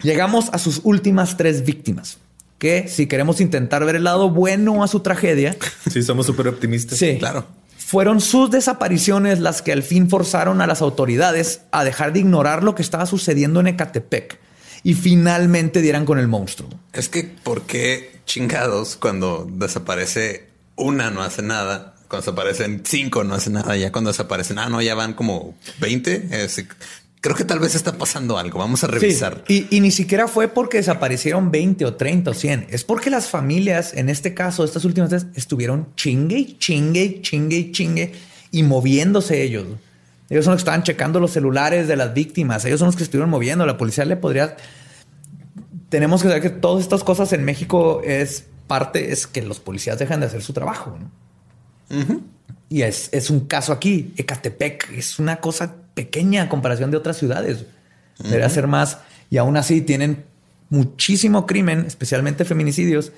Llegamos 0.03 0.49
a 0.53 0.59
sus 0.59 0.81
últimas 0.85 1.37
tres 1.37 1.65
víctimas. 1.65 2.19
Que 2.59 2.88
si 2.88 3.07
queremos 3.07 3.40
intentar 3.40 3.84
ver 3.84 3.96
el 3.96 4.05
lado 4.05 4.30
bueno 4.30 4.82
a 4.84 4.88
su 4.88 5.00
tragedia, 5.00 5.57
Sí, 5.92 6.02
somos 6.02 6.26
súper 6.26 6.48
optimistas. 6.48 6.98
sí, 6.98 7.16
Claro. 7.18 7.46
Fueron 7.76 8.20
sus 8.22 8.50
desapariciones 8.50 9.40
las 9.40 9.61
que 9.61 9.70
al 9.70 9.82
fin 9.82 10.09
forzaron 10.09 10.61
a 10.62 10.66
las 10.66 10.80
autoridades 10.80 11.61
a 11.70 11.84
dejar 11.84 12.12
de 12.14 12.20
ignorar 12.20 12.64
lo 12.64 12.74
que 12.74 12.80
estaba 12.82 13.05
sucediendo 13.07 13.61
en 13.61 13.66
Ecatepec 13.68 14.38
y 14.82 14.94
finalmente 14.94 15.82
dieran 15.82 16.07
con 16.07 16.18
el 16.18 16.26
monstruo. 16.26 16.70
Es 16.94 17.09
que, 17.11 17.24
¿por 17.24 17.62
qué 17.62 18.18
chingados 18.24 18.96
cuando 18.96 19.46
desaparece 19.50 20.48
una 20.76 21.11
no 21.11 21.22
hace 21.22 21.42
nada? 21.42 21.94
Cuando 22.09 22.22
desaparecen 22.32 22.82
cinco 22.84 23.22
no 23.22 23.34
hace 23.34 23.50
nada. 23.50 23.76
Ya 23.76 23.92
cuando 23.92 24.11
desaparecen, 24.11 24.59
ah, 24.59 24.68
no, 24.70 24.80
ya 24.80 24.94
van 24.94 25.12
como 25.12 25.55
20. 25.80 26.28
Es- 26.44 26.64
creo 27.25 27.35
que 27.35 27.47
tal 27.47 27.59
vez 27.59 27.75
está 27.75 27.97
pasando 27.97 28.37
algo. 28.37 28.59
Vamos 28.59 28.85
a 28.85 28.87
revisar. 28.87 29.45
Sí, 29.47 29.66
Y, 29.70 29.77
y 29.77 29.81
ni 29.81 29.91
siquiera 29.91 30.29
fue 30.29 30.47
porque 30.47 30.77
desaparecieron 30.77 31.51
20 31.51 31.87
o 31.87 31.95
30 31.95 32.31
o 32.31 32.35
100. 32.35 32.66
Es 32.68 32.85
porque 32.85 33.09
las 33.09 33.31
familias, 33.31 33.95
en 33.95 34.11
este 34.11 34.35
caso, 34.35 34.62
estas 34.62 34.85
últimas 34.85 35.09
veces, 35.09 35.29
estuvieron 35.35 35.89
chingue 35.97 36.37
y 36.37 36.59
chingue 36.59 37.03
y 37.03 37.22
chingue 37.22 37.57
y 37.57 37.72
chingue 37.72 38.12
y 38.51 38.62
moviéndose 38.62 39.43
ellos. 39.43 39.66
Ellos 40.29 40.45
son 40.45 40.53
los 40.53 40.59
que 40.59 40.66
estaban 40.66 40.83
checando 40.83 41.18
los 41.18 41.31
celulares 41.31 41.89
de 41.89 41.97
las 41.97 42.12
víctimas. 42.12 42.62
Ellos 42.66 42.79
son 42.79 42.89
los 42.89 42.97
que 42.97 43.05
estuvieron 43.05 43.31
moviendo. 43.31 43.64
La 43.64 43.79
policía 43.79 44.05
le 44.05 44.16
podría... 44.16 44.59
Tenemos 45.89 46.20
que 46.20 46.29
saber 46.29 46.43
que 46.43 46.51
todas 46.51 46.83
estas 46.83 47.05
cosas 47.05 47.33
en 47.33 47.43
México 47.43 48.03
es 48.05 48.49
parte, 48.66 49.12
es 49.12 49.27
que 49.27 49.41
los 49.41 49.61
policías 49.61 49.99
dejan 49.99 50.20
de 50.20 50.27
hacer 50.27 50.43
su 50.43 50.53
trabajo. 50.53 50.99
¿no? 51.89 52.20
Y 52.68 52.83
es, 52.83 53.09
es 53.12 53.31
un 53.31 53.47
caso 53.47 53.72
aquí. 53.72 54.12
Ecatepec 54.18 54.93
es 54.93 55.18
una 55.18 55.41
cosa 55.41 55.77
pequeña 55.95 56.42
a 56.42 56.49
comparación 56.49 56.90
de 56.90 56.97
otras 56.97 57.16
ciudades. 57.16 57.64
Debería 58.18 58.49
ser 58.49 58.66
más. 58.66 58.99
Y 59.30 59.38
aún 59.38 59.57
así 59.57 59.80
tienen 59.80 60.24
muchísimo 60.70 61.47
crimen, 61.47 61.84
especialmente 61.86 62.45
feminicidios. 62.45 63.12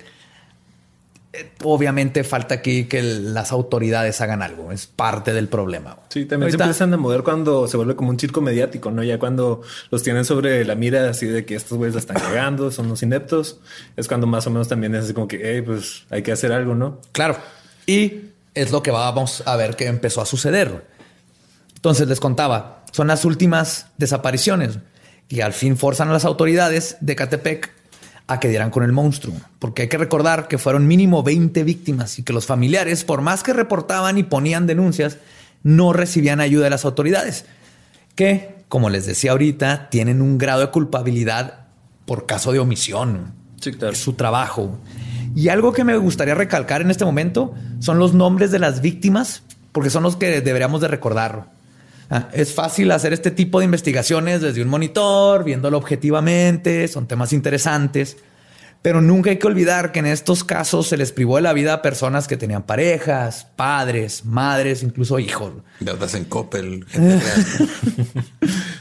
Eh, 1.33 1.51
Obviamente 1.63 2.23
falta 2.23 2.55
aquí 2.55 2.85
que 2.85 2.99
el- 2.99 3.33
las 3.33 3.51
autoridades 3.51 4.21
hagan 4.21 4.41
algo. 4.41 4.71
Es 4.71 4.87
parte 4.87 5.33
del 5.33 5.47
problema. 5.49 5.97
Sí, 6.09 6.25
también 6.25 6.43
Ahorita- 6.43 6.57
se 6.57 6.63
empiezan 6.69 6.93
a 6.93 6.97
mover 6.97 7.23
cuando 7.23 7.67
se 7.67 7.77
vuelve 7.77 7.95
como 7.95 8.09
un 8.11 8.19
circo 8.19 8.41
mediático, 8.41 8.89
¿no? 8.91 9.03
Ya 9.03 9.19
cuando 9.19 9.61
los 9.91 10.03
tienen 10.03 10.23
sobre 10.25 10.63
la 10.65 10.75
mira 10.75 11.09
así 11.09 11.25
de 11.25 11.45
que 11.45 11.55
estos 11.55 11.77
güeyes 11.77 11.93
la 11.95 11.99
están 11.99 12.17
cagando, 12.17 12.71
son 12.71 12.87
los 12.89 13.03
ineptos, 13.03 13.59
es 13.97 14.07
cuando 14.07 14.25
más 14.25 14.47
o 14.47 14.49
menos 14.49 14.67
también 14.67 14.95
es 14.95 15.03
así 15.05 15.13
como 15.13 15.27
que, 15.27 15.39
hey, 15.43 15.61
pues 15.61 16.05
hay 16.09 16.21
que 16.23 16.31
hacer 16.31 16.51
algo, 16.53 16.73
¿no? 16.75 16.99
Claro. 17.11 17.37
Y 17.85 18.21
es 18.53 18.71
lo 18.71 18.81
que 18.81 18.91
vamos 18.91 19.43
a 19.45 19.55
ver 19.57 19.75
que 19.75 19.85
empezó 19.87 20.21
a 20.21 20.25
suceder. 20.25 20.85
Entonces 21.77 22.07
les 22.07 22.19
contaba, 22.19 22.83
son 22.91 23.07
las 23.07 23.23
últimas 23.23 23.87
desapariciones 23.97 24.79
y 25.29 25.41
al 25.41 25.53
fin 25.53 25.77
forzan 25.77 26.09
a 26.09 26.13
las 26.13 26.25
autoridades 26.25 26.97
de 27.01 27.15
Catepec 27.15 27.71
a 28.27 28.39
que 28.39 28.49
dieran 28.49 28.71
con 28.71 28.83
el 28.83 28.91
monstruo, 28.91 29.35
porque 29.59 29.83
hay 29.83 29.87
que 29.87 29.97
recordar 29.97 30.47
que 30.47 30.57
fueron 30.57 30.87
mínimo 30.87 31.23
20 31.23 31.63
víctimas 31.63 32.19
y 32.19 32.23
que 32.23 32.33
los 32.33 32.45
familiares, 32.45 33.05
por 33.05 33.21
más 33.21 33.41
que 33.41 33.53
reportaban 33.53 34.17
y 34.17 34.23
ponían 34.23 34.67
denuncias, 34.67 35.17
no 35.63 35.93
recibían 35.93 36.41
ayuda 36.41 36.65
de 36.65 36.69
las 36.71 36.83
autoridades, 36.83 37.45
que, 38.15 38.55
como 38.67 38.89
les 38.89 39.05
decía 39.05 39.31
ahorita, 39.31 39.89
tienen 39.89 40.21
un 40.21 40.37
grado 40.37 40.61
de 40.61 40.71
culpabilidad 40.71 41.67
por 42.05 42.25
caso 42.25 42.51
de 42.51 42.59
omisión. 42.59 43.33
Sí, 43.61 43.71
claro. 43.71 43.93
Es 43.93 43.99
su 43.99 44.13
trabajo. 44.13 44.77
Y 45.35 45.49
algo 45.49 45.71
que 45.71 45.83
me 45.83 45.95
gustaría 45.97 46.35
recalcar 46.35 46.81
en 46.81 46.89
este 46.89 47.05
momento 47.05 47.53
son 47.79 47.99
los 47.99 48.13
nombres 48.13 48.51
de 48.51 48.59
las 48.59 48.81
víctimas, 48.81 49.43
porque 49.71 49.89
son 49.89 50.03
los 50.03 50.15
que 50.15 50.41
deberíamos 50.41 50.81
de 50.81 50.87
recordar. 50.87 51.56
Ah, 52.09 52.29
es 52.31 52.53
fácil 52.53 52.91
hacer 52.91 53.13
este 53.13 53.31
tipo 53.31 53.59
de 53.59 53.65
investigaciones 53.65 54.41
desde 54.41 54.61
un 54.61 54.69
monitor, 54.69 55.43
viéndolo 55.43 55.77
objetivamente, 55.77 56.87
son 56.87 57.07
temas 57.07 57.33
interesantes, 57.33 58.17
pero 58.81 59.01
nunca 59.01 59.29
hay 59.29 59.37
que 59.37 59.47
olvidar 59.47 59.91
que 59.91 59.99
en 59.99 60.05
estos 60.05 60.43
casos 60.45 60.87
se 60.87 60.95
les 60.95 61.11
privó 61.11 61.35
de 61.35 61.41
la 61.41 61.51
vida 61.51 61.73
a 61.73 61.81
personas 61.81 62.27
que 62.27 62.37
tenían 62.37 62.63
parejas, 62.63 63.47
padres, 63.55 64.23
madres, 64.23 64.83
incluso 64.83 65.19
hijos. 65.19 65.51
Deudas 65.81 66.13
en 66.13 66.25
Coppel. 66.25 66.85
gente. 66.89 67.21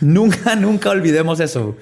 Nunca, 0.01 0.55
nunca 0.55 0.91
olvidemos 0.91 1.41
eso. 1.41 1.77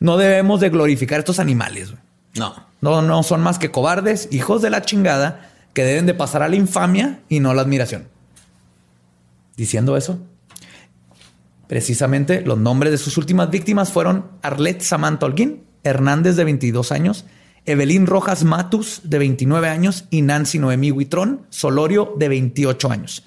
No 0.00 0.16
debemos 0.16 0.60
de 0.60 0.70
glorificar 0.70 1.18
estos 1.18 1.38
animales. 1.38 1.92
No. 2.34 2.54
No, 2.80 3.02
no 3.02 3.22
son 3.22 3.42
más 3.42 3.58
que 3.58 3.70
cobardes, 3.70 4.28
hijos 4.30 4.62
de 4.62 4.70
la 4.70 4.82
chingada, 4.82 5.50
que 5.72 5.84
deben 5.84 6.06
de 6.06 6.14
pasar 6.14 6.42
a 6.42 6.48
la 6.48 6.56
infamia 6.56 7.20
y 7.28 7.40
no 7.40 7.50
a 7.50 7.54
la 7.54 7.62
admiración. 7.62 8.08
Diciendo 9.56 9.96
eso, 9.96 10.18
precisamente 11.68 12.40
los 12.42 12.58
nombres 12.58 12.92
de 12.92 12.98
sus 12.98 13.16
últimas 13.16 13.50
víctimas 13.50 13.92
fueron 13.92 14.26
Arlette 14.42 14.82
Samantha 14.82 15.26
Holguín, 15.26 15.64
Hernández 15.82 16.36
de 16.36 16.44
22 16.44 16.92
años, 16.92 17.24
Evelyn 17.64 18.06
Rojas 18.06 18.44
Matus 18.44 19.00
de 19.04 19.18
29 19.18 19.68
años 19.68 20.04
y 20.10 20.22
Nancy 20.22 20.58
Noemí 20.58 20.92
Huitrón 20.92 21.46
Solorio 21.50 22.14
de 22.16 22.28
28 22.28 22.90
años, 22.90 23.24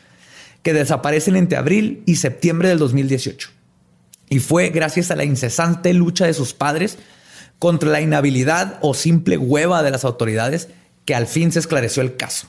que 0.63 0.73
desaparecen 0.73 1.35
entre 1.35 1.57
abril 1.57 2.03
y 2.05 2.15
septiembre 2.15 2.69
del 2.69 2.79
2018. 2.79 3.49
Y 4.29 4.39
fue 4.39 4.69
gracias 4.69 5.11
a 5.11 5.15
la 5.15 5.25
incesante 5.25 5.93
lucha 5.93 6.25
de 6.25 6.33
sus 6.33 6.53
padres 6.53 6.97
contra 7.57 7.89
la 7.89 8.01
inhabilidad 8.01 8.77
o 8.81 8.93
simple 8.93 9.37
hueva 9.37 9.83
de 9.83 9.91
las 9.91 10.05
autoridades 10.05 10.69
que 11.03 11.15
al 11.15 11.27
fin 11.27 11.51
se 11.51 11.59
esclareció 11.59 12.01
el 12.01 12.15
caso. 12.15 12.47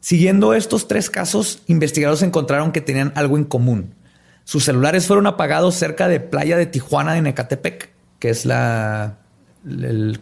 Siguiendo 0.00 0.54
estos 0.54 0.88
tres 0.88 1.10
casos, 1.10 1.62
investigadores 1.66 2.22
encontraron 2.22 2.72
que 2.72 2.80
tenían 2.80 3.12
algo 3.16 3.36
en 3.36 3.44
común. 3.44 3.94
Sus 4.44 4.64
celulares 4.64 5.06
fueron 5.06 5.26
apagados 5.26 5.74
cerca 5.76 6.08
de 6.08 6.20
Playa 6.20 6.56
de 6.56 6.66
Tijuana 6.66 7.16
en 7.18 7.26
Ecatepec, 7.26 7.90
que 8.18 8.30
es 8.30 8.44
la, 8.46 9.18
el- 9.66 10.20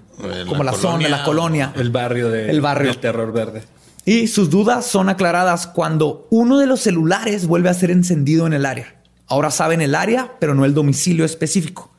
como 0.48 0.64
la 0.64 0.72
la, 0.72 0.76
zona, 0.78 0.92
colonia 0.92 1.08
la 1.08 1.24
colonia. 1.24 1.72
El 1.76 1.90
barrio 1.90 2.28
de, 2.30 2.50
El 2.50 2.60
barrio. 2.60 2.90
del 2.90 3.00
terror 3.00 3.32
verde. 3.32 3.62
Y 4.04 4.26
sus 4.28 4.48
dudas 4.50 4.86
son 4.86 5.08
aclaradas 5.08 5.66
cuando 5.66 6.26
uno 6.30 6.58
de 6.58 6.66
los 6.66 6.80
celulares 6.80 7.46
vuelve 7.46 7.68
a 7.68 7.74
ser 7.74 7.90
encendido 7.90 8.46
en 8.46 8.52
el 8.54 8.64
área. 8.66 8.94
Ahora 9.26 9.50
saben 9.50 9.82
el 9.82 9.94
área, 9.94 10.32
pero 10.40 10.54
no 10.54 10.64
el 10.64 10.72
domicilio 10.74 11.24
específico. 11.24 11.90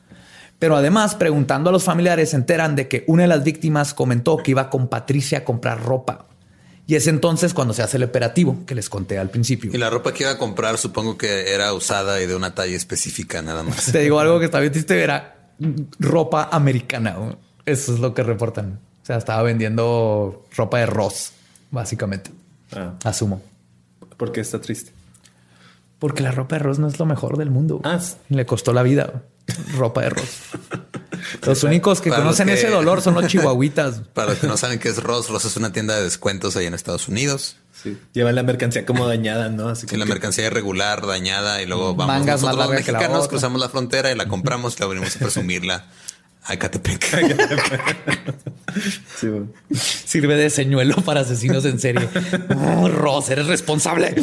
Pero 0.58 0.76
además, 0.76 1.14
preguntando 1.14 1.70
a 1.70 1.72
los 1.72 1.84
familiares, 1.84 2.30
se 2.30 2.36
enteran 2.36 2.74
de 2.76 2.88
que 2.88 3.04
una 3.06 3.22
de 3.22 3.28
las 3.28 3.44
víctimas 3.44 3.94
comentó 3.94 4.36
que 4.38 4.50
iba 4.50 4.68
con 4.68 4.88
Patricia 4.88 5.38
a 5.38 5.44
comprar 5.44 5.82
ropa. 5.82 6.26
Y 6.90 6.96
es 6.96 7.06
entonces 7.06 7.54
cuando 7.54 7.72
se 7.72 7.84
hace 7.84 7.98
el 7.98 8.02
operativo 8.02 8.64
que 8.66 8.74
les 8.74 8.88
conté 8.88 9.16
al 9.16 9.30
principio. 9.30 9.70
Y 9.72 9.78
la 9.78 9.90
ropa 9.90 10.12
que 10.12 10.24
iba 10.24 10.32
a 10.32 10.38
comprar, 10.38 10.76
supongo 10.76 11.16
que 11.16 11.54
era 11.54 11.72
usada 11.72 12.20
y 12.20 12.26
de 12.26 12.34
una 12.34 12.52
talla 12.52 12.74
específica, 12.74 13.40
nada 13.42 13.62
más. 13.62 13.92
Te 13.92 14.00
digo 14.00 14.18
algo 14.18 14.40
que 14.40 14.46
está 14.46 14.58
bien 14.58 14.72
triste, 14.72 15.00
era 15.00 15.52
ropa 16.00 16.48
americana. 16.50 17.14
Eso 17.64 17.94
es 17.94 18.00
lo 18.00 18.12
que 18.12 18.24
reportan. 18.24 18.80
O 19.04 19.06
sea, 19.06 19.18
estaba 19.18 19.40
vendiendo 19.44 20.44
ropa 20.56 20.80
de 20.80 20.86
Ross, 20.86 21.30
básicamente. 21.70 22.32
Ah. 22.72 22.94
Asumo. 23.04 23.40
¿Por 24.16 24.32
qué 24.32 24.40
está 24.40 24.60
triste? 24.60 24.90
Porque 26.00 26.24
la 26.24 26.32
ropa 26.32 26.56
de 26.56 26.64
Ross 26.64 26.80
no 26.80 26.88
es 26.88 26.98
lo 26.98 27.06
mejor 27.06 27.38
del 27.38 27.50
mundo. 27.50 27.80
Ah. 27.84 28.00
Le 28.30 28.46
costó 28.46 28.72
la 28.72 28.82
vida. 28.82 29.22
Ropa 29.76 30.00
de 30.00 30.10
Ross. 30.10 30.40
Los 31.46 31.62
únicos 31.64 32.00
que 32.00 32.10
Para 32.10 32.22
conocen 32.22 32.46
que- 32.48 32.54
ese 32.54 32.68
dolor 32.68 33.02
son 33.02 33.14
los 33.14 33.26
chihuahuitas. 33.28 34.02
Para 34.14 34.30
los 34.30 34.38
que 34.38 34.46
no 34.46 34.56
saben 34.56 34.78
qué 34.78 34.88
es 34.88 35.02
Ross, 35.02 35.28
Ross 35.28 35.44
es 35.44 35.56
una 35.56 35.72
tienda 35.72 35.96
de 35.96 36.02
descuentos 36.04 36.56
ahí 36.56 36.66
en 36.66 36.74
Estados 36.74 37.08
Unidos. 37.08 37.56
Sí. 37.82 37.96
Llevan 38.12 38.34
la 38.34 38.42
mercancía 38.42 38.84
como 38.84 39.06
dañada, 39.06 39.48
¿no? 39.48 39.68
Así 39.68 39.86
Sí, 39.88 39.96
la 39.96 40.04
que- 40.04 40.10
mercancía 40.10 40.46
irregular, 40.46 41.06
dañada, 41.06 41.62
y 41.62 41.66
luego 41.66 41.94
vamos 41.94 42.06
Mangas 42.18 42.42
nosotros 42.42 42.56
los 42.56 42.66
que 42.84 42.92
la 42.92 42.98
mexicanos, 42.98 43.18
otra. 43.24 43.28
cruzamos 43.30 43.60
la 43.60 43.68
frontera 43.70 44.12
y 44.12 44.16
la 44.16 44.26
compramos 44.26 44.76
y 44.76 44.80
la 44.80 44.86
venimos 44.86 45.16
a 45.16 45.18
presumirla 45.18 45.86
a 46.44 46.56
Catepec. 46.58 47.06
Sí. 49.18 49.28
Sirve 50.06 50.36
de 50.36 50.48
señuelo 50.50 50.96
para 50.96 51.20
asesinos 51.22 51.64
en 51.64 51.78
serie. 51.80 52.08
Oh, 52.56 52.88
Ross, 52.88 53.28
eres 53.30 53.46
responsable. 53.46 54.14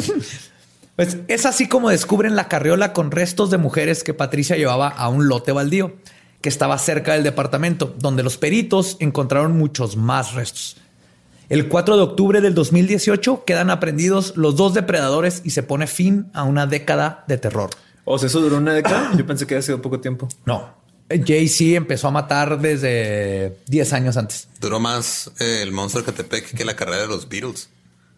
Pues 0.96 1.18
es 1.28 1.46
así 1.46 1.68
como 1.68 1.90
descubren 1.90 2.34
la 2.34 2.48
carriola 2.48 2.92
con 2.92 3.10
restos 3.10 3.50
de 3.50 3.58
mujeres 3.58 4.02
que 4.04 4.14
Patricia 4.14 4.56
llevaba 4.56 4.88
a 4.88 5.08
un 5.08 5.28
lote 5.28 5.52
baldío 5.52 5.94
que 6.40 6.48
estaba 6.48 6.78
cerca 6.78 7.14
del 7.14 7.24
departamento, 7.24 7.94
donde 7.98 8.22
los 8.22 8.36
peritos 8.36 8.96
encontraron 9.00 9.56
muchos 9.56 9.96
más 9.96 10.34
restos. 10.34 10.76
El 11.48 11.68
4 11.68 11.96
de 11.96 12.02
octubre 12.02 12.40
del 12.40 12.54
2018 12.54 13.44
quedan 13.44 13.70
aprendidos 13.70 14.36
los 14.36 14.56
dos 14.56 14.74
depredadores 14.74 15.40
y 15.44 15.50
se 15.50 15.62
pone 15.62 15.86
fin 15.86 16.30
a 16.34 16.44
una 16.44 16.66
década 16.66 17.24
de 17.26 17.38
terror. 17.38 17.70
O 18.04 18.18
sea, 18.18 18.26
eso 18.26 18.40
duró 18.40 18.58
una 18.58 18.74
década. 18.74 19.12
Yo 19.16 19.26
pensé 19.26 19.46
que 19.46 19.54
había 19.54 19.62
sido 19.62 19.80
poco 19.80 19.98
tiempo. 20.00 20.28
No, 20.44 20.78
Jay-Z 21.10 21.76
empezó 21.76 22.08
a 22.08 22.10
matar 22.10 22.60
desde 22.60 23.56
10 23.66 23.92
años 23.94 24.16
antes. 24.16 24.48
Duró 24.60 24.78
más 24.78 25.30
eh, 25.38 25.60
el 25.62 25.72
monstruo 25.72 26.02
de 26.02 26.12
Catepec 26.12 26.54
que 26.54 26.64
la 26.64 26.76
carrera 26.76 27.02
de 27.02 27.08
los 27.08 27.28
Beatles. 27.28 27.70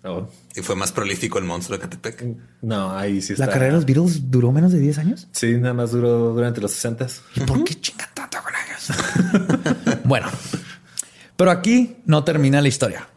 No, 0.02 0.30
Y 0.56 0.62
fue 0.62 0.76
más 0.76 0.92
prolífico 0.92 1.38
el 1.38 1.44
monstruo 1.44 1.76
de 1.76 1.82
Catepec. 1.82 2.24
no 2.62 2.96
ahí 2.96 3.20
sí 3.20 3.34
está. 3.34 3.46
¿La 3.46 3.52
carrera 3.52 3.72
de 3.72 3.76
los 3.76 3.84
Beatles 3.84 4.30
duró 4.30 4.50
menos 4.50 4.72
de 4.72 4.78
10 4.78 4.98
años? 4.98 5.28
Sí, 5.32 5.58
nada 5.58 5.74
más 5.74 5.90
duró 5.92 6.32
durante 6.32 6.60
los 6.60 6.72
60 6.72 7.06
¿Y 7.36 7.40
por 7.40 7.62
qué 7.64 7.74
chingan 7.74 8.08
tanto 8.14 8.38
con 8.42 8.52
ellos? 8.54 9.98
bueno, 10.04 10.28
pero 11.36 11.50
aquí 11.50 11.96
no 12.06 12.24
termina 12.24 12.62
la 12.62 12.68
historia. 12.68 13.08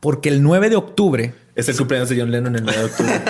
Porque 0.00 0.28
el 0.28 0.42
9 0.42 0.70
de 0.70 0.76
octubre, 0.76 1.34
Es 1.56 1.68
el 1.68 1.76
cumpleaños 1.76 2.08
de 2.08 2.20
John 2.20 2.30
Lennon 2.30 2.54
el 2.54 2.62
9 2.62 2.78
de 2.78 2.84
octubre. 2.84 3.20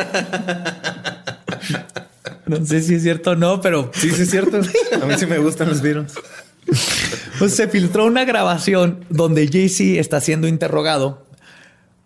no 2.46 2.66
sé 2.66 2.82
si 2.82 2.96
es 2.96 3.02
cierto 3.02 3.30
o 3.30 3.36
no, 3.36 3.60
pero 3.62 3.90
Sí, 3.94 4.10
sí, 4.10 4.22
es 4.22 4.30
cierto. 4.30 4.58
A 4.58 5.06
mí 5.06 5.14
sí 5.18 5.24
me 5.26 5.38
gustan 5.38 5.68
los 5.70 5.80
Beatles. 5.80 6.12
pues, 7.38 7.54
se 7.54 7.68
filtró 7.68 8.04
una 8.04 8.26
grabación 8.26 9.06
donde 9.08 9.48
Jay-Z 9.48 9.98
está 9.98 10.20
siendo 10.20 10.46
interrogado 10.46 11.26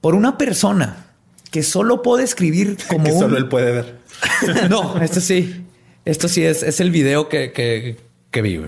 por 0.02 0.14
una 0.14 0.36
persona 0.36 1.06
que 1.50 1.62
solo 1.62 2.02
puede 2.02 2.24
escribir 2.24 2.76
como 2.88 3.04
que 3.04 3.12
un... 3.12 3.18
solo 3.20 3.38
él 3.38 3.48
puede 3.48 3.72
ver. 3.72 3.98
no, 4.70 5.00
esto 5.00 5.20
sí. 5.22 5.64
Esto 6.04 6.28
sí 6.28 6.42
es, 6.44 6.62
es 6.62 6.80
el 6.80 6.90
video 6.90 7.28
que, 7.30 7.52
que, 7.52 7.96
que 8.30 8.42
vi. 8.42 8.60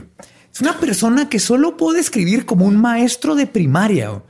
Es 0.53 0.61
una 0.61 0.79
persona 0.79 1.29
que 1.29 1.41
solo 1.41 1.77
puede 1.77 1.99
escribir 2.01 2.47
como 2.47 2.65
un 2.65 2.77
maestro 2.77 3.35
de 3.35 3.47
primaria 3.49 4.23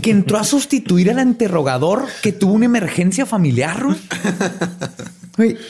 que 0.00 0.10
entró 0.10 0.38
a 0.38 0.44
sustituir 0.44 1.10
al 1.10 1.18
interrogador 1.26 2.04
que 2.22 2.30
tuvo 2.32 2.52
una 2.52 2.66
emergencia 2.66 3.26
familiar. 3.26 3.82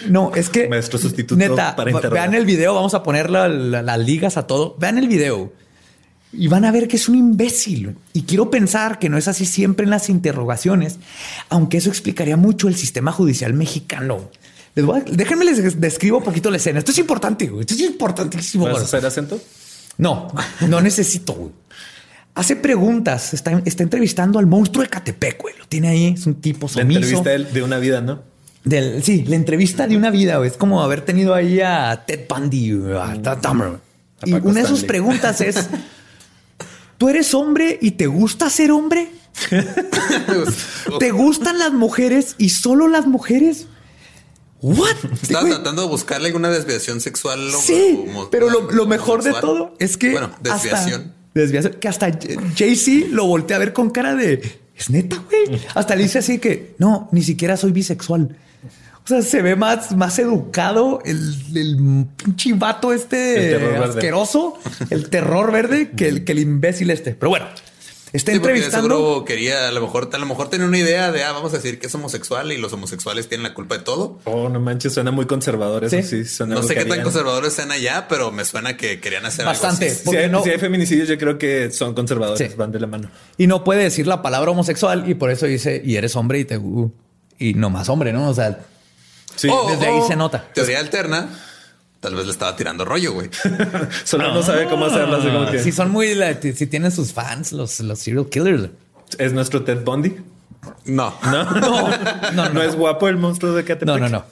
no, 0.09 0.35
es 0.35 0.49
que 0.51 0.69
Maestro 0.69 0.99
sustituto 0.99 1.37
neta, 1.39 1.75
para 1.77 1.91
va- 1.93 1.99
interrogar. 1.99 2.29
vean 2.31 2.35
el 2.41 2.47
video. 2.47 2.75
Vamos 2.75 2.95
a 2.95 3.03
poner 3.03 3.31
la- 3.31 3.49
la- 3.49 3.83
las 3.83 3.99
ligas 3.99 4.37
a 4.37 4.47
todo. 4.47 4.77
Vean 4.79 4.99
el 4.99 5.09
video 5.09 5.53
y 6.39 6.49
van 6.49 6.65
a 6.65 6.71
ver 6.73 6.89
que 6.89 6.97
es 6.97 7.09
un 7.09 7.17
imbécil. 7.17 7.97
Y 8.13 8.23
quiero 8.23 8.51
pensar 8.51 8.99
que 8.99 9.09
no 9.09 9.17
es 9.19 9.29
así 9.29 9.47
siempre 9.47 9.85
en 9.85 9.91
las 9.91 10.09
interrogaciones, 10.09 10.99
aunque 11.49 11.79
eso 11.79 11.89
explicaría 11.91 12.37
mucho 12.37 12.69
el 12.69 12.77
sistema 12.77 13.13
judicial 13.13 13.53
mexicano. 13.55 14.31
Les 14.75 14.85
voy 14.85 15.01
a- 15.01 15.05
déjenme 15.11 15.45
les 15.47 15.81
describo 15.81 16.19
un 16.19 16.25
poquito 16.25 16.51
la 16.51 16.59
escena. 16.59 16.79
Esto 16.81 16.91
es 16.93 16.99
importante. 16.99 17.47
güey. 17.49 17.61
Esto 17.63 17.75
es 17.75 17.81
importantísimo. 17.81 18.65
¿Vas 18.65 18.71
a 18.71 18.75
güey. 18.77 18.85
hacer 18.85 19.07
acento? 19.07 19.41
No, 19.99 20.29
no 20.69 20.81
necesito. 20.81 21.33
güey. 21.33 21.53
Hace 22.35 22.57
preguntas. 22.57 23.33
Está, 23.33 23.63
está 23.65 23.83
entrevistando 23.83 24.39
al 24.39 24.47
monstruo 24.47 24.83
de 24.83 24.91
Catepec. 24.91 25.41
Güey. 25.41 25.55
Lo 25.59 25.67
tiene 25.67 25.89
ahí. 25.89 26.07
Es 26.09 26.27
un 26.27 26.35
tipo 26.35 26.67
La 26.67 26.83
sumiso. 26.83 27.01
entrevista 27.01 27.31
de, 27.55 27.63
una 27.63 27.79
vida, 27.79 28.03
¿no? 28.03 28.23
Del, 28.65 29.03
sí, 29.03 29.25
la 29.27 29.37
entrevista 29.37 29.87
de 29.87 29.97
una 29.97 30.11
vida. 30.11 30.37
güey. 30.37 30.51
Es 30.51 30.57
como 30.59 30.83
haber 30.83 31.01
tenido 31.01 31.33
ahí 31.35 31.61
a 31.61 32.05
Ted 32.07 32.27
Bundy, 32.29 32.73
a 33.01 33.17
Dahmer, 33.41 33.69
güey. 33.69 33.81
A 34.21 34.29
Y 34.29 34.33
una 34.47 34.61
de 34.61 34.67
sus 34.67 34.85
preguntas 34.85 35.41
es: 35.41 35.69
¿Tú 36.99 37.09
eres 37.09 37.35
hombre 37.35 37.79
y 37.81 37.93
te 37.93 38.07
gusta 38.07 38.49
ser 38.51 38.71
hombre? 38.71 39.11
¿Te 40.99 41.11
gustan 41.11 41.59
las 41.59 41.73
mujeres 41.73 42.35
y 42.39 42.51
solo 42.51 42.89
las 42.89 43.07
mujeres? 43.07 43.67
What? 44.63 44.97
Estaba 45.23 45.43
Güey, 45.43 45.53
tratando 45.55 45.83
de 45.83 45.89
buscarle 45.89 46.29
alguna 46.29 46.49
desviación 46.51 47.01
sexual. 47.01 47.51
Sí, 47.61 48.05
o- 48.15 48.31
pero 48.31 48.49
lo, 48.49 48.71
lo 48.71 48.87
mejor 48.87 49.23
de 49.23 49.33
todo 49.35 49.75
es 49.79 49.97
que 49.97 50.13
Bueno, 50.13 50.31
desviación. 50.41 51.01
hasta, 51.03 51.15
desviación 51.35 51.75
que 51.75 51.89
hasta 51.89 52.19
Jay-Z 52.57 53.09
lo 53.11 53.27
voltea 53.27 53.57
a 53.57 53.61
ver 53.61 53.73
con 53.73 53.91
cara 53.91 54.15
de 54.15 54.59
es 54.75 54.91
neta, 54.91 55.23
güey. 55.31 55.61
Hasta 55.75 55.95
le 55.97 56.03
dice 56.05 56.19
así 56.19 56.39
que 56.39 56.75
no, 56.79 57.09
ni 57.13 57.23
siquiera 57.23 57.57
soy 57.57 57.73
bisexual. 57.73 58.37
O 59.07 59.09
sea, 59.09 59.23
se 59.23 59.41
ve 59.41 59.55
más, 59.55 59.95
más 59.97 60.19
educado 60.19 61.01
el, 61.05 61.33
el 61.55 62.07
pinche 62.17 62.53
vato 62.55 62.93
El 62.93 62.99
este 62.99 63.57
verde. 63.57 63.85
asqueroso, 63.85 64.59
el 64.91 65.09
terror 65.11 65.53
verde 65.53 65.93
que 65.93 66.09
el, 66.09 66.25
que 66.25 66.33
el 66.33 66.41
imbécil 66.41 66.91
este. 66.91 67.13
Pero 67.15 67.31
bueno, 67.31 67.47
está 68.13 68.33
Sí, 68.33 68.39
porque 68.41 68.55
entrevistando. 68.57 68.97
seguro 68.97 69.25
quería, 69.25 69.69
a 69.69 69.71
lo 69.71 69.81
mejor, 69.81 70.11
a 70.13 70.19
lo 70.19 70.27
mejor 70.27 70.51
tenía 70.51 70.67
una 70.67 70.79
idea 70.79 71.13
de, 71.13 71.23
ah, 71.23 71.31
vamos 71.31 71.53
a 71.53 71.59
decir 71.59 71.79
que 71.79 71.87
es 71.87 71.95
homosexual 71.95 72.51
y 72.51 72.57
los 72.59 72.73
homosexuales 72.73 73.29
tienen 73.29 73.45
la 73.45 73.55
culpa 73.55 73.79
de 73.79 73.85
todo. 73.85 74.19
Oh, 74.25 74.49
no 74.49 74.59
manches, 74.59 74.95
suena 74.95 75.13
muy 75.13 75.27
conservador 75.27 75.85
eso. 75.85 75.97
Sí. 75.99 76.03
Sí, 76.03 76.25
suena 76.25 76.57
No 76.57 76.65
sé 76.65 76.75
qué 76.75 76.85
tan 76.85 77.03
conservadores 77.03 77.53
sean 77.53 77.71
allá, 77.71 78.07
pero 78.09 78.33
me 78.33 78.45
suena 78.45 78.77
que 78.77 78.99
querían 78.99 79.25
hacer 79.25 79.45
Bastante. 79.47 79.85
algo 79.89 80.01
así. 80.01 80.11
Si 80.11 80.17
hay, 80.17 80.29
no- 80.29 80.43
si 80.43 80.51
hay 80.51 80.59
feminicidios, 80.59 81.09
yo 81.09 81.17
creo 81.17 81.39
que 81.39 81.71
son 81.71 81.95
conservadores, 81.95 82.51
Sí. 82.51 82.57
van 82.57 82.73
de 82.73 82.81
la 82.81 82.89
mano. 82.89 83.09
Y 83.39 83.47
no 83.47 83.63
puede 83.63 83.85
decir 83.85 84.09
la 84.09 84.21
palabra 84.21 84.51
homosexual 84.51 85.09
y 85.09 85.15
por 85.15 85.31
eso 85.31 85.47
dice, 85.47 85.81
y 85.85 85.95
eres 85.95 86.17
hombre 86.17 86.41
y 86.41 86.45
te... 86.45 86.59
uh, 86.59 86.91
y 87.39 87.55
no 87.55 87.71
más 87.71 87.89
hombre, 87.89 88.13
¿no? 88.13 88.29
O 88.31 88.35
sea, 88.35 88.59
Sí, 89.37 89.49
O- 89.51 89.71
desde 89.71 89.87
ahí 89.87 89.99
o, 90.01 90.07
se 90.09 90.17
nota. 90.17 90.45
Teoría 90.55 90.81
alterna. 90.81 91.29
Tal 92.01 92.15
vez 92.15 92.27
le 92.27 92.33
estaba 92.33 92.55
tirando 92.57 92.85
rollo, 92.85 93.13
güey. 93.15 93.31
solo 94.05 94.33
no 94.33 94.43
sabe 94.43 94.67
cómo 94.69 94.85
hacerlo. 94.87 95.17
así 95.17 95.29
como 95.29 95.51
que 95.51 95.59
Si 95.63 95.73
son 95.73 95.91
muy, 95.91 96.15
la- 96.15 96.41
si 96.41 96.67
tienen 96.67 96.91
sus 96.93 97.13
fans, 97.13 97.53
los, 97.53 97.81
los 97.81 97.99
serial 97.99 98.29
killers. 98.29 98.71
Es 99.19 99.33
nuestro 99.33 99.63
Ted 99.65 99.85
Bundy. 99.85 100.17
No. 100.85 101.15
No, 101.23 101.45
No, 101.45 102.33
no, 102.33 102.49
no, 102.51 102.63
es 102.63 102.75
guapo 102.75 103.07
el 103.09 103.17
monstruo 103.17 103.55
de 103.55 103.63
Catepec. 103.65 103.87
No, 103.87 103.99
no, 103.99 104.09
no. 104.09 104.25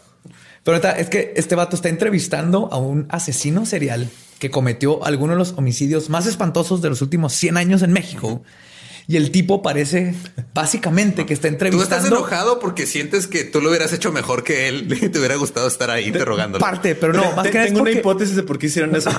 Pero 0.65 0.79
es 0.79 1.09
que 1.09 1.33
este 1.37 1.55
vato 1.55 1.77
está 1.77 1.89
entrevistando 1.89 2.69
a 2.73 2.77
un 2.79 3.07
asesino 3.11 3.67
serial 3.67 4.09
que 4.39 4.51
cometió 4.51 5.05
algunos 5.05 5.35
de 5.35 5.39
los 5.39 5.53
homicidios 5.59 6.09
más 6.09 6.27
espantosos 6.27 6.81
de 6.83 6.89
los 6.89 7.03
últimos 7.03 7.33
100 7.35 7.57
años 7.57 7.83
en 7.83 7.93
México. 7.93 8.43
Y 9.07 9.17
el 9.17 9.31
tipo 9.31 9.63
parece 9.63 10.15
básicamente 10.55 11.27
que 11.27 11.35
está 11.35 11.49
Tú 11.49 11.55
entrevistando 11.55 11.97
estás 11.97 12.11
enojado 12.11 12.59
porque 12.59 12.87
sientes 12.87 13.27
que 13.27 13.45
tú 13.45 13.61
lo 13.61 13.69
hubieras 13.69 13.93
hecho 13.93 14.13
mejor 14.13 14.45
que 14.45 14.69
él 14.69 14.89
y 15.03 15.09
te 15.11 15.19
hubiera 15.19 15.37
gustado 15.37 15.67
estar 15.69 15.91
ahí 15.91 16.07
interrogándolo. 16.07 16.61
parte, 16.65 16.95
pero 16.95 17.13
no, 17.13 17.33
más 17.33 17.43
te- 17.45 17.51
que 17.51 17.59
tengo 17.65 17.83
una 17.83 17.91
hipótesis 17.91 18.35
de 18.37 18.43
por 18.45 18.59
qué 18.59 18.67
hicieron 18.67 18.97
eso. 18.97 19.11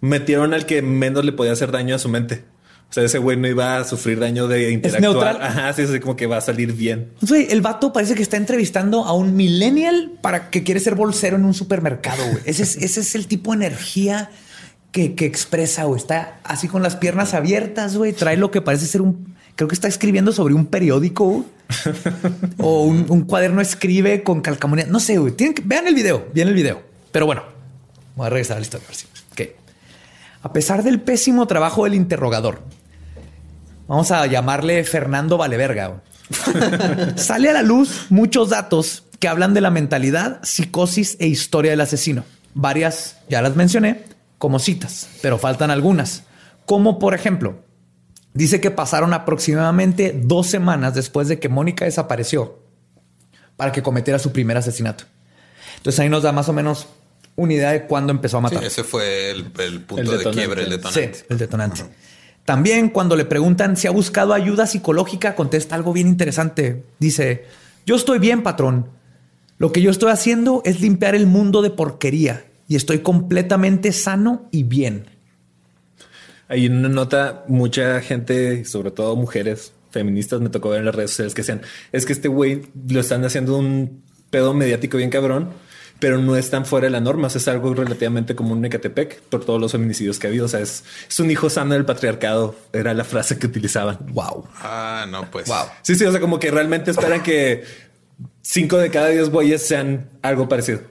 Metieron 0.00 0.54
al 0.54 0.64
que 0.66 0.80
menos 0.82 1.24
le 1.24 1.32
podía 1.32 1.52
hacer 1.52 1.70
daño 1.70 1.94
a 1.94 1.98
su 1.98 2.08
mente. 2.08 2.44
O 2.88 2.92
sea, 2.92 3.04
ese 3.04 3.18
güey 3.18 3.36
no 3.36 3.46
iba 3.46 3.76
a 3.76 3.84
sufrir 3.84 4.18
daño 4.18 4.48
de 4.48 4.72
interactuar. 4.72 5.12
neutral. 5.12 5.42
Ajá, 5.42 5.72
sí, 5.74 5.82
es 5.82 5.90
así 5.90 6.00
como 6.00 6.16
que 6.16 6.26
va 6.26 6.38
a 6.38 6.40
salir 6.40 6.72
bien. 6.72 7.10
Güey, 7.20 7.46
el 7.52 7.60
vato 7.60 7.92
parece 7.92 8.14
que 8.16 8.22
está 8.22 8.36
entrevistando 8.36 9.04
a 9.04 9.12
un 9.12 9.36
millennial 9.36 10.12
para 10.22 10.50
que 10.50 10.64
quiere 10.64 10.80
ser 10.80 10.96
bolsero 10.96 11.36
en 11.36 11.44
un 11.44 11.54
supermercado. 11.54 12.24
güey. 12.32 12.42
Ese 12.46 12.64
es, 12.64 12.76
ese 12.78 13.00
es 13.00 13.14
el 13.14 13.28
tipo 13.28 13.52
de 13.54 13.66
energía 13.66 14.30
que, 14.92 15.14
que 15.14 15.26
expresa. 15.26 15.84
güey. 15.84 16.00
Está 16.00 16.40
así 16.44 16.68
con 16.68 16.82
las 16.82 16.96
piernas 16.96 17.34
abiertas. 17.34 17.96
Güey, 17.96 18.12
trae 18.12 18.36
lo 18.36 18.50
que 18.50 18.60
parece 18.60 18.86
ser 18.86 19.02
un. 19.02 19.34
Creo 19.56 19.68
que 19.68 19.74
está 19.74 19.88
escribiendo 19.88 20.32
sobre 20.32 20.54
un 20.54 20.66
periódico 20.66 21.44
o 22.58 22.82
un, 22.84 23.06
un 23.08 23.22
cuaderno 23.22 23.60
escribe 23.60 24.22
con 24.22 24.40
calcamonía. 24.40 24.86
No 24.86 25.00
sé. 25.00 25.18
Güey. 25.18 25.32
Tienen 25.34 25.54
que, 25.54 25.62
vean 25.64 25.86
el 25.86 25.94
video. 25.94 26.26
Vean 26.34 26.48
el 26.48 26.54
video. 26.54 26.82
Pero 27.12 27.26
bueno, 27.26 27.42
voy 28.16 28.26
a 28.26 28.30
regresar 28.30 28.56
a 28.56 28.60
la 28.60 28.64
historia. 28.64 28.86
a 28.86 28.88
ver 28.90 28.96
si- 28.96 29.06
ok. 29.32 29.50
A 30.42 30.52
pesar 30.52 30.82
del 30.82 31.00
pésimo 31.00 31.46
trabajo 31.46 31.84
del 31.84 31.94
interrogador, 31.94 32.62
vamos 33.86 34.10
a 34.10 34.26
llamarle 34.26 34.84
Fernando 34.84 35.36
Valeverga. 35.36 36.00
Sale 37.16 37.50
a 37.50 37.52
la 37.52 37.62
luz 37.62 38.06
muchos 38.08 38.48
datos 38.50 39.04
que 39.18 39.28
hablan 39.28 39.52
de 39.52 39.60
la 39.60 39.70
mentalidad, 39.70 40.40
psicosis 40.42 41.16
e 41.18 41.26
historia 41.26 41.72
del 41.72 41.80
asesino. 41.82 42.24
Varias 42.54 43.16
ya 43.28 43.42
las 43.42 43.54
mencioné 43.56 44.04
como 44.40 44.58
citas, 44.58 45.06
pero 45.20 45.36
faltan 45.36 45.70
algunas. 45.70 46.22
Como 46.64 46.98
por 46.98 47.12
ejemplo, 47.14 47.62
dice 48.32 48.58
que 48.58 48.70
pasaron 48.70 49.12
aproximadamente 49.12 50.18
dos 50.18 50.46
semanas 50.46 50.94
después 50.94 51.28
de 51.28 51.38
que 51.38 51.50
Mónica 51.50 51.84
desapareció 51.84 52.58
para 53.56 53.70
que 53.70 53.82
cometiera 53.82 54.18
su 54.18 54.32
primer 54.32 54.56
asesinato. 54.56 55.04
Entonces 55.76 56.00
ahí 56.00 56.08
nos 56.08 56.22
da 56.22 56.32
más 56.32 56.48
o 56.48 56.54
menos 56.54 56.88
una 57.36 57.52
idea 57.52 57.72
de 57.72 57.84
cuándo 57.86 58.12
empezó 58.12 58.38
a 58.38 58.40
Sí, 58.40 58.54
matar. 58.54 58.64
ese 58.64 58.82
fue 58.82 59.30
el, 59.30 59.52
el 59.58 59.82
punto 59.82 60.14
El 60.14 60.24
de 60.24 60.30
quiebre, 60.30 60.62
el 60.64 60.70
detonante. 60.70 61.14
Sí, 61.14 61.24
el 61.28 61.36
detonante. 61.36 61.82
También 62.46 62.88
cuando 62.88 63.16
le 63.16 63.26
preguntan 63.26 63.76
si 63.76 63.88
ha 63.88 63.90
buscado 63.90 64.32
ayuda 64.32 64.66
psicológica, 64.66 65.34
contesta 65.34 65.74
algo 65.74 65.92
bien 65.92 66.08
interesante. 66.08 66.82
Dice, 66.98 67.44
yo 67.84 67.94
estoy 67.94 68.18
bien, 68.18 68.42
patrón. 68.42 68.88
Lo 69.58 69.70
que 69.70 69.82
yo 69.82 69.90
estoy 69.90 70.10
haciendo 70.12 70.62
es 70.64 70.80
limpiar 70.80 71.14
el 71.14 71.26
mundo 71.26 71.60
de 71.60 71.68
porquería 71.68 72.46
y 72.70 72.76
estoy 72.76 73.00
completamente 73.00 73.90
sano 73.90 74.48
y 74.52 74.62
bien. 74.62 75.06
Hay 76.46 76.68
una 76.68 76.88
nota, 76.88 77.44
mucha 77.48 78.00
gente, 78.00 78.64
sobre 78.64 78.92
todo 78.92 79.16
mujeres 79.16 79.72
feministas, 79.90 80.40
me 80.40 80.50
tocó 80.50 80.68
ver 80.68 80.78
en 80.78 80.84
las 80.84 80.94
redes 80.94 81.10
sociales 81.10 81.34
que 81.34 81.42
decían, 81.42 81.62
es 81.90 82.06
que 82.06 82.12
este 82.12 82.28
güey 82.28 82.62
lo 82.88 83.00
están 83.00 83.24
haciendo 83.24 83.58
un 83.58 84.04
pedo 84.30 84.54
mediático 84.54 84.98
bien 84.98 85.10
cabrón, 85.10 85.48
pero 85.98 86.18
no 86.18 86.36
es 86.36 86.48
tan 86.50 86.64
fuera 86.64 86.84
de 86.84 86.90
la 86.90 87.00
norma. 87.00 87.26
O 87.26 87.30
sea, 87.30 87.40
es 87.40 87.48
algo 87.48 87.74
relativamente 87.74 88.36
común 88.36 88.58
en 88.58 88.66
Ecatepec 88.66 89.20
por 89.22 89.44
todos 89.44 89.60
los 89.60 89.72
feminicidios 89.72 90.20
que 90.20 90.28
ha 90.28 90.30
habido. 90.30 90.46
O 90.46 90.48
sea, 90.48 90.60
es, 90.60 90.84
es 91.08 91.18
un 91.18 91.28
hijo 91.28 91.50
sano 91.50 91.74
del 91.74 91.84
patriarcado. 91.84 92.54
Era 92.72 92.94
la 92.94 93.02
frase 93.02 93.36
que 93.36 93.48
utilizaban. 93.48 93.98
Wow. 94.12 94.46
Ah, 94.62 95.06
no, 95.10 95.28
pues. 95.28 95.48
Wow. 95.48 95.66
Sí, 95.82 95.96
sí. 95.96 96.04
O 96.04 96.12
sea, 96.12 96.20
como 96.20 96.38
que 96.38 96.52
realmente 96.52 96.92
esperan 96.92 97.20
que 97.24 97.64
cinco 98.42 98.78
de 98.78 98.90
cada 98.90 99.08
diez 99.08 99.28
güeyes 99.28 99.60
sean 99.66 100.08
algo 100.22 100.48
parecido. 100.48 100.89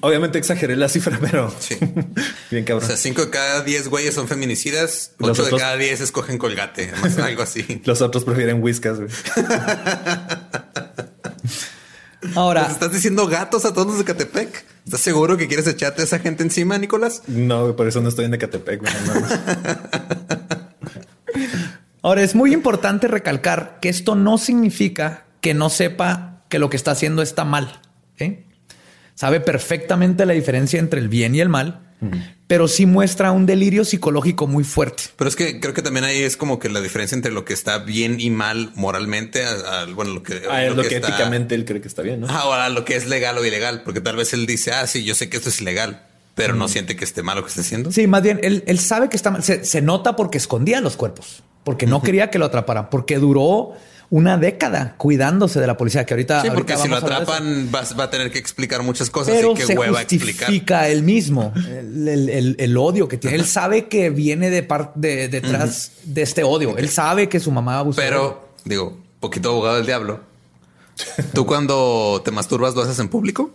Obviamente 0.00 0.38
exageré 0.38 0.76
la 0.76 0.88
cifra, 0.88 1.18
pero 1.20 1.52
Sí. 1.58 1.76
bien 2.50 2.64
O 2.64 2.66
cabrón. 2.66 2.86
sea, 2.88 2.96
cinco 2.96 3.24
de 3.24 3.30
cada 3.30 3.62
diez 3.62 3.88
güeyes 3.88 4.14
son 4.14 4.28
feminicidas, 4.28 5.12
Los 5.18 5.30
ocho 5.30 5.42
de 5.42 5.48
otros- 5.48 5.60
cada 5.60 5.76
diez 5.76 6.00
escogen 6.00 6.38
colgate, 6.38 6.90
además, 6.94 7.18
algo 7.18 7.42
así. 7.42 7.80
Los 7.84 8.02
otros 8.02 8.24
prefieren 8.24 8.62
whiskas. 8.62 8.98
güey. 8.98 9.10
Ahora, 12.34 12.62
¿Les 12.64 12.72
estás 12.72 12.92
diciendo 12.92 13.26
gatos 13.26 13.64
a 13.64 13.72
todos 13.72 13.86
los 13.86 13.98
de 13.98 14.04
Catepec? 14.04 14.64
¿Estás 14.84 15.00
seguro 15.00 15.38
que 15.38 15.48
quieres 15.48 15.66
echarte 15.66 16.02
a 16.02 16.04
esa 16.04 16.18
gente 16.18 16.42
encima, 16.42 16.76
Nicolás? 16.76 17.22
No, 17.26 17.62
güey, 17.62 17.76
por 17.76 17.88
eso 17.88 18.02
no 18.02 18.10
estoy 18.10 18.26
en 18.26 18.34
Ecatepec. 18.34 18.82
ahora 22.02 22.22
es 22.22 22.34
muy 22.34 22.52
importante 22.52 23.08
recalcar 23.08 23.78
que 23.80 23.88
esto 23.88 24.14
no 24.16 24.36
significa 24.36 25.24
que 25.40 25.54
no 25.54 25.70
sepa 25.70 26.42
que 26.50 26.58
lo 26.58 26.68
que 26.68 26.76
está 26.76 26.90
haciendo 26.90 27.22
está 27.22 27.44
mal. 27.44 27.80
¿eh? 28.18 28.46
Sabe 29.20 29.40
perfectamente 29.40 30.24
la 30.24 30.32
diferencia 30.32 30.78
entre 30.80 30.98
el 30.98 31.10
bien 31.10 31.34
y 31.34 31.40
el 31.40 31.50
mal, 31.50 31.80
pero 32.46 32.68
sí 32.68 32.86
muestra 32.86 33.32
un 33.32 33.44
delirio 33.44 33.84
psicológico 33.84 34.46
muy 34.46 34.64
fuerte. 34.64 35.02
Pero 35.18 35.28
es 35.28 35.36
que 35.36 35.60
creo 35.60 35.74
que 35.74 35.82
también 35.82 36.06
ahí 36.06 36.22
es 36.22 36.38
como 36.38 36.58
que 36.58 36.70
la 36.70 36.80
diferencia 36.80 37.14
entre 37.16 37.30
lo 37.30 37.44
que 37.44 37.52
está 37.52 37.76
bien 37.80 38.18
y 38.18 38.30
mal 38.30 38.72
moralmente, 38.76 39.44
a- 39.44 39.82
a- 39.82 39.84
bueno, 39.84 40.12
lo 40.14 40.22
que, 40.22 40.40
Ah, 40.50 40.64
es 40.64 40.74
lo 40.74 40.80
que 40.82 40.94
está- 40.96 41.08
éticamente 41.08 41.54
él 41.54 41.66
cree 41.66 41.82
que 41.82 41.88
está 41.88 42.00
bien, 42.00 42.20
¿no? 42.20 42.28
Ah, 42.30 42.40
Ahora 42.44 42.70
lo 42.70 42.86
que 42.86 42.96
es 42.96 43.08
legal 43.08 43.36
o 43.36 43.44
ilegal, 43.44 43.82
porque 43.84 44.00
tal 44.00 44.16
vez 44.16 44.32
él 44.32 44.46
dice, 44.46 44.72
ah, 44.72 44.86
sí, 44.86 45.04
yo 45.04 45.14
sé 45.14 45.28
que 45.28 45.36
esto 45.36 45.50
es 45.50 45.60
ilegal, 45.60 46.06
pero 46.34 46.54
no 46.54 46.66
siente 46.68 46.96
que 46.96 47.04
esté 47.04 47.22
mal 47.22 47.36
lo 47.36 47.42
que 47.42 47.50
está 47.50 47.60
haciendo. 47.60 47.92
Sí, 47.92 48.06
más 48.06 48.22
bien, 48.22 48.40
él, 48.42 48.64
él 48.66 48.78
sabe 48.78 49.10
que 49.10 49.16
está 49.16 49.30
mal. 49.30 49.42
Se, 49.42 49.66
se 49.66 49.82
nota 49.82 50.16
porque 50.16 50.38
escondía 50.38 50.80
los 50.80 50.96
cuerpos, 50.96 51.42
porque 51.62 51.86
no 51.86 52.00
quería 52.00 52.30
que 52.30 52.38
lo 52.38 52.46
atraparan, 52.46 52.88
porque 52.88 53.18
duró 53.18 53.74
una 54.10 54.36
década 54.38 54.94
cuidándose 54.96 55.60
de 55.60 55.66
la 55.68 55.76
policía, 55.76 56.04
que 56.04 56.14
ahorita... 56.14 56.42
Sí, 56.42 56.48
porque 56.52 56.72
ahorita 56.72 56.82
si 56.82 56.88
lo 56.88 56.96
atrapan 56.96 57.68
va, 57.72 57.82
va 57.98 58.04
a 58.04 58.10
tener 58.10 58.30
que 58.32 58.38
explicar 58.40 58.82
muchas 58.82 59.08
cosas 59.08 59.34
Pero 59.36 59.52
y 59.52 59.54
qué 59.54 59.62
se 59.66 59.78
hueva 59.78 60.02
explicar. 60.02 60.46
justifica 60.48 60.88
él 60.88 61.02
mismo 61.04 61.52
el, 61.54 62.08
el- 62.08 62.28
el- 62.28 62.56
el 62.58 62.76
odio 62.76 63.06
que 63.06 63.16
tiene. 63.18 63.36
Él 63.36 63.44
sabe 63.46 63.86
que 63.86 64.10
viene 64.10 64.50
de 64.50 64.62
parte 64.64 64.98
de, 64.98 65.28
detrás 65.28 65.92
de 66.04 66.22
este 66.22 66.42
odio. 66.42 66.76
Él 66.76 66.88
sabe 66.88 67.28
que 67.28 67.38
su 67.38 67.52
mamá 67.52 67.78
abusó. 67.78 68.00
Pero, 68.00 68.48
digo, 68.64 68.98
poquito 69.20 69.50
abogado 69.50 69.76
del 69.76 69.86
diablo. 69.86 70.20
¿Tú 71.32 71.46
cuando 71.46 72.20
te 72.24 72.30
masturbas 72.32 72.74
lo 72.74 72.82
haces 72.82 72.98
en 72.98 73.08
público? 73.08 73.52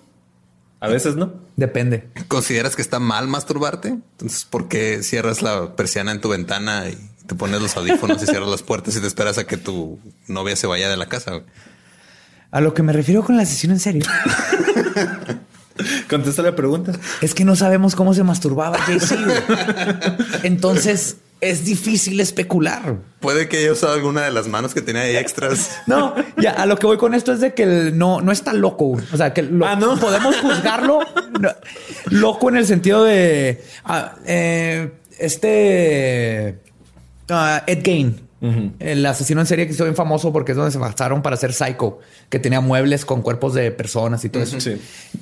A 0.79 0.87
veces 0.87 1.15
no. 1.15 1.33
depende. 1.55 2.07
¿Consideras 2.27 2.75
que 2.75 2.81
está 2.81 2.99
mal 2.99 3.27
masturbarte? 3.27 3.89
Entonces, 3.89 4.45
¿por 4.45 4.67
qué 4.67 5.03
cierras 5.03 5.41
la 5.41 5.75
persiana 5.75 6.11
en 6.11 6.21
tu 6.21 6.29
ventana 6.29 6.87
y 6.89 6.97
te 7.27 7.35
pones 7.35 7.61
los 7.61 7.75
audífonos 7.77 8.21
y 8.21 8.25
cierras 8.25 8.49
las 8.49 8.63
puertas 8.63 8.95
y 8.95 9.01
te 9.01 9.07
esperas 9.07 9.37
a 9.37 9.45
que 9.45 9.57
tu 9.57 9.99
novia 10.27 10.55
se 10.55 10.67
vaya 10.67 10.89
de 10.89 10.97
la 10.97 11.07
casa? 11.07 11.31
güey? 11.31 11.43
A 12.51 12.61
lo 12.61 12.73
que 12.73 12.83
me 12.83 12.93
refiero 12.93 13.23
con 13.23 13.35
la 13.37 13.45
sesión 13.45 13.71
en 13.73 13.79
serio 13.79 14.05
Contesta 16.09 16.41
la 16.41 16.55
pregunta. 16.55 16.93
es 17.21 17.33
que 17.33 17.43
no 17.43 17.55
sabemos 17.57 17.95
cómo 17.95 18.13
se 18.13 18.23
masturbaba 18.23 18.77
JC. 18.87 19.17
Entonces 20.43 21.17
es 21.41 21.65
difícil 21.65 22.19
especular. 22.21 22.95
Puede 23.19 23.49
que 23.49 23.57
haya 23.57 23.73
usado 23.73 23.93
alguna 23.93 24.21
de 24.23 24.31
las 24.31 24.47
manos 24.47 24.73
que 24.73 24.81
tenía 24.81 25.01
ahí 25.01 25.17
extras. 25.17 25.71
No, 25.85 26.15
ya 26.41 26.51
a 26.51 26.65
lo 26.65 26.77
que 26.77 26.85
voy 26.87 26.97
con 26.97 27.13
esto 27.13 27.33
es 27.33 27.41
de 27.41 27.53
que 27.53 27.63
el 27.63 27.97
no, 27.97 28.21
no 28.21 28.31
está 28.31 28.53
loco. 28.53 28.97
O 29.11 29.17
sea, 29.17 29.33
que 29.33 29.41
lo- 29.43 29.65
Ah, 29.67 29.75
¿no? 29.75 29.99
podemos 29.99 30.37
juzgarlo 30.37 30.99
no, 31.41 31.49
loco 32.05 32.47
en 32.49 32.55
el 32.57 32.65
sentido 32.65 33.03
de 33.03 33.61
ah, 33.83 34.15
eh, 34.25 34.93
este 35.19 36.61
ah, 37.29 37.63
Ed 37.67 37.83
Gein, 37.83 38.21
el 38.77 39.03
asesino 39.07 39.41
en 39.41 39.47
serie 39.47 39.65
que 39.65 39.73
hizo 39.73 39.85
bien 39.85 39.95
famoso 39.95 40.31
porque 40.31 40.51
es 40.51 40.55
donde 40.55 40.71
se 40.71 40.77
basaron 40.77 41.23
para 41.23 41.33
hacer 41.35 41.51
Psycho, 41.51 41.97
que 42.29 42.37
tenía 42.37 42.61
muebles 42.61 43.03
con 43.03 43.23
cuerpos 43.23 43.55
de 43.55 43.71
personas 43.71 44.23
y 44.23 44.29
todo 44.29 44.43
eso. 44.43 44.59
Sí. 44.61 44.79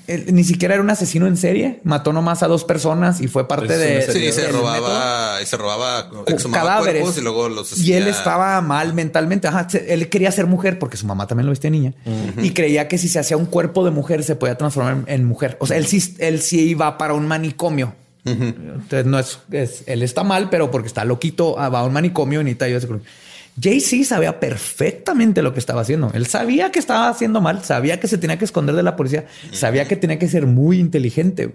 Él 0.08 0.26
ni 0.34 0.44
siquiera 0.44 0.74
era 0.74 0.84
un 0.84 0.90
asesino 0.90 1.26
en 1.26 1.38
serie, 1.38 1.80
mató 1.86 2.12
nomás 2.12 2.44
a 2.44 2.48
dos 2.50 2.66
personas 2.66 3.22
y 3.22 3.30
fue 3.30 3.48
parte 3.48 3.78
de. 3.78 4.02
Sí, 4.02 4.12
se 4.34 4.42
del 4.42 4.52
método 4.52 4.60
robaba 4.62 5.42
y 5.42 5.46
se 5.46 5.56
robaba, 5.56 6.10
cadáveres 6.52 7.02
cuerpos 7.04 7.18
y 7.18 7.22
luego 7.22 7.48
los 7.48 7.78
y 7.80 7.94
él 7.94 8.08
estaba 8.10 8.60
mal 8.60 8.94
mentalmente. 8.94 9.48
Ajá, 9.48 9.70
se- 9.70 9.94
él 9.94 10.10
quería 10.10 10.32
ser 10.34 10.46
mujer 10.48 10.78
porque 10.78 10.98
su 10.98 11.06
mamá 11.08 11.26
también 11.26 11.46
lo 11.46 11.52
viste 11.52 11.70
niña 11.70 11.94
y 12.42 12.50
creía 12.52 12.90
que 12.90 12.98
si 12.98 13.08
se 13.08 13.20
hacía 13.20 13.38
un 13.38 13.46
cuerpo 13.46 13.86
de 13.86 13.92
mujer 13.92 14.24
se 14.26 14.36
podía 14.36 14.56
transformar 14.58 14.96
en, 14.98 15.04
en 15.08 15.24
mujer. 15.26 15.56
O 15.62 15.66
sea, 15.68 15.78
él 15.78 15.86
sí, 15.86 16.16
él 16.20 16.42
sí 16.42 16.60
iba 16.62 16.98
para 16.98 17.14
un 17.14 17.26
manicomio. 17.26 17.96
Entonces 18.26 19.06
no 19.06 19.20
es, 19.20 19.40
es- 19.52 19.84
él 19.86 20.02
está 20.04 20.24
mal, 20.24 20.50
pero 20.50 20.72
porque 20.72 20.88
está 20.88 21.04
loquito, 21.06 21.60
ah, 21.60 21.70
va 21.70 21.80
a 21.82 21.86
un 21.86 21.94
manicomio 21.94 22.42
y 22.42 22.44
necesita 22.46 22.66
ayuda 22.66 22.80
psicológica. 22.80 23.12
Jay-Z 23.62 24.06
sabía 24.06 24.40
perfectamente 24.40 25.42
lo 25.44 25.54
que 25.54 25.60
estaba 25.60 25.82
haciendo. 25.82 26.10
Él 26.16 26.26
sabía 26.26 26.72
que 26.72 26.80
estaba 26.80 27.08
haciendo 27.10 27.40
mal, 27.40 27.64
sabía 27.64 28.00
que 28.00 28.08
se 28.08 28.18
tenía 28.18 28.40
que 28.40 28.46
esconder 28.46 28.74
de 28.76 28.82
la 28.82 28.96
policía, 28.96 29.26
sabía 29.52 29.86
que 29.88 29.96
tenía 29.96 30.18
que 30.18 30.28
ser 30.28 30.48
muy 30.48 30.80
inteligente. 30.80 31.54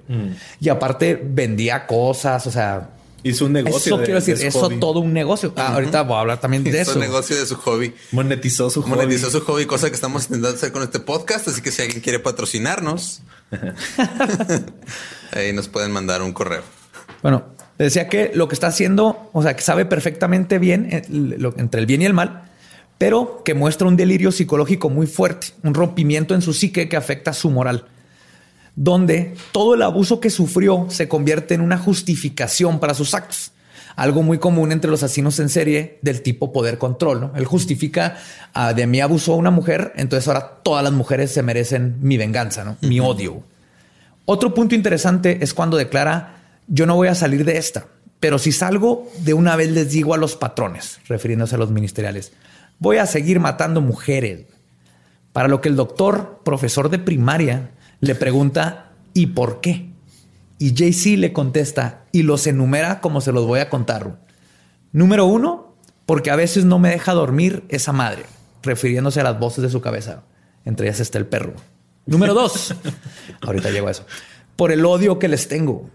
Y 0.60 0.68
aparte 0.68 1.20
vendía 1.20 1.86
cosas, 1.88 2.46
o 2.46 2.50
sea, 2.52 2.90
Hizo 3.22 3.46
un 3.46 3.52
negocio. 3.52 3.78
eso 3.94 3.98
de- 3.98 4.04
quiero 4.04 4.20
decir, 4.20 4.36
de 4.36 4.42
su 4.42 4.58
eso 4.58 4.60
hobby. 4.66 4.80
todo 4.80 5.00
un 5.00 5.12
negocio. 5.12 5.52
Ah, 5.56 5.74
ahorita 5.74 6.02
voy 6.02 6.16
a 6.16 6.20
hablar 6.20 6.40
también 6.40 6.62
de 6.64 6.70
Hizo 6.70 6.78
eso. 6.92 6.98
negocio 6.98 7.36
de 7.36 7.46
su 7.46 7.56
hobby. 7.56 7.92
Monetizó 8.12 8.70
su 8.70 8.80
hobby. 8.82 8.90
Monetizó 8.90 9.30
su 9.30 9.40
hobby, 9.40 9.66
cosa 9.66 9.88
que 9.88 9.94
estamos 9.96 10.24
intentando 10.24 10.56
hacer 10.56 10.70
con 10.72 10.82
este 10.82 11.00
podcast. 11.00 11.48
Así 11.48 11.60
que 11.60 11.70
si 11.72 11.82
alguien 11.82 12.00
quiere 12.00 12.20
patrocinarnos, 12.20 13.22
ahí 15.32 15.52
nos 15.52 15.68
pueden 15.68 15.90
mandar 15.92 16.22
un 16.22 16.32
correo. 16.32 16.62
Bueno, 17.22 17.44
decía 17.78 18.08
que 18.08 18.30
lo 18.34 18.48
que 18.48 18.54
está 18.54 18.68
haciendo, 18.68 19.30
o 19.32 19.42
sea, 19.42 19.54
que 19.56 19.62
sabe 19.62 19.84
perfectamente 19.84 20.58
bien 20.58 20.88
eh, 20.92 21.02
lo- 21.08 21.54
entre 21.58 21.80
el 21.80 21.86
bien 21.86 22.02
y 22.02 22.06
el 22.06 22.14
mal, 22.14 22.44
pero 22.98 23.42
que 23.44 23.54
muestra 23.54 23.86
un 23.88 23.96
delirio 23.96 24.32
psicológico 24.32 24.90
muy 24.90 25.06
fuerte, 25.06 25.48
un 25.62 25.74
rompimiento 25.74 26.34
en 26.34 26.42
su 26.42 26.52
psique 26.52 26.88
que 26.88 26.96
afecta 26.96 27.32
su 27.32 27.50
moral, 27.50 27.86
donde 28.78 29.34
todo 29.50 29.74
el 29.74 29.82
abuso 29.82 30.20
que 30.20 30.30
sufrió 30.30 30.86
se 30.88 31.08
convierte 31.08 31.54
en 31.54 31.62
una 31.62 31.78
justificación 31.78 32.78
para 32.78 32.94
sus 32.94 33.12
actos. 33.12 33.50
Algo 33.96 34.22
muy 34.22 34.38
común 34.38 34.70
entre 34.70 34.88
los 34.88 35.02
asesinos 35.02 35.40
en 35.40 35.48
serie 35.48 35.98
del 36.02 36.22
tipo 36.22 36.52
poder 36.52 36.78
control. 36.78 37.20
¿no? 37.20 37.32
Él 37.34 37.44
justifica 37.44 38.18
ah, 38.54 38.72
de 38.72 38.86
mí 38.86 39.00
abusó 39.00 39.34
una 39.34 39.50
mujer, 39.50 39.92
entonces 39.96 40.28
ahora 40.28 40.60
todas 40.62 40.84
las 40.84 40.92
mujeres 40.92 41.32
se 41.32 41.42
merecen 41.42 41.96
mi 42.02 42.16
venganza, 42.16 42.62
¿no? 42.62 42.76
mi 42.80 43.00
odio. 43.00 43.42
Otro 44.26 44.54
punto 44.54 44.76
interesante 44.76 45.38
es 45.40 45.54
cuando 45.54 45.76
declara, 45.76 46.36
yo 46.68 46.86
no 46.86 46.94
voy 46.94 47.08
a 47.08 47.16
salir 47.16 47.44
de 47.44 47.58
esta, 47.58 47.86
pero 48.20 48.38
si 48.38 48.52
salgo, 48.52 49.10
de 49.24 49.34
una 49.34 49.56
vez 49.56 49.72
les 49.72 49.90
digo 49.90 50.14
a 50.14 50.18
los 50.18 50.36
patrones, 50.36 51.00
refiriéndose 51.08 51.56
a 51.56 51.58
los 51.58 51.72
ministeriales, 51.72 52.30
voy 52.78 52.98
a 52.98 53.06
seguir 53.06 53.40
matando 53.40 53.80
mujeres. 53.80 54.42
Para 55.32 55.48
lo 55.48 55.60
que 55.60 55.68
el 55.68 55.76
doctor, 55.76 56.42
profesor 56.44 56.90
de 56.90 56.98
primaria, 57.00 57.70
le 58.00 58.14
pregunta, 58.14 58.92
¿y 59.14 59.26
por 59.26 59.60
qué? 59.60 59.90
Y 60.58 60.72
JC 60.72 61.18
le 61.18 61.32
contesta 61.32 62.04
y 62.12 62.22
los 62.22 62.46
enumera 62.46 63.00
como 63.00 63.20
se 63.20 63.32
los 63.32 63.46
voy 63.46 63.60
a 63.60 63.68
contar. 63.68 64.20
Número 64.92 65.26
uno, 65.26 65.74
porque 66.06 66.30
a 66.30 66.36
veces 66.36 66.64
no 66.64 66.78
me 66.78 66.90
deja 66.90 67.12
dormir 67.12 67.64
esa 67.68 67.92
madre, 67.92 68.24
refiriéndose 68.62 69.20
a 69.20 69.24
las 69.24 69.38
voces 69.38 69.62
de 69.62 69.70
su 69.70 69.80
cabeza. 69.80 70.22
Entre 70.64 70.86
ellas 70.86 71.00
está 71.00 71.18
el 71.18 71.26
perro. 71.26 71.54
Número 72.06 72.34
dos, 72.34 72.74
ahorita 73.42 73.70
llego 73.70 73.88
a 73.88 73.90
eso, 73.90 74.06
por 74.56 74.72
el 74.72 74.84
odio 74.86 75.18
que 75.18 75.28
les 75.28 75.46
tengo 75.48 75.90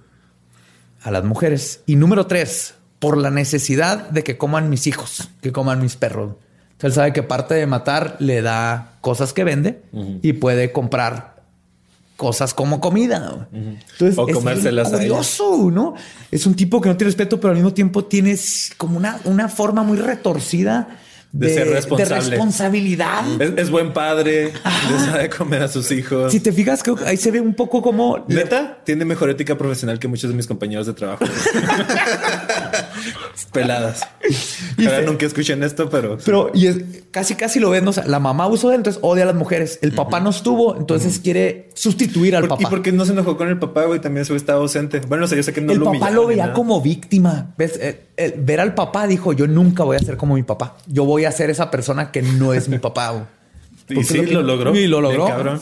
a 1.02 1.12
las 1.12 1.24
mujeres. 1.24 1.82
Y 1.86 1.96
número 1.96 2.28
tres, 2.28 2.76
por 3.00 3.18
la 3.18 3.32
necesidad 3.32 4.10
de 4.10 4.24
que 4.24 4.38
coman 4.38 4.70
mis 4.70 4.88
hijos, 4.88 5.30
que 5.42 5.52
coman 5.52 5.82
mis 5.82 5.96
perros. 5.96 6.36
Entonces 6.72 6.84
él 6.84 6.94
sabe 6.94 7.14
que 7.14 7.24
parte 7.24 7.56
de 7.56 7.66
matar 7.66 8.18
le 8.20 8.42
da 8.42 8.98
cosas 9.02 9.34
que 9.34 9.44
vende 9.44 9.82
y 10.22 10.34
puede 10.34 10.72
comprar 10.72 11.33
cosas 12.24 12.54
como 12.54 12.80
comida. 12.80 13.50
Entonces, 13.52 14.18
O 14.18 14.26
es 14.26 14.34
comérselas 14.34 14.92
curioso, 14.92 15.70
¿no? 15.70 15.94
Es 16.32 16.46
un 16.46 16.56
tipo 16.56 16.80
que 16.80 16.88
no 16.88 16.96
tiene 16.96 17.10
respeto, 17.10 17.38
pero 17.38 17.50
al 17.50 17.58
mismo 17.58 17.74
tiempo 17.74 18.06
tiene 18.06 18.40
como 18.78 18.96
una, 18.96 19.20
una 19.26 19.50
forma 19.50 19.84
muy 19.84 19.98
retorcida 19.98 21.00
De 21.36 21.52
ser 21.52 21.68
responsable. 21.68 22.30
responsabilidad. 22.30 23.24
Es, 23.42 23.54
es 23.58 23.70
buen 23.72 23.92
padre, 23.92 24.54
le 24.54 25.00
sabe 25.00 25.30
comer 25.32 25.64
a 25.64 25.68
sus 25.68 25.92
hijos. 25.92 26.32
Si 26.32 26.40
te 26.40 26.52
fijas, 26.52 26.84
creo 26.84 26.96
que 26.96 27.06
ahí 27.06 27.18
se 27.18 27.32
ve 27.32 27.42
un 27.42 27.56
poco 27.56 27.82
como 27.82 28.24
Neta, 28.28 28.78
tiene 28.86 29.04
mejor 29.04 29.32
ética 29.32 29.58
profesional 29.58 29.98
que 29.98 30.08
muchos 30.08 30.30
de 30.30 30.36
mis 30.36 30.46
compañeros 30.46 30.86
de 30.86 30.94
trabajo. 30.94 31.26
Peladas. 33.52 34.02
Y 34.78 34.86
Ahora 34.86 35.00
se- 35.00 35.06
nunca 35.06 35.26
escuchen 35.26 35.64
esto, 35.64 35.90
pero... 35.90 36.18
Pero 36.24 36.52
y 36.54 36.68
es- 36.68 36.78
casi, 37.12 37.36
casi 37.36 37.60
lo 37.60 37.70
ven. 37.70 37.88
O 37.88 37.94
sea, 37.94 38.06
la 38.06 38.20
mamá 38.20 38.48
usó 38.48 38.70
él, 38.72 38.78
entonces 38.78 39.00
odia 39.04 39.24
a 39.24 39.28
las 39.28 39.36
mujeres. 39.36 39.80
El 39.82 39.92
papá 39.94 40.20
no 40.20 40.30
estuvo, 40.30 40.76
entonces 40.78 41.20
quiere 41.20 41.70
sustituir 41.76 42.36
al 42.36 42.48
¿Por- 42.48 42.60
¿Y 42.60 42.64
papá. 42.64 42.70
por 42.70 42.82
qué 42.82 42.92
no 42.92 43.06
se 43.06 43.12
enojó 43.14 43.38
con 43.38 43.48
el 43.50 43.60
papá, 43.60 43.86
güey? 43.86 44.00
También 44.00 44.26
su 44.26 44.36
estaba 44.36 44.60
ausente. 44.60 45.00
Bueno, 45.08 45.26
o 45.26 45.28
sea, 45.28 45.36
yo 45.36 45.44
sé 45.44 45.54
que 45.54 45.62
no 45.62 45.72
el 45.74 45.80
lo 45.80 45.92
papá 45.92 46.10
lo 46.12 46.28
veía 46.28 46.54
como 46.54 46.82
víctima. 46.82 47.54
¿Ves? 47.58 47.78
El- 47.82 48.00
el 48.16 48.34
ver 48.38 48.60
al 48.60 48.76
papá 48.76 49.08
dijo: 49.08 49.34
Yo 49.34 49.48
nunca 49.48 49.84
voy 49.84 49.98
a 49.98 50.00
ser 50.00 50.18
como 50.18 50.36
mi 50.36 50.44
papá. 50.44 50.78
Yo 50.88 51.04
voy 51.06 51.23
a 51.26 51.32
ser 51.32 51.50
esa 51.50 51.70
persona 51.72 52.12
que 52.12 52.22
no 52.22 52.54
es 52.54 52.68
mi 52.70 52.80
papá. 52.80 53.10
güey". 53.12 53.24
Y 53.90 54.04
sí, 54.06 54.26
lo 54.26 54.42
logró. 54.42 54.74
Y 54.76 54.88
lo 54.88 55.02
logró. 55.02 55.28
cabrón. 55.28 55.62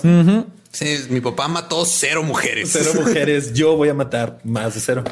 Sí, 0.71 0.97
mi 1.09 1.19
papá 1.21 1.47
mató 1.47 1.83
cero 1.85 2.23
mujeres. 2.23 2.69
Cero 2.71 2.91
mujeres, 3.03 3.53
yo 3.53 3.75
voy 3.75 3.89
a 3.89 3.93
matar 3.93 4.37
más 4.43 4.75
de 4.75 4.79
cero. 4.79 5.03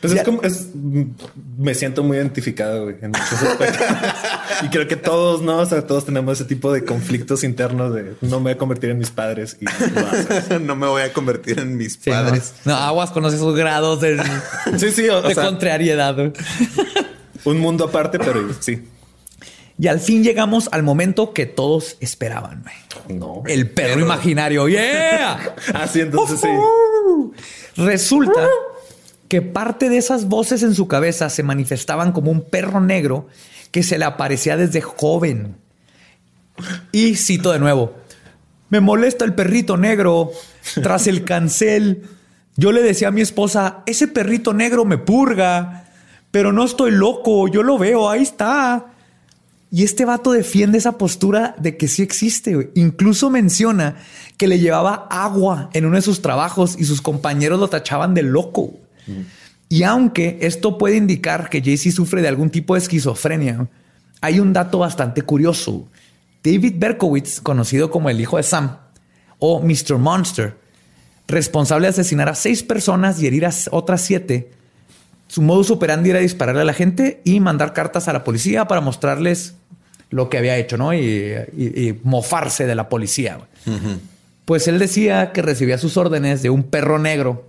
Pues 0.00 0.14
Ya- 0.14 0.20
es 0.20 0.24
como, 0.24 0.42
es, 0.42 0.68
me 1.58 1.74
siento 1.74 2.02
muy 2.02 2.16
identificado 2.16 2.84
güey, 2.84 2.96
en 3.02 3.10
muchos 3.10 3.32
aspectos. 3.42 3.86
y 4.62 4.68
creo 4.70 4.88
que 4.88 4.96
todos, 4.96 5.42
¿no? 5.42 5.58
O 5.58 5.66
sea, 5.66 5.86
todos 5.86 6.06
tenemos 6.06 6.40
ese 6.40 6.46
tipo 6.48 6.72
de 6.72 6.86
conflictos 6.86 7.44
internos 7.44 7.92
de 7.94 8.14
no 8.22 8.38
me 8.38 8.44
voy 8.44 8.52
a 8.52 8.56
convertir 8.58 8.88
en 8.90 8.98
mis 8.98 9.10
padres 9.10 9.58
y 9.60 9.66
no 10.60 10.74
me 10.74 10.86
voy 10.86 11.02
a 11.02 11.12
convertir 11.12 11.60
en 11.60 11.76
mis 11.76 11.98
Sí, 12.02 12.08
padres. 12.10 12.54
No, 12.64 12.72
No, 12.72 12.78
aguas 12.78 13.10
con 13.10 13.26
esos 13.26 13.54
grados 13.54 14.00
de, 14.00 14.18
Sí, 14.78 14.90
sí, 14.90 15.06
o, 15.10 15.20
de 15.20 15.34
sea, 15.34 15.44
contrariedad. 15.44 16.16
Un 17.44 17.58
mundo 17.58 17.84
aparte, 17.84 18.18
pero 18.18 18.48
sí. 18.60 18.82
Y 19.78 19.88
al 19.88 19.98
fin 20.00 20.22
llegamos 20.22 20.68
al 20.72 20.82
momento 20.82 21.32
que 21.32 21.46
todos 21.46 21.96
esperaban. 22.00 22.62
güey. 22.62 23.18
No. 23.18 23.42
El 23.46 23.70
perro, 23.70 23.94
Perro. 23.94 24.04
imaginario. 24.04 24.68
¡Yeah! 24.68 25.54
Así 25.74 26.00
entonces 26.00 26.40
sí. 26.40 26.48
Resulta 27.76 28.46
que 29.28 29.40
parte 29.40 29.88
de 29.88 29.96
esas 29.96 30.26
voces 30.26 30.62
en 30.62 30.74
su 30.74 30.86
cabeza 30.86 31.30
se 31.30 31.42
manifestaban 31.42 32.12
como 32.12 32.30
un 32.30 32.42
perro 32.42 32.80
negro 32.80 33.28
que 33.70 33.82
se 33.82 33.96
le 33.96 34.04
aparecía 34.04 34.56
desde 34.56 34.80
joven. 34.82 35.56
Y 36.92 37.14
cito 37.16 37.52
de 37.52 37.58
nuevo, 37.58 37.94
me 38.68 38.80
molesta 38.80 39.24
el 39.24 39.34
perrito 39.34 39.76
negro 39.78 40.30
tras 40.82 41.06
el 41.06 41.24
cancel. 41.24 42.02
Yo 42.56 42.72
le 42.72 42.82
decía 42.82 43.08
a 43.08 43.12
mi 43.12 43.22
esposa, 43.22 43.82
ese 43.86 44.08
perrito 44.08 44.52
negro 44.52 44.84
me 44.84 44.98
purga, 44.98 45.89
pero 46.30 46.52
no 46.52 46.64
estoy 46.64 46.92
loco, 46.92 47.48
yo 47.48 47.62
lo 47.62 47.78
veo, 47.78 48.08
ahí 48.08 48.22
está. 48.22 48.86
Y 49.72 49.84
este 49.84 50.04
vato 50.04 50.32
defiende 50.32 50.78
esa 50.78 50.98
postura 50.98 51.54
de 51.58 51.76
que 51.76 51.88
sí 51.88 52.02
existe. 52.02 52.70
Incluso 52.74 53.30
menciona 53.30 53.96
que 54.36 54.48
le 54.48 54.58
llevaba 54.58 55.06
agua 55.10 55.70
en 55.72 55.86
uno 55.86 55.96
de 55.96 56.02
sus 56.02 56.22
trabajos 56.22 56.76
y 56.78 56.84
sus 56.84 57.00
compañeros 57.00 57.60
lo 57.60 57.68
tachaban 57.68 58.14
de 58.14 58.22
loco. 58.22 58.74
Y 59.68 59.84
aunque 59.84 60.38
esto 60.42 60.78
puede 60.78 60.96
indicar 60.96 61.48
que 61.48 61.62
Jay-Z 61.62 61.94
sufre 61.94 62.22
de 62.22 62.28
algún 62.28 62.50
tipo 62.50 62.74
de 62.74 62.80
esquizofrenia, 62.80 63.68
hay 64.20 64.40
un 64.40 64.52
dato 64.52 64.80
bastante 64.80 65.22
curioso. 65.22 65.88
David 66.42 66.74
Berkowitz, 66.76 67.40
conocido 67.40 67.90
como 67.90 68.10
el 68.10 68.20
hijo 68.20 68.36
de 68.36 68.42
Sam 68.42 68.76
o 69.38 69.60
Mr. 69.60 69.98
Monster, 69.98 70.56
responsable 71.28 71.86
de 71.86 71.90
asesinar 71.90 72.28
a 72.28 72.34
seis 72.34 72.62
personas 72.62 73.22
y 73.22 73.28
herir 73.28 73.46
a 73.46 73.52
otras 73.70 74.00
siete, 74.00 74.50
su 75.30 75.42
modus 75.42 75.70
operandi 75.70 76.10
era 76.10 76.18
dispararle 76.18 76.62
a 76.62 76.64
la 76.64 76.72
gente 76.74 77.20
y 77.24 77.38
mandar 77.38 77.72
cartas 77.72 78.08
a 78.08 78.12
la 78.12 78.24
policía 78.24 78.64
para 78.66 78.80
mostrarles 78.80 79.54
lo 80.10 80.28
que 80.28 80.38
había 80.38 80.56
hecho, 80.56 80.76
¿no? 80.76 80.92
Y, 80.92 80.98
y- 81.56 81.88
y 81.88 82.00
mofarse 82.02 82.66
de 82.66 82.74
la 82.74 82.88
policía. 82.88 83.38
Pues 84.44 84.66
él 84.66 84.80
decía 84.80 85.30
que 85.32 85.42
recibía 85.42 85.78
sus 85.78 85.96
órdenes 85.96 86.42
de 86.42 86.50
un 86.50 86.64
perro 86.64 86.98
negro 86.98 87.48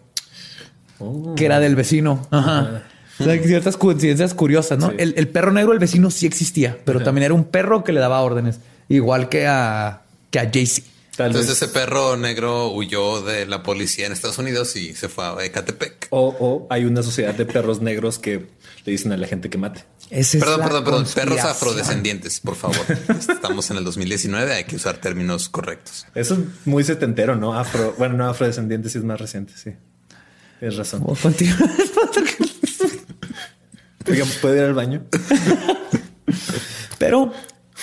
que 1.35 1.45
era 1.45 1.59
del 1.59 1.75
vecino. 1.75 2.27
Ajá. 2.29 2.83
O 3.19 3.23
sea, 3.23 3.33
hay 3.33 3.39
ciertas 3.39 3.77
coincidencias 3.77 4.33
curiosas, 4.35 4.77
¿no? 4.77 4.89
Sí. 4.89 4.95
El, 4.99 5.13
el 5.17 5.27
perro 5.27 5.51
negro 5.51 5.71
del 5.71 5.79
vecino 5.79 6.11
sí 6.11 6.27
existía, 6.27 6.77
pero 6.85 7.01
también 7.01 7.25
era 7.25 7.33
un 7.33 7.45
perro 7.45 7.83
que 7.83 7.91
le 7.93 7.99
daba 7.99 8.21
órdenes, 8.21 8.59
igual 8.89 9.29
que 9.29 9.47
a, 9.47 10.01
que 10.29 10.39
a 10.39 10.49
Jay-Z. 10.51 10.87
Tal 11.21 11.27
Entonces 11.27 11.51
vez. 11.51 11.61
ese 11.61 11.71
perro 11.71 12.17
negro 12.17 12.71
huyó 12.71 13.21
de 13.21 13.45
la 13.45 13.61
policía 13.61 14.07
en 14.07 14.11
Estados 14.11 14.39
Unidos 14.39 14.75
y 14.75 14.95
se 14.95 15.07
fue 15.07 15.23
a 15.23 15.35
Ecatepec. 15.45 16.07
O, 16.09 16.35
o 16.39 16.67
hay 16.71 16.85
una 16.85 17.03
sociedad 17.03 17.35
de 17.35 17.45
perros 17.45 17.79
negros 17.79 18.17
que 18.17 18.47
le 18.85 18.91
dicen 18.91 19.11
a 19.11 19.17
la 19.17 19.27
gente 19.27 19.47
que 19.47 19.59
mate. 19.59 19.83
Esa 20.09 20.37
es 20.37 20.43
Perdón, 20.43 20.61
perdón, 20.61 20.83
perdón. 20.83 21.05
Perros 21.13 21.39
afrodescendientes, 21.41 22.39
por 22.39 22.55
favor. 22.55 22.83
Estamos 23.07 23.69
en 23.69 23.77
el 23.77 23.83
2019, 23.83 24.51
hay 24.51 24.63
que 24.63 24.75
usar 24.75 24.97
términos 24.97 25.47
correctos. 25.47 26.07
Eso 26.15 26.33
es 26.33 26.39
muy 26.65 26.83
setentero, 26.83 27.35
¿no? 27.35 27.53
Afro, 27.53 27.93
bueno, 27.99 28.17
no 28.17 28.27
afrodescendiente, 28.27 28.89
sí 28.89 28.97
es 28.97 29.03
más 29.03 29.21
reciente, 29.21 29.53
sí. 29.55 29.73
Tienes 30.59 30.77
razón. 30.77 31.03
Oigan, 34.09 34.27
¿puedo 34.41 34.55
ir 34.55 34.63
al 34.63 34.73
baño? 34.73 35.05
Pero 36.97 37.31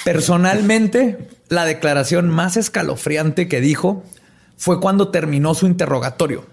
personalmente, 0.04 1.28
la 1.48 1.64
declaración 1.64 2.28
más 2.28 2.56
escalofriante 2.56 3.48
que 3.48 3.60
dijo 3.60 4.04
fue 4.56 4.80
cuando 4.80 5.08
terminó 5.08 5.54
su 5.54 5.66
interrogatorio. 5.66 6.46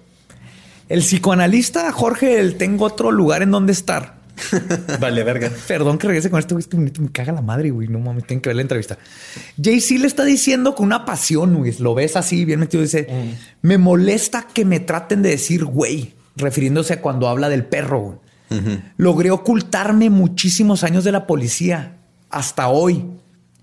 El 0.87 0.99
psicoanalista 0.99 1.91
Jorge, 1.91 2.39
el 2.39 2.57
tengo 2.57 2.85
otro 2.85 3.11
lugar 3.11 3.41
en 3.41 3.51
donde 3.51 3.73
estar. 3.73 4.15
Vale, 4.99 5.23
verga. 5.23 5.49
Perdón 5.67 5.97
que 5.97 6.07
regrese 6.07 6.29
con 6.29 6.39
esto, 6.39 6.55
güey, 6.55 6.67
me, 6.77 7.11
caga 7.11 7.33
la 7.33 7.41
madre, 7.41 7.71
güey. 7.71 7.87
No 7.87 7.99
mames, 7.99 8.25
tienen 8.25 8.41
que 8.41 8.49
ver 8.49 8.57
la 8.57 8.61
entrevista. 8.61 8.97
Jay-Z 9.61 9.99
le 10.01 10.07
está 10.07 10.23
diciendo 10.25 10.75
con 10.75 10.85
una 10.85 11.05
pasión, 11.05 11.55
güey. 11.55 11.73
Lo 11.79 11.95
ves 11.95 12.15
así, 12.15 12.45
bien 12.45 12.59
metido. 12.59 12.83
Dice: 12.83 13.07
Me 13.61 13.77
molesta 13.77 14.47
que 14.53 14.65
me 14.65 14.79
traten 14.79 15.21
de 15.21 15.29
decir 15.29 15.65
güey, 15.65 16.13
refiriéndose 16.35 16.93
a 16.93 17.01
cuando 17.01 17.27
habla 17.27 17.49
del 17.49 17.65
perro. 17.65 17.99
güey. 17.99 18.19
Logré 18.97 19.31
ocultarme 19.31 20.09
muchísimos 20.09 20.83
años 20.83 21.03
de 21.03 21.11
la 21.11 21.25
policía 21.25 21.97
hasta 22.29 22.67
hoy. 22.67 23.05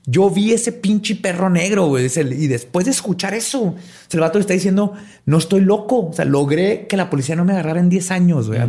Yo 0.04 0.28
vi 0.30 0.52
ese 0.52 0.72
pinche 0.72 1.14
perro 1.14 1.48
negro, 1.48 1.86
güey. 1.86 2.06
Y 2.06 2.46
después 2.48 2.84
de 2.86 2.90
escuchar 2.90 3.34
eso, 3.34 3.76
el 4.10 4.20
vato 4.20 4.38
le 4.38 4.40
está 4.40 4.52
diciendo, 4.52 4.94
no 5.26 5.38
estoy 5.38 5.60
loco. 5.60 6.08
O 6.08 6.12
sea, 6.12 6.24
logré 6.24 6.86
que 6.88 6.96
la 6.96 7.08
policía 7.08 7.36
no 7.36 7.44
me 7.44 7.52
agarrara 7.52 7.78
en 7.78 7.88
10 7.88 8.10
años, 8.10 8.48
güey. 8.48 8.60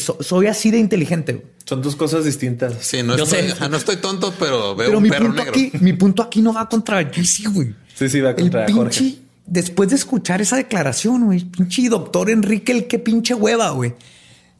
So- 0.00 0.18
Soy 0.20 0.48
así 0.48 0.70
de 0.72 0.78
inteligente. 0.78 1.32
güey. 1.34 1.44
Son 1.64 1.80
dos 1.80 1.94
cosas 1.94 2.24
distintas. 2.24 2.74
Sí, 2.80 3.04
no 3.04 3.16
Yo 3.16 3.22
estoy, 3.22 3.50
sé. 3.52 3.68
no 3.68 3.76
estoy 3.76 3.96
tonto, 3.98 4.34
pero 4.36 4.74
veo 4.74 4.86
Pero 4.88 4.98
un 4.98 5.04
mi 5.04 5.10
perro 5.10 5.26
punto, 5.26 5.44
negro. 5.44 5.52
aquí, 5.52 5.72
mi 5.80 5.92
punto 5.92 6.22
aquí 6.24 6.42
no 6.42 6.52
va 6.52 6.68
contra 6.68 7.04
Jesse, 7.08 7.46
güey. 7.52 7.72
Sí, 7.94 8.08
sí, 8.08 8.20
va 8.20 8.34
contra 8.34 8.66
el 8.66 8.72
Jorge. 8.72 8.98
pinche, 9.00 9.18
después 9.46 9.90
de 9.90 9.94
escuchar 9.94 10.40
esa 10.40 10.56
declaración, 10.56 11.26
güey, 11.26 11.44
pinche 11.44 11.88
doctor 11.88 12.28
Enrique, 12.30 12.72
el 12.72 12.88
que 12.88 12.98
pinche 12.98 13.34
hueva, 13.34 13.70
güey. 13.70 13.94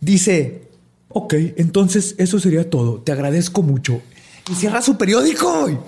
Dice, 0.00 0.68
ok, 1.08 1.34
entonces 1.56 2.14
eso 2.18 2.38
sería 2.38 2.70
todo. 2.70 3.00
Te 3.00 3.10
agradezco 3.10 3.62
mucho. 3.62 4.00
Y 4.48 4.54
cierra 4.54 4.80
su 4.80 4.96
periódico, 4.96 5.62
güey. 5.62 5.78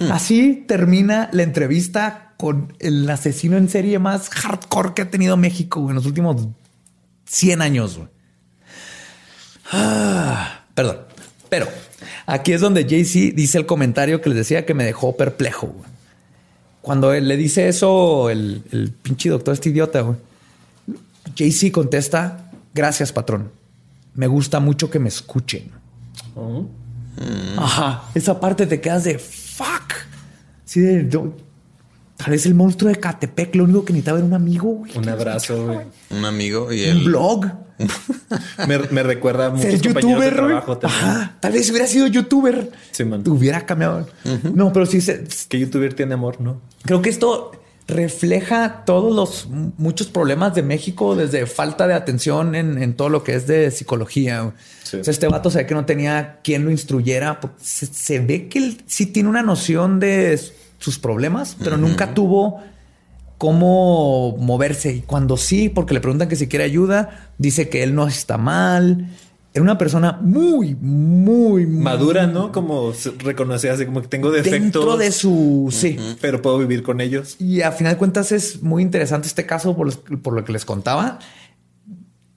Hmm. 0.00 0.12
Así 0.12 0.64
termina 0.66 1.28
la 1.32 1.42
entrevista 1.42 2.34
con 2.36 2.72
el 2.78 3.08
asesino 3.08 3.58
en 3.58 3.68
serie 3.68 3.98
más 3.98 4.30
hardcore 4.30 4.94
que 4.94 5.02
ha 5.02 5.10
tenido 5.10 5.36
México 5.36 5.88
en 5.90 5.94
los 5.94 6.06
últimos 6.06 6.48
100 7.26 7.62
años. 7.62 8.00
Ah, 9.70 10.64
perdón. 10.74 11.00
Pero 11.50 11.68
aquí 12.24 12.52
es 12.52 12.62
donde 12.62 12.86
Jay-Z 12.88 13.34
dice 13.36 13.58
el 13.58 13.66
comentario 13.66 14.22
que 14.22 14.30
les 14.30 14.38
decía 14.38 14.64
que 14.64 14.72
me 14.72 14.84
dejó 14.84 15.16
perplejo. 15.16 15.74
Cuando 16.80 17.12
él 17.12 17.28
le 17.28 17.36
dice 17.36 17.68
eso, 17.68 18.30
el, 18.30 18.62
el 18.72 18.90
pinche 18.90 19.28
doctor, 19.28 19.52
este 19.52 19.68
idiota. 19.68 20.16
Jay-Z 21.36 21.72
contesta: 21.72 22.50
Gracias, 22.72 23.12
patrón. 23.12 23.50
Me 24.14 24.26
gusta 24.26 24.60
mucho 24.60 24.90
que 24.90 24.98
me 24.98 25.08
escuchen. 25.08 25.70
Oh. 26.34 26.66
Ajá. 27.58 28.04
Esa 28.14 28.40
parte 28.40 28.66
te 28.66 28.80
quedas 28.80 29.04
de 29.04 29.20
fuck. 29.64 29.92
Sí, 30.64 30.80
de, 30.80 31.08
yo- 31.08 31.34
tal 32.16 32.30
vez 32.30 32.46
el 32.46 32.54
monstruo 32.54 32.90
de 32.90 32.98
Catepec, 32.98 33.54
lo 33.56 33.64
único 33.64 33.84
que 33.84 33.92
necesitaba 33.92 34.18
era 34.18 34.26
un 34.26 34.34
amigo, 34.34 34.68
güey. 34.72 34.96
Un 34.96 35.08
abrazo, 35.08 35.66
güey. 35.66 35.78
Un 36.10 36.24
amigo 36.24 36.72
y 36.72 36.82
Un 36.84 36.88
el 36.98 37.04
blog. 37.04 37.46
Me, 38.68 38.78
me 38.90 39.02
recuerda 39.02 39.46
a 39.46 39.50
muchos 39.50 39.70
de 39.70 39.78
youtuber, 39.78 40.34
güey. 40.34 40.48
trabajo 40.48 40.76
también. 40.78 41.02
Ajá. 41.02 41.36
Tal 41.40 41.52
vez 41.52 41.70
hubiera 41.70 41.86
sido 41.86 42.06
youtuber. 42.08 42.70
Sí, 42.90 43.04
man. 43.04 43.22
Hubiera 43.26 43.64
cambiado. 43.64 44.06
No, 44.54 44.70
pero 44.72 44.84
sí 44.84 45.00
se, 45.00 45.24
Que 45.48 45.58
youtuber 45.58 45.94
tiene 45.94 46.12
amor, 46.12 46.40
¿no? 46.42 46.60
Creo 46.82 47.00
que 47.00 47.08
esto 47.08 47.52
refleja 47.90 48.84
todos 48.86 49.14
los 49.14 49.48
muchos 49.76 50.06
problemas 50.06 50.54
de 50.54 50.62
México 50.62 51.14
desde 51.14 51.46
falta 51.46 51.86
de 51.86 51.94
atención 51.94 52.54
en, 52.54 52.82
en 52.82 52.94
todo 52.94 53.08
lo 53.08 53.22
que 53.22 53.34
es 53.34 53.46
de 53.46 53.70
psicología. 53.70 54.40
güey. 54.40 54.54
Sí. 54.82 54.96
O 54.98 55.04
sea, 55.04 55.12
este 55.12 55.28
vato 55.28 55.50
se 55.50 55.58
ve 55.58 55.66
que 55.66 55.74
no 55.74 55.84
tenía 55.84 56.40
quien 56.42 56.64
lo 56.64 56.70
instruyera. 56.70 57.40
se 57.60 58.20
ve 58.20 58.48
que 58.48 58.58
él 58.58 58.82
sí 58.86 59.06
tiene 59.06 59.28
una 59.28 59.42
noción 59.42 60.00
de 60.00 60.40
sus 60.78 60.98
problemas, 60.98 61.56
pero 61.62 61.76
nunca 61.76 62.14
tuvo 62.14 62.60
cómo 63.38 64.36
moverse. 64.38 64.92
Y 64.92 65.00
cuando 65.02 65.36
sí, 65.36 65.68
porque 65.68 65.94
le 65.94 66.00
preguntan 66.00 66.28
que 66.28 66.36
si 66.36 66.48
quiere 66.48 66.64
ayuda, 66.64 67.30
dice 67.38 67.68
que 67.68 67.82
él 67.82 67.94
no 67.94 68.08
está 68.08 68.38
mal. 68.38 69.08
Era 69.52 69.62
una 69.64 69.76
persona 69.78 70.18
muy, 70.22 70.76
muy 70.76 71.66
Madura, 71.66 72.26
¿no? 72.28 72.52
Como 72.52 72.92
reconoce 73.18 73.68
así 73.68 73.84
como 73.84 74.00
que 74.00 74.06
tengo 74.08 74.30
defectos. 74.30 74.60
dentro 74.62 74.96
de 74.96 75.10
su... 75.10 75.68
Sí. 75.72 75.98
Pero 76.20 76.40
puedo 76.40 76.56
vivir 76.58 76.84
con 76.84 77.00
ellos. 77.00 77.34
Y 77.40 77.62
a 77.62 77.72
final 77.72 77.94
de 77.94 77.98
cuentas 77.98 78.30
es 78.30 78.62
muy 78.62 78.82
interesante 78.82 79.26
este 79.26 79.46
caso 79.46 79.76
por, 79.76 79.86
los- 79.86 79.96
por 79.96 80.34
lo 80.34 80.44
que 80.44 80.52
les 80.52 80.64
contaba. 80.64 81.18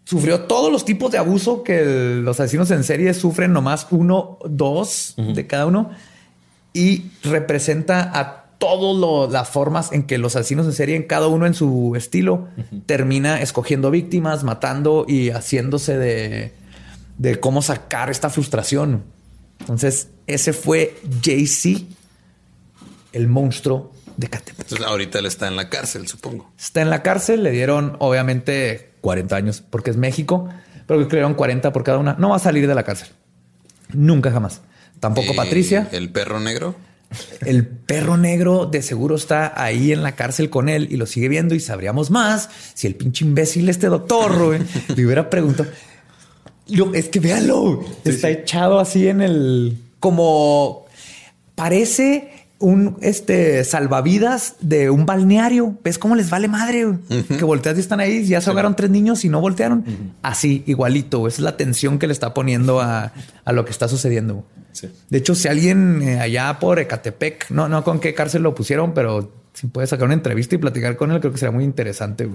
sufrió 0.05 0.41
todos 0.41 0.72
los 0.72 0.86
tipos 0.86 1.11
de 1.11 1.18
abuso 1.18 1.64
que 1.64 1.82
el- 1.82 2.24
los 2.26 2.39
asesinos 2.39 2.72
en 2.72 2.84
serie 2.84 3.14
sufren, 3.14 3.53
nomás 3.53 3.88
uno, 3.91 4.38
dos 4.49 5.14
de 5.18 5.47
cada 5.47 5.66
uno, 5.66 5.91
y 6.74 7.11
representa 7.24 8.11
a 8.20 8.43
todas 8.57 9.32
las 9.32 9.49
formas 9.49 9.91
en 9.91 10.03
que 10.03 10.18
los 10.18 10.36
asesinos 10.36 10.66
en 10.66 10.74
serie, 10.74 10.95
en 10.95 11.03
cada 11.03 11.28
uno 11.28 11.45
en 11.45 11.53
su 11.53 11.93
estilo, 11.95 12.47
termina 12.86 13.41
escogiendo 13.41 13.91
víctimas, 13.91 14.43
matando 14.43 15.05
y 15.07 15.30
haciéndose 15.30 15.97
de, 15.97 16.53
de 17.18 17.39
cómo 17.39 17.61
sacar 17.61 18.09
esta 18.09 18.30
frustración. 18.30 19.03
Entonces, 19.59 20.09
ese 20.28 20.53
fue 20.53 20.99
Jay-Z, 21.22 21.86
el 23.14 23.28
monstruo 23.28 23.93
de 24.18 24.28
Catepec. 24.28 24.61
Entonces 24.61 24.88
ahorita 24.88 25.20
él 25.20 25.26
está 25.26 25.47
en 25.47 25.55
la 25.55 25.70
cárcel, 25.70 26.07
supongo. 26.07 26.51
Está 26.57 26.82
en 26.82 26.89
la 26.89 27.01
cárcel, 27.01 27.43
le 27.43 27.51
dieron 27.51 27.95
obviamente 27.99 28.93
40 29.01 29.36
años 29.36 29.64
porque 29.68 29.91
es 29.91 29.97
México, 29.97 30.49
pero 30.88 30.99
que 30.99 31.05
le 31.05 31.20
dieron 31.20 31.34
40 31.34 31.72
por 31.74 31.84
cada 31.84 31.97
una. 31.97 32.16
No 32.20 32.30
va 32.30 32.38
a 32.38 32.39
salir 32.39 32.68
de 32.68 32.76
la 32.76 32.84
cárcel. 32.84 33.09
Nunca 33.93 34.32
jamás. 34.32 34.61
Tampoco 34.99 35.36
Patricia. 35.36 35.89
El 35.91 36.09
perro 36.11 36.39
negro. 36.39 36.76
El 37.41 37.68
perro 37.68 38.18
negro 38.18 38.66
de 38.66 38.82
seguro 38.82 39.16
está 39.16 39.53
ahí 39.61 39.91
en 39.91 40.01
la 40.01 40.14
cárcel 40.14 40.49
con 40.49 40.68
él 40.68 40.88
y 40.89 40.97
lo 40.97 41.05
sigue 41.05 41.28
viendo 41.30 41.53
y 41.53 41.59
sabríamos 41.59 42.09
más 42.09 42.49
si 42.74 42.88
el 42.88 42.95
pinche 42.95 43.24
imbécil 43.24 43.70
este 43.70 43.88
doctor 43.88 44.57
le 44.95 45.05
hubiera 45.05 45.30
preguntado. 45.30 45.70
Es 46.93 47.09
que 47.09 47.20
véalo, 47.20 47.84
está 48.05 48.30
echado 48.30 48.80
así 48.80 49.07
en 49.07 49.22
el 49.22 49.78
como 49.99 50.86
parece 51.55 52.30
un 52.59 52.97
este 53.01 53.66
salvavidas 53.66 54.55
de 54.61 54.89
un 54.89 55.05
balneario. 55.05 55.76
¿Ves 55.84 55.97
cómo 55.97 56.16
les 56.16 56.30
vale 56.30 56.47
madre? 56.47 56.88
Que 57.28 57.43
volteas 57.43 57.76
y 57.78 57.82
están 57.82 57.99
ahí, 57.99 58.26
ya 58.26 58.39
se 58.39 58.49
ahogaron 58.49 58.76
tres 58.76 58.89
niños 58.89 59.26
y 59.26 59.30
no 59.30 59.41
voltearon. 59.41 59.84
Así, 60.22 60.64
igualito. 60.66 61.28
Esa 61.28 61.38
es 61.38 61.43
la 61.43 61.57
tensión 61.57 61.99
que 61.99 62.07
le 62.07 62.14
está 62.14 62.34
poniendo 62.34 62.80
a, 62.80 63.11
a 63.43 63.51
lo 63.51 63.66
que 63.66 63.72
está 63.72 63.89
sucediendo. 63.89 64.45
Sí. 64.72 64.88
De 65.09 65.18
hecho, 65.18 65.36
si 65.36 65.49
alguien 65.49 66.01
eh, 66.01 66.20
allá 66.20 66.57
por 66.59 66.80
Ecatepec, 66.80 67.51
no, 67.51 67.68
no 67.68 67.84
con 67.84 67.99
qué 67.99 68.14
cárcel 68.14 68.43
lo 68.43 68.55
pusieron, 68.55 68.93
pero 68.93 69.32
si 69.53 69.68
puede 69.68 69.86
sacar 69.86 70.05
una 70.05 70.16
entrevista 70.16 70.55
y 70.55 70.57
platicar 70.57 70.95
con 70.95 71.11
él, 71.11 71.20
creo 71.20 71.32
que 71.32 71.38
sería 71.38 71.51
muy 71.51 71.64
interesante. 71.66 72.28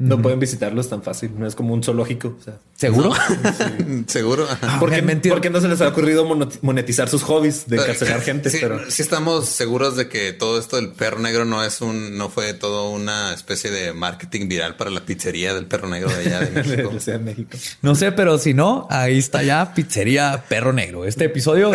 No 0.00 0.20
pueden 0.20 0.40
visitarlos 0.40 0.88
tan 0.88 1.02
fácil. 1.02 1.32
No 1.38 1.46
es 1.46 1.54
como 1.54 1.74
un 1.74 1.82
zoológico. 1.82 2.36
O 2.40 2.42
sea, 2.42 2.58
¿Seguro? 2.74 3.12
Seguro. 4.06 4.46
Ah, 4.62 4.78
¿por, 4.80 4.88
qué, 4.90 4.96
me 4.96 5.08
mentira. 5.08 5.34
por 5.34 5.42
qué 5.42 5.50
no 5.50 5.60
se 5.60 5.68
les 5.68 5.80
ha 5.82 5.88
ocurrido 5.88 6.24
monetizar 6.62 7.08
sus 7.08 7.22
hobbies 7.22 7.68
de 7.68 7.76
encarcelar 7.76 8.22
gente? 8.22 8.48
Sí, 8.48 8.58
pero 8.60 8.90
sí 8.90 9.02
estamos 9.02 9.46
seguros 9.46 9.96
de 9.96 10.08
que 10.08 10.32
todo 10.32 10.58
esto 10.58 10.76
del 10.76 10.88
perro 10.92 11.18
negro 11.20 11.44
no 11.44 11.62
es 11.62 11.82
un, 11.82 12.16
no 12.16 12.30
fue 12.30 12.54
todo 12.54 12.90
una 12.90 13.34
especie 13.34 13.70
de 13.70 13.92
marketing 13.92 14.48
viral 14.48 14.76
para 14.76 14.90
la 14.90 15.04
pizzería 15.04 15.54
del 15.54 15.66
perro 15.66 15.88
negro 15.88 16.08
de 16.08 16.16
allá 16.16 16.40
de 16.40 16.50
México. 16.62 16.90
de 16.90 17.00
Ciudad 17.00 17.18
de 17.18 17.24
México. 17.24 17.58
No 17.82 17.94
sé, 17.94 18.12
pero 18.12 18.38
si 18.38 18.54
no, 18.54 18.86
ahí 18.90 19.18
está 19.18 19.42
ya 19.42 19.74
Pizzería 19.74 20.44
Perro 20.48 20.72
Negro. 20.72 21.04
Este 21.04 21.26
episodio. 21.26 21.72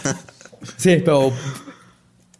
sí, 0.76 1.02
pero 1.04 1.32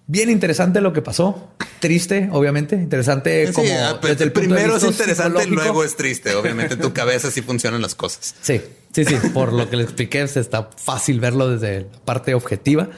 bien 0.08 0.30
interesante 0.30 0.80
lo 0.80 0.92
que 0.92 1.00
pasó. 1.02 1.50
Triste, 1.78 2.28
obviamente. 2.32 2.74
Interesante 2.74 3.46
Sí, 3.46 3.52
como 3.52 3.68
ah, 3.80 3.98
pero 4.00 4.14
desde 4.14 4.24
el 4.24 4.32
punto 4.32 4.48
de 4.48 4.54
primero 4.56 4.76
es 4.78 4.82
interesante, 4.82 5.46
luego 5.46 5.84
es 5.84 5.94
triste. 5.94 6.34
Obviamente 6.34 6.74
en 6.74 6.80
tu 6.80 6.92
cabeza 6.92 7.30
sí 7.30 7.40
funcionan 7.42 7.80
las 7.80 7.94
cosas. 7.94 8.34
Sí, 8.42 8.60
sí, 8.92 9.04
sí. 9.04 9.14
Por 9.32 9.52
lo 9.52 9.70
que 9.70 9.76
le 9.76 9.84
expliqué, 9.84 10.26
se 10.26 10.40
está 10.40 10.70
fácil 10.76 11.20
verlo 11.20 11.48
desde 11.48 11.82
la 11.82 11.98
parte 12.04 12.34
objetiva. 12.34 12.88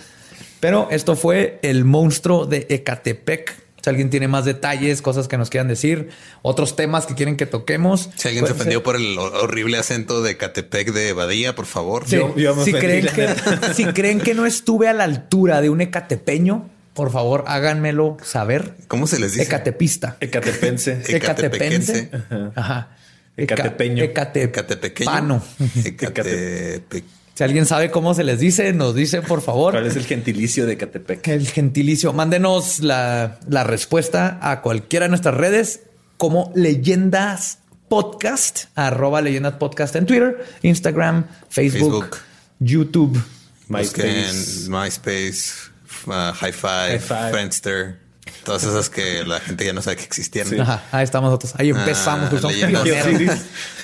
Pero 0.61 0.89
esto 0.91 1.15
fue 1.17 1.59
el 1.63 1.85
monstruo 1.85 2.47
de 2.47 2.67
Ecatepec. 2.71 3.55
Si 3.83 3.89
alguien 3.89 4.11
tiene 4.11 4.29
más 4.29 4.45
detalles, 4.45 5.01
cosas 5.01 5.27
que 5.27 5.39
nos 5.39 5.49
quieran 5.49 5.67
decir, 5.69 6.11
otros 6.43 6.77
temas 6.77 7.07
que 7.07 7.15
quieren 7.15 7.37
que 7.39 7.47
toquemos. 7.47 8.11
Si 8.17 8.29
alguien 8.29 8.47
se 8.47 8.53
pueden 8.55 8.57
ofendió 8.61 8.79
ser- 8.81 8.83
por 8.85 8.97
el 8.97 9.19
ho- 9.19 9.43
horrible 9.43 9.79
acento 9.79 10.23
de 10.23 10.37
Catepec 10.37 10.93
de 10.93 11.15
Badía, 11.15 11.55
por 11.55 11.65
favor. 11.65 12.05
Sí, 12.07 12.17
Yo- 12.17 12.37
yo 12.37 12.55
me 12.55 12.65
si, 12.65 12.75
ofendí, 12.75 12.87
creen 13.09 13.15
que, 13.15 13.75
si 13.75 13.85
creen 13.87 14.21
que 14.21 14.35
no 14.35 14.45
estuve 14.45 14.87
a 14.89 14.93
la 14.93 15.05
altura 15.05 15.63
de 15.63 15.71
un 15.71 15.81
ecatepeño, 15.81 16.69
por 17.01 17.11
favor 17.11 17.45
háganmelo 17.47 18.19
saber. 18.23 18.75
¿Cómo 18.87 19.07
se 19.07 19.19
les 19.19 19.33
dice? 19.33 19.45
Ecatepista. 19.45 20.19
Ecatepense. 20.21 21.01
Ecatepense. 21.09 22.11
Ajá. 22.55 22.91
Ecatepeño. 23.39 24.05
Ecatepequeño. 24.05 24.61
Ecatepano. 24.85 25.43
Ecatepec. 25.83 27.05
Si 27.33 27.43
alguien 27.43 27.65
sabe 27.65 27.91
cómo 27.91 28.13
se 28.13 28.23
les 28.23 28.39
dice, 28.39 28.75
nos 28.75 28.95
dice 28.95 29.23
por 29.23 29.41
favor. 29.41 29.73
¿Cuál 29.73 29.87
es 29.87 29.97
el 29.97 30.05
gentilicio 30.05 30.67
de 30.67 30.75
Ecatepec? 30.75 31.27
El 31.29 31.49
gentilicio. 31.49 32.13
Mándenos 32.13 32.81
la, 32.81 33.39
la 33.49 33.65
respuesta 33.65 34.39
a 34.43 34.61
cualquiera 34.61 35.07
de 35.07 35.09
nuestras 35.09 35.35
redes 35.35 35.85
como 36.19 36.53
leyendas 36.55 37.61
podcast, 37.89 38.65
arroba 38.75 39.23
leyendas 39.23 39.55
podcast 39.55 39.97
en 39.97 40.05
Twitter, 40.05 40.47
Instagram, 40.61 41.25
Facebook, 41.49 42.11
Facebook. 42.11 42.17
YouTube. 42.59 43.25
Busquen 43.69 44.07
MySpace. 44.07 44.69
MySpace, 44.69 45.70
uh, 46.11 46.33
High 46.35 46.53
Five, 46.53 47.01
Hi-Fi. 47.01 47.31
Friendster, 47.31 47.99
todas 48.45 48.65
esas 48.65 48.91
que 48.91 49.25
la 49.25 49.41
gente 49.41 49.65
ya 49.65 49.73
no 49.73 49.83
sabe 49.83 49.97
que 49.97 50.05
existían. 50.05 50.61
Ajá, 50.61 50.83
ahí 50.93 51.05
estamos 51.05 51.29
nosotros. 51.29 51.55
Ahí 51.59 51.71
empezamos. 51.71 52.33
Ah, 52.33 52.41
somos, 52.41 52.55
pioneros. 52.55 53.39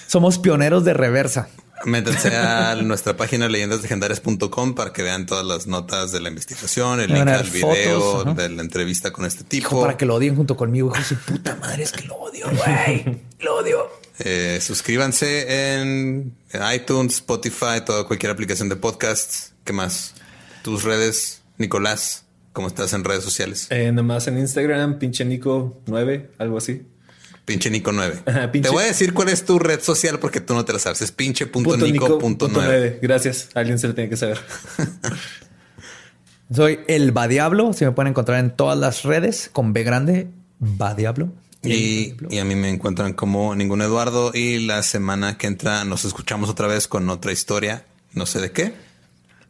somos 0.06 0.38
pioneros 0.38 0.84
de 0.84 0.94
reversa. 0.94 1.48
Métanse 1.84 2.34
a 2.34 2.74
nuestra 2.82 3.16
página 3.16 3.48
leyendaslegendarias.com 3.48 4.74
para 4.74 4.92
que 4.92 5.02
vean 5.02 5.26
todas 5.26 5.44
las 5.44 5.66
notas 5.66 6.10
de 6.10 6.20
la 6.20 6.28
investigación, 6.30 7.00
el 7.00 7.12
link 7.12 7.28
al 7.28 7.50
video 7.50 8.00
fotos, 8.00 8.36
de 8.36 8.48
la 8.48 8.62
entrevista 8.62 9.12
con 9.12 9.24
este 9.26 9.44
tipo. 9.44 9.68
Hijo, 9.68 9.80
para 9.82 9.96
que 9.96 10.06
lo 10.06 10.14
odien 10.14 10.36
junto 10.36 10.56
conmigo. 10.56 10.88
Hijo 10.88 10.98
de 10.98 11.04
su 11.04 11.16
puta 11.16 11.56
madre, 11.56 11.82
es 11.82 11.92
que 11.92 12.04
lo 12.04 12.16
odio, 12.16 12.46
güey. 12.50 13.20
Lo 13.40 13.56
odio. 13.56 13.90
Eh, 14.18 14.58
suscríbanse 14.62 15.74
en, 15.74 16.34
en 16.50 16.72
iTunes, 16.74 17.16
Spotify, 17.16 17.82
toda 17.84 18.04
cualquier 18.06 18.32
aplicación 18.32 18.68
de 18.68 18.76
podcasts. 18.76 19.52
¿Qué 19.64 19.72
más? 19.72 20.14
Tus 20.62 20.82
redes, 20.84 21.42
Nicolás, 21.58 22.24
¿cómo 22.52 22.68
estás 22.68 22.92
en 22.92 23.04
redes 23.04 23.24
sociales? 23.24 23.66
Eh, 23.70 23.90
nomás 23.92 24.26
en 24.28 24.38
Instagram, 24.38 24.98
pinche 24.98 25.24
Nico 25.24 25.80
9, 25.86 26.30
algo 26.38 26.58
así. 26.58 26.82
Pinche 27.44 27.70
Nico 27.70 27.92
9. 27.92 28.22
Ajá, 28.26 28.50
pinche- 28.52 28.68
Te 28.68 28.74
voy 28.74 28.82
a 28.84 28.86
decir 28.88 29.14
cuál 29.14 29.28
es 29.28 29.44
tu 29.44 29.58
red 29.58 29.80
social 29.80 30.18
porque 30.18 30.40
tú 30.40 30.54
no 30.54 30.64
te 30.64 30.72
la 30.72 30.78
sabes. 30.80 31.00
Es 31.02 31.12
pinche 31.12 31.46
punto 31.46 31.70
Punto 31.70 31.86
Nico 31.86 32.06
Nico 32.06 32.18
punto 32.18 32.46
punto 32.46 32.60
9. 32.60 32.78
9. 32.78 32.98
Gracias. 33.02 33.48
Alguien 33.54 33.78
se 33.78 33.86
lo 33.88 33.94
tiene 33.94 34.10
que 34.10 34.16
saber. 34.16 34.38
Soy 36.54 36.80
el 36.88 37.12
Badiablo. 37.12 37.72
Si 37.72 37.84
me 37.84 37.92
pueden 37.92 38.10
encontrar 38.10 38.38
en 38.40 38.50
todas 38.50 38.78
las 38.78 39.02
redes 39.04 39.50
con 39.52 39.72
B 39.72 39.82
grande, 39.82 40.28
Badiablo. 40.58 41.32
Y, 41.62 42.14
y 42.30 42.38
a 42.38 42.44
mí 42.44 42.54
me 42.54 42.68
encuentran 42.68 43.12
como 43.14 43.54
ningún 43.56 43.82
Eduardo. 43.82 44.30
Y 44.34 44.60
la 44.66 44.82
semana 44.82 45.36
que 45.38 45.46
entra 45.48 45.84
nos 45.84 46.04
escuchamos 46.04 46.48
otra 46.50 46.66
vez 46.68 46.86
con 46.88 47.08
otra 47.10 47.32
historia. 47.32 47.84
No 48.12 48.26
sé 48.26 48.40
de 48.40 48.52
qué. 48.52 48.74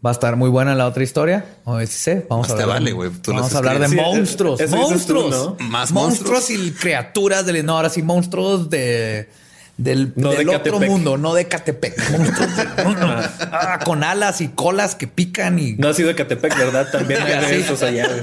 Va 0.06 0.10
a 0.10 0.12
estar 0.12 0.36
muy 0.36 0.48
buena 0.50 0.76
la 0.76 0.86
otra 0.86 1.02
historia. 1.02 1.44
A 1.64 1.72
ver 1.72 1.88
si 1.88 1.98
sé. 1.98 2.26
Vamos 2.30 2.48
a 2.48 2.52
hablar, 2.52 2.68
vale. 2.68 2.92
Tú 3.22 3.32
vamos 3.32 3.52
a 3.52 3.58
hablar 3.58 3.80
de. 3.80 3.88
Sí, 3.88 3.96
monstruos. 3.96 4.60
tú, 4.60 4.68
monstruos. 4.76 5.30
¿no? 5.58 5.66
Más 5.68 5.90
monstruos 5.90 6.48
y 6.50 6.70
criaturas 6.70 7.44
del. 7.44 7.66
No, 7.66 7.74
ahora 7.76 7.90
sí, 7.90 8.02
monstruos 8.02 8.70
de. 8.70 9.28
Del, 9.76 10.12
No 10.16 10.30
del 10.30 10.46
de 10.46 10.56
otro 10.56 10.72
Catepec. 10.74 10.88
mundo, 10.90 11.18
no 11.18 11.34
de 11.34 11.48
Catepec. 11.48 12.10
Monstruos 12.18 12.56
de- 12.56 12.64
no. 12.94 13.20
Ah, 13.52 13.80
con 13.84 14.04
alas 14.04 14.40
y 14.40 14.48
colas 14.48 14.94
que 14.94 15.06
pican 15.08 15.58
y. 15.58 15.72
No 15.72 15.88
ha 15.88 15.92
sido 15.94 16.08
Ecatepec, 16.10 16.56
¿verdad? 16.56 16.88
También 16.92 17.20
hay 17.22 17.44
de 17.50 17.60
esos 17.60 17.82
allá. 17.82 18.06
güey. 18.08 18.20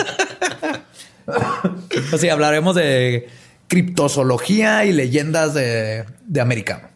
Así 2.14 2.30
hablaremos 2.30 2.76
de 2.76 3.28
criptozoología 3.68 4.86
y 4.86 4.94
leyendas 4.94 5.54
de, 5.54 6.06
de 6.26 6.42
América. 6.42 6.90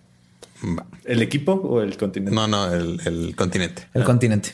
¿El 1.05 1.21
equipo 1.21 1.53
o 1.53 1.81
el 1.81 1.95
continente? 1.97 2.33
No, 2.35 2.47
no, 2.47 2.73
el, 2.73 2.99
el 3.05 3.35
continente. 3.35 3.83
el 3.93 4.03
continente. 4.03 4.53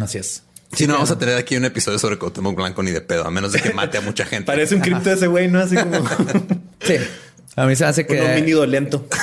Así 0.00 0.18
es. 0.18 0.42
Si 0.72 0.86
no, 0.86 0.94
vamos 0.94 1.10
a 1.10 1.18
tener 1.18 1.36
aquí 1.36 1.56
un 1.56 1.64
episodio 1.64 1.98
sobre 1.98 2.18
Cuauhtémoc 2.18 2.56
Blanco 2.56 2.82
ni 2.82 2.90
de 2.90 3.00
pedo, 3.00 3.24
a 3.26 3.30
menos 3.30 3.52
de 3.52 3.60
que 3.60 3.72
mate 3.72 3.98
a 3.98 4.00
mucha 4.00 4.24
gente. 4.26 4.46
Parece 4.46 4.74
un 4.74 4.80
cripto 4.80 5.10
ese 5.12 5.26
güey, 5.28 5.48
¿no? 5.48 5.60
Así 5.60 5.76
como 5.76 5.98
Sí. 6.80 6.96
A 7.54 7.64
mí 7.64 7.74
se 7.74 7.86
hace 7.86 8.06
que. 8.06 8.20
un 8.20 8.30
homínido 8.30 8.66
lento. 8.66 9.06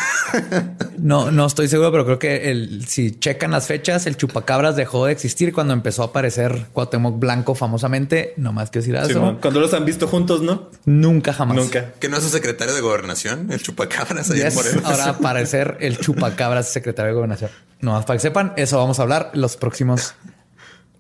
No, 0.98 1.30
no 1.32 1.46
estoy 1.46 1.68
seguro, 1.68 1.92
pero 1.92 2.06
creo 2.06 2.18
que 2.18 2.50
el, 2.50 2.88
si 2.88 3.12
checan 3.20 3.52
las 3.52 3.68
fechas, 3.68 4.08
el 4.08 4.18
chupacabras 4.18 4.76
dejó 4.76 5.06
de 5.06 5.12
existir 5.12 5.54
cuando 5.54 5.74
empezó 5.74 6.02
a 6.02 6.06
aparecer 6.08 6.66
Cuauhtémoc 6.74 7.20
Blanco 7.20 7.54
famosamente. 7.54 8.34
No 8.38 8.52
más 8.52 8.72
que 8.72 8.80
decir 8.80 8.96
eso. 8.96 9.38
Cuando 9.42 9.60
los 9.60 9.74
han 9.76 9.86
visto 9.86 10.08
juntos, 10.08 10.42
¿no? 10.42 10.72
Nunca 10.86 11.34
jamás. 11.34 11.58
Nunca. 11.58 11.92
Que 12.00 12.10
no 12.10 12.18
es 12.18 12.24
su 12.24 12.30
secretario 12.30 12.74
de 12.74 12.82
gobernación, 12.82 13.52
el 13.52 13.62
chupacabras 13.62 14.32
ahí 14.32 14.40
en 14.42 14.46
Yes, 14.48 14.56
Morelos. 14.56 14.86
ahora 14.86 15.10
aparecer 15.10 15.78
el 15.82 16.00
chupacabras 16.00 16.68
secretario 16.70 17.10
de 17.10 17.16
gobernación. 17.16 17.52
No 17.82 17.92
más 17.92 18.06
para 18.06 18.18
que 18.18 18.22
sepan, 18.22 18.54
eso 18.56 18.78
vamos 18.80 18.98
a 18.98 19.04
hablar 19.04 19.32
en 19.36 19.42
los 19.42 19.56
próximos 19.58 20.16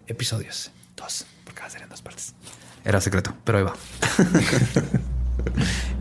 episodios. 0.07 0.71
Dos, 0.95 1.25
porque 1.43 1.61
va 1.61 1.67
a 1.67 1.69
ser 1.69 1.81
en 1.81 1.89
dos 1.89 2.01
partes. 2.01 2.33
Era 2.85 2.99
secreto, 3.01 3.33
pero 3.43 3.57
ahí 3.59 3.63
va. 3.63 3.73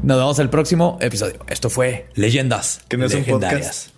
Nos 0.03 0.18
vemos 0.18 0.38
el 0.38 0.50
próximo 0.50 0.98
episodio. 1.00 1.38
Esto 1.48 1.70
fue 1.70 2.09
Leyendas 2.14 2.80
Que 2.88 2.96
no 2.96 3.07
es 3.07 3.14
un 3.14 3.20
Legendarias. 3.20 3.90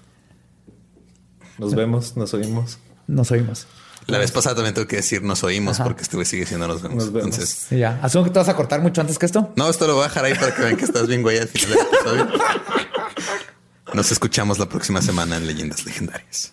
Nos 1.58 1.74
vemos, 1.74 2.16
nos 2.16 2.34
oímos. 2.34 2.78
Nos 3.06 3.30
oímos. 3.30 3.66
La 4.06 4.18
vez 4.18 4.30
pasada 4.32 4.56
también 4.56 4.74
tuve 4.74 4.86
que 4.86 4.96
decir 4.96 5.22
nos 5.22 5.44
oímos 5.44 5.78
porque 5.78 6.02
este 6.02 6.16
güey 6.16 6.26
sigue 6.26 6.44
siendo 6.46 6.68
nos 6.68 6.82
vemos. 6.82 7.04
Nos 7.04 7.12
vemos. 7.12 7.34
Entonces, 7.34 7.66
Y 7.72 7.78
ya. 7.78 7.98
Asumo 8.02 8.24
que 8.24 8.30
te 8.30 8.38
vas 8.38 8.48
a 8.48 8.56
cortar 8.56 8.82
mucho 8.82 9.00
antes 9.00 9.18
que 9.18 9.26
esto. 9.26 9.52
no, 9.56 9.68
esto 9.70 9.86
lo 9.86 9.94
voy 9.94 10.04
a 10.04 10.08
dejar 10.08 10.24
ahí 10.26 10.34
para 10.34 10.54
que 10.54 10.62
vean 10.62 10.76
que 10.76 10.84
estás 10.84 11.06
bien 11.06 11.22
güey 11.22 11.38
al 11.38 11.48
final 11.48 11.70
del 11.70 11.86
episodio. 11.86 12.28
Nos 13.94 14.10
escuchamos 14.10 14.58
la 14.58 14.68
próxima 14.68 15.00
semana 15.00 15.36
en 15.36 15.46
Leyendas 15.46 15.86
Legendarias. 15.86 16.52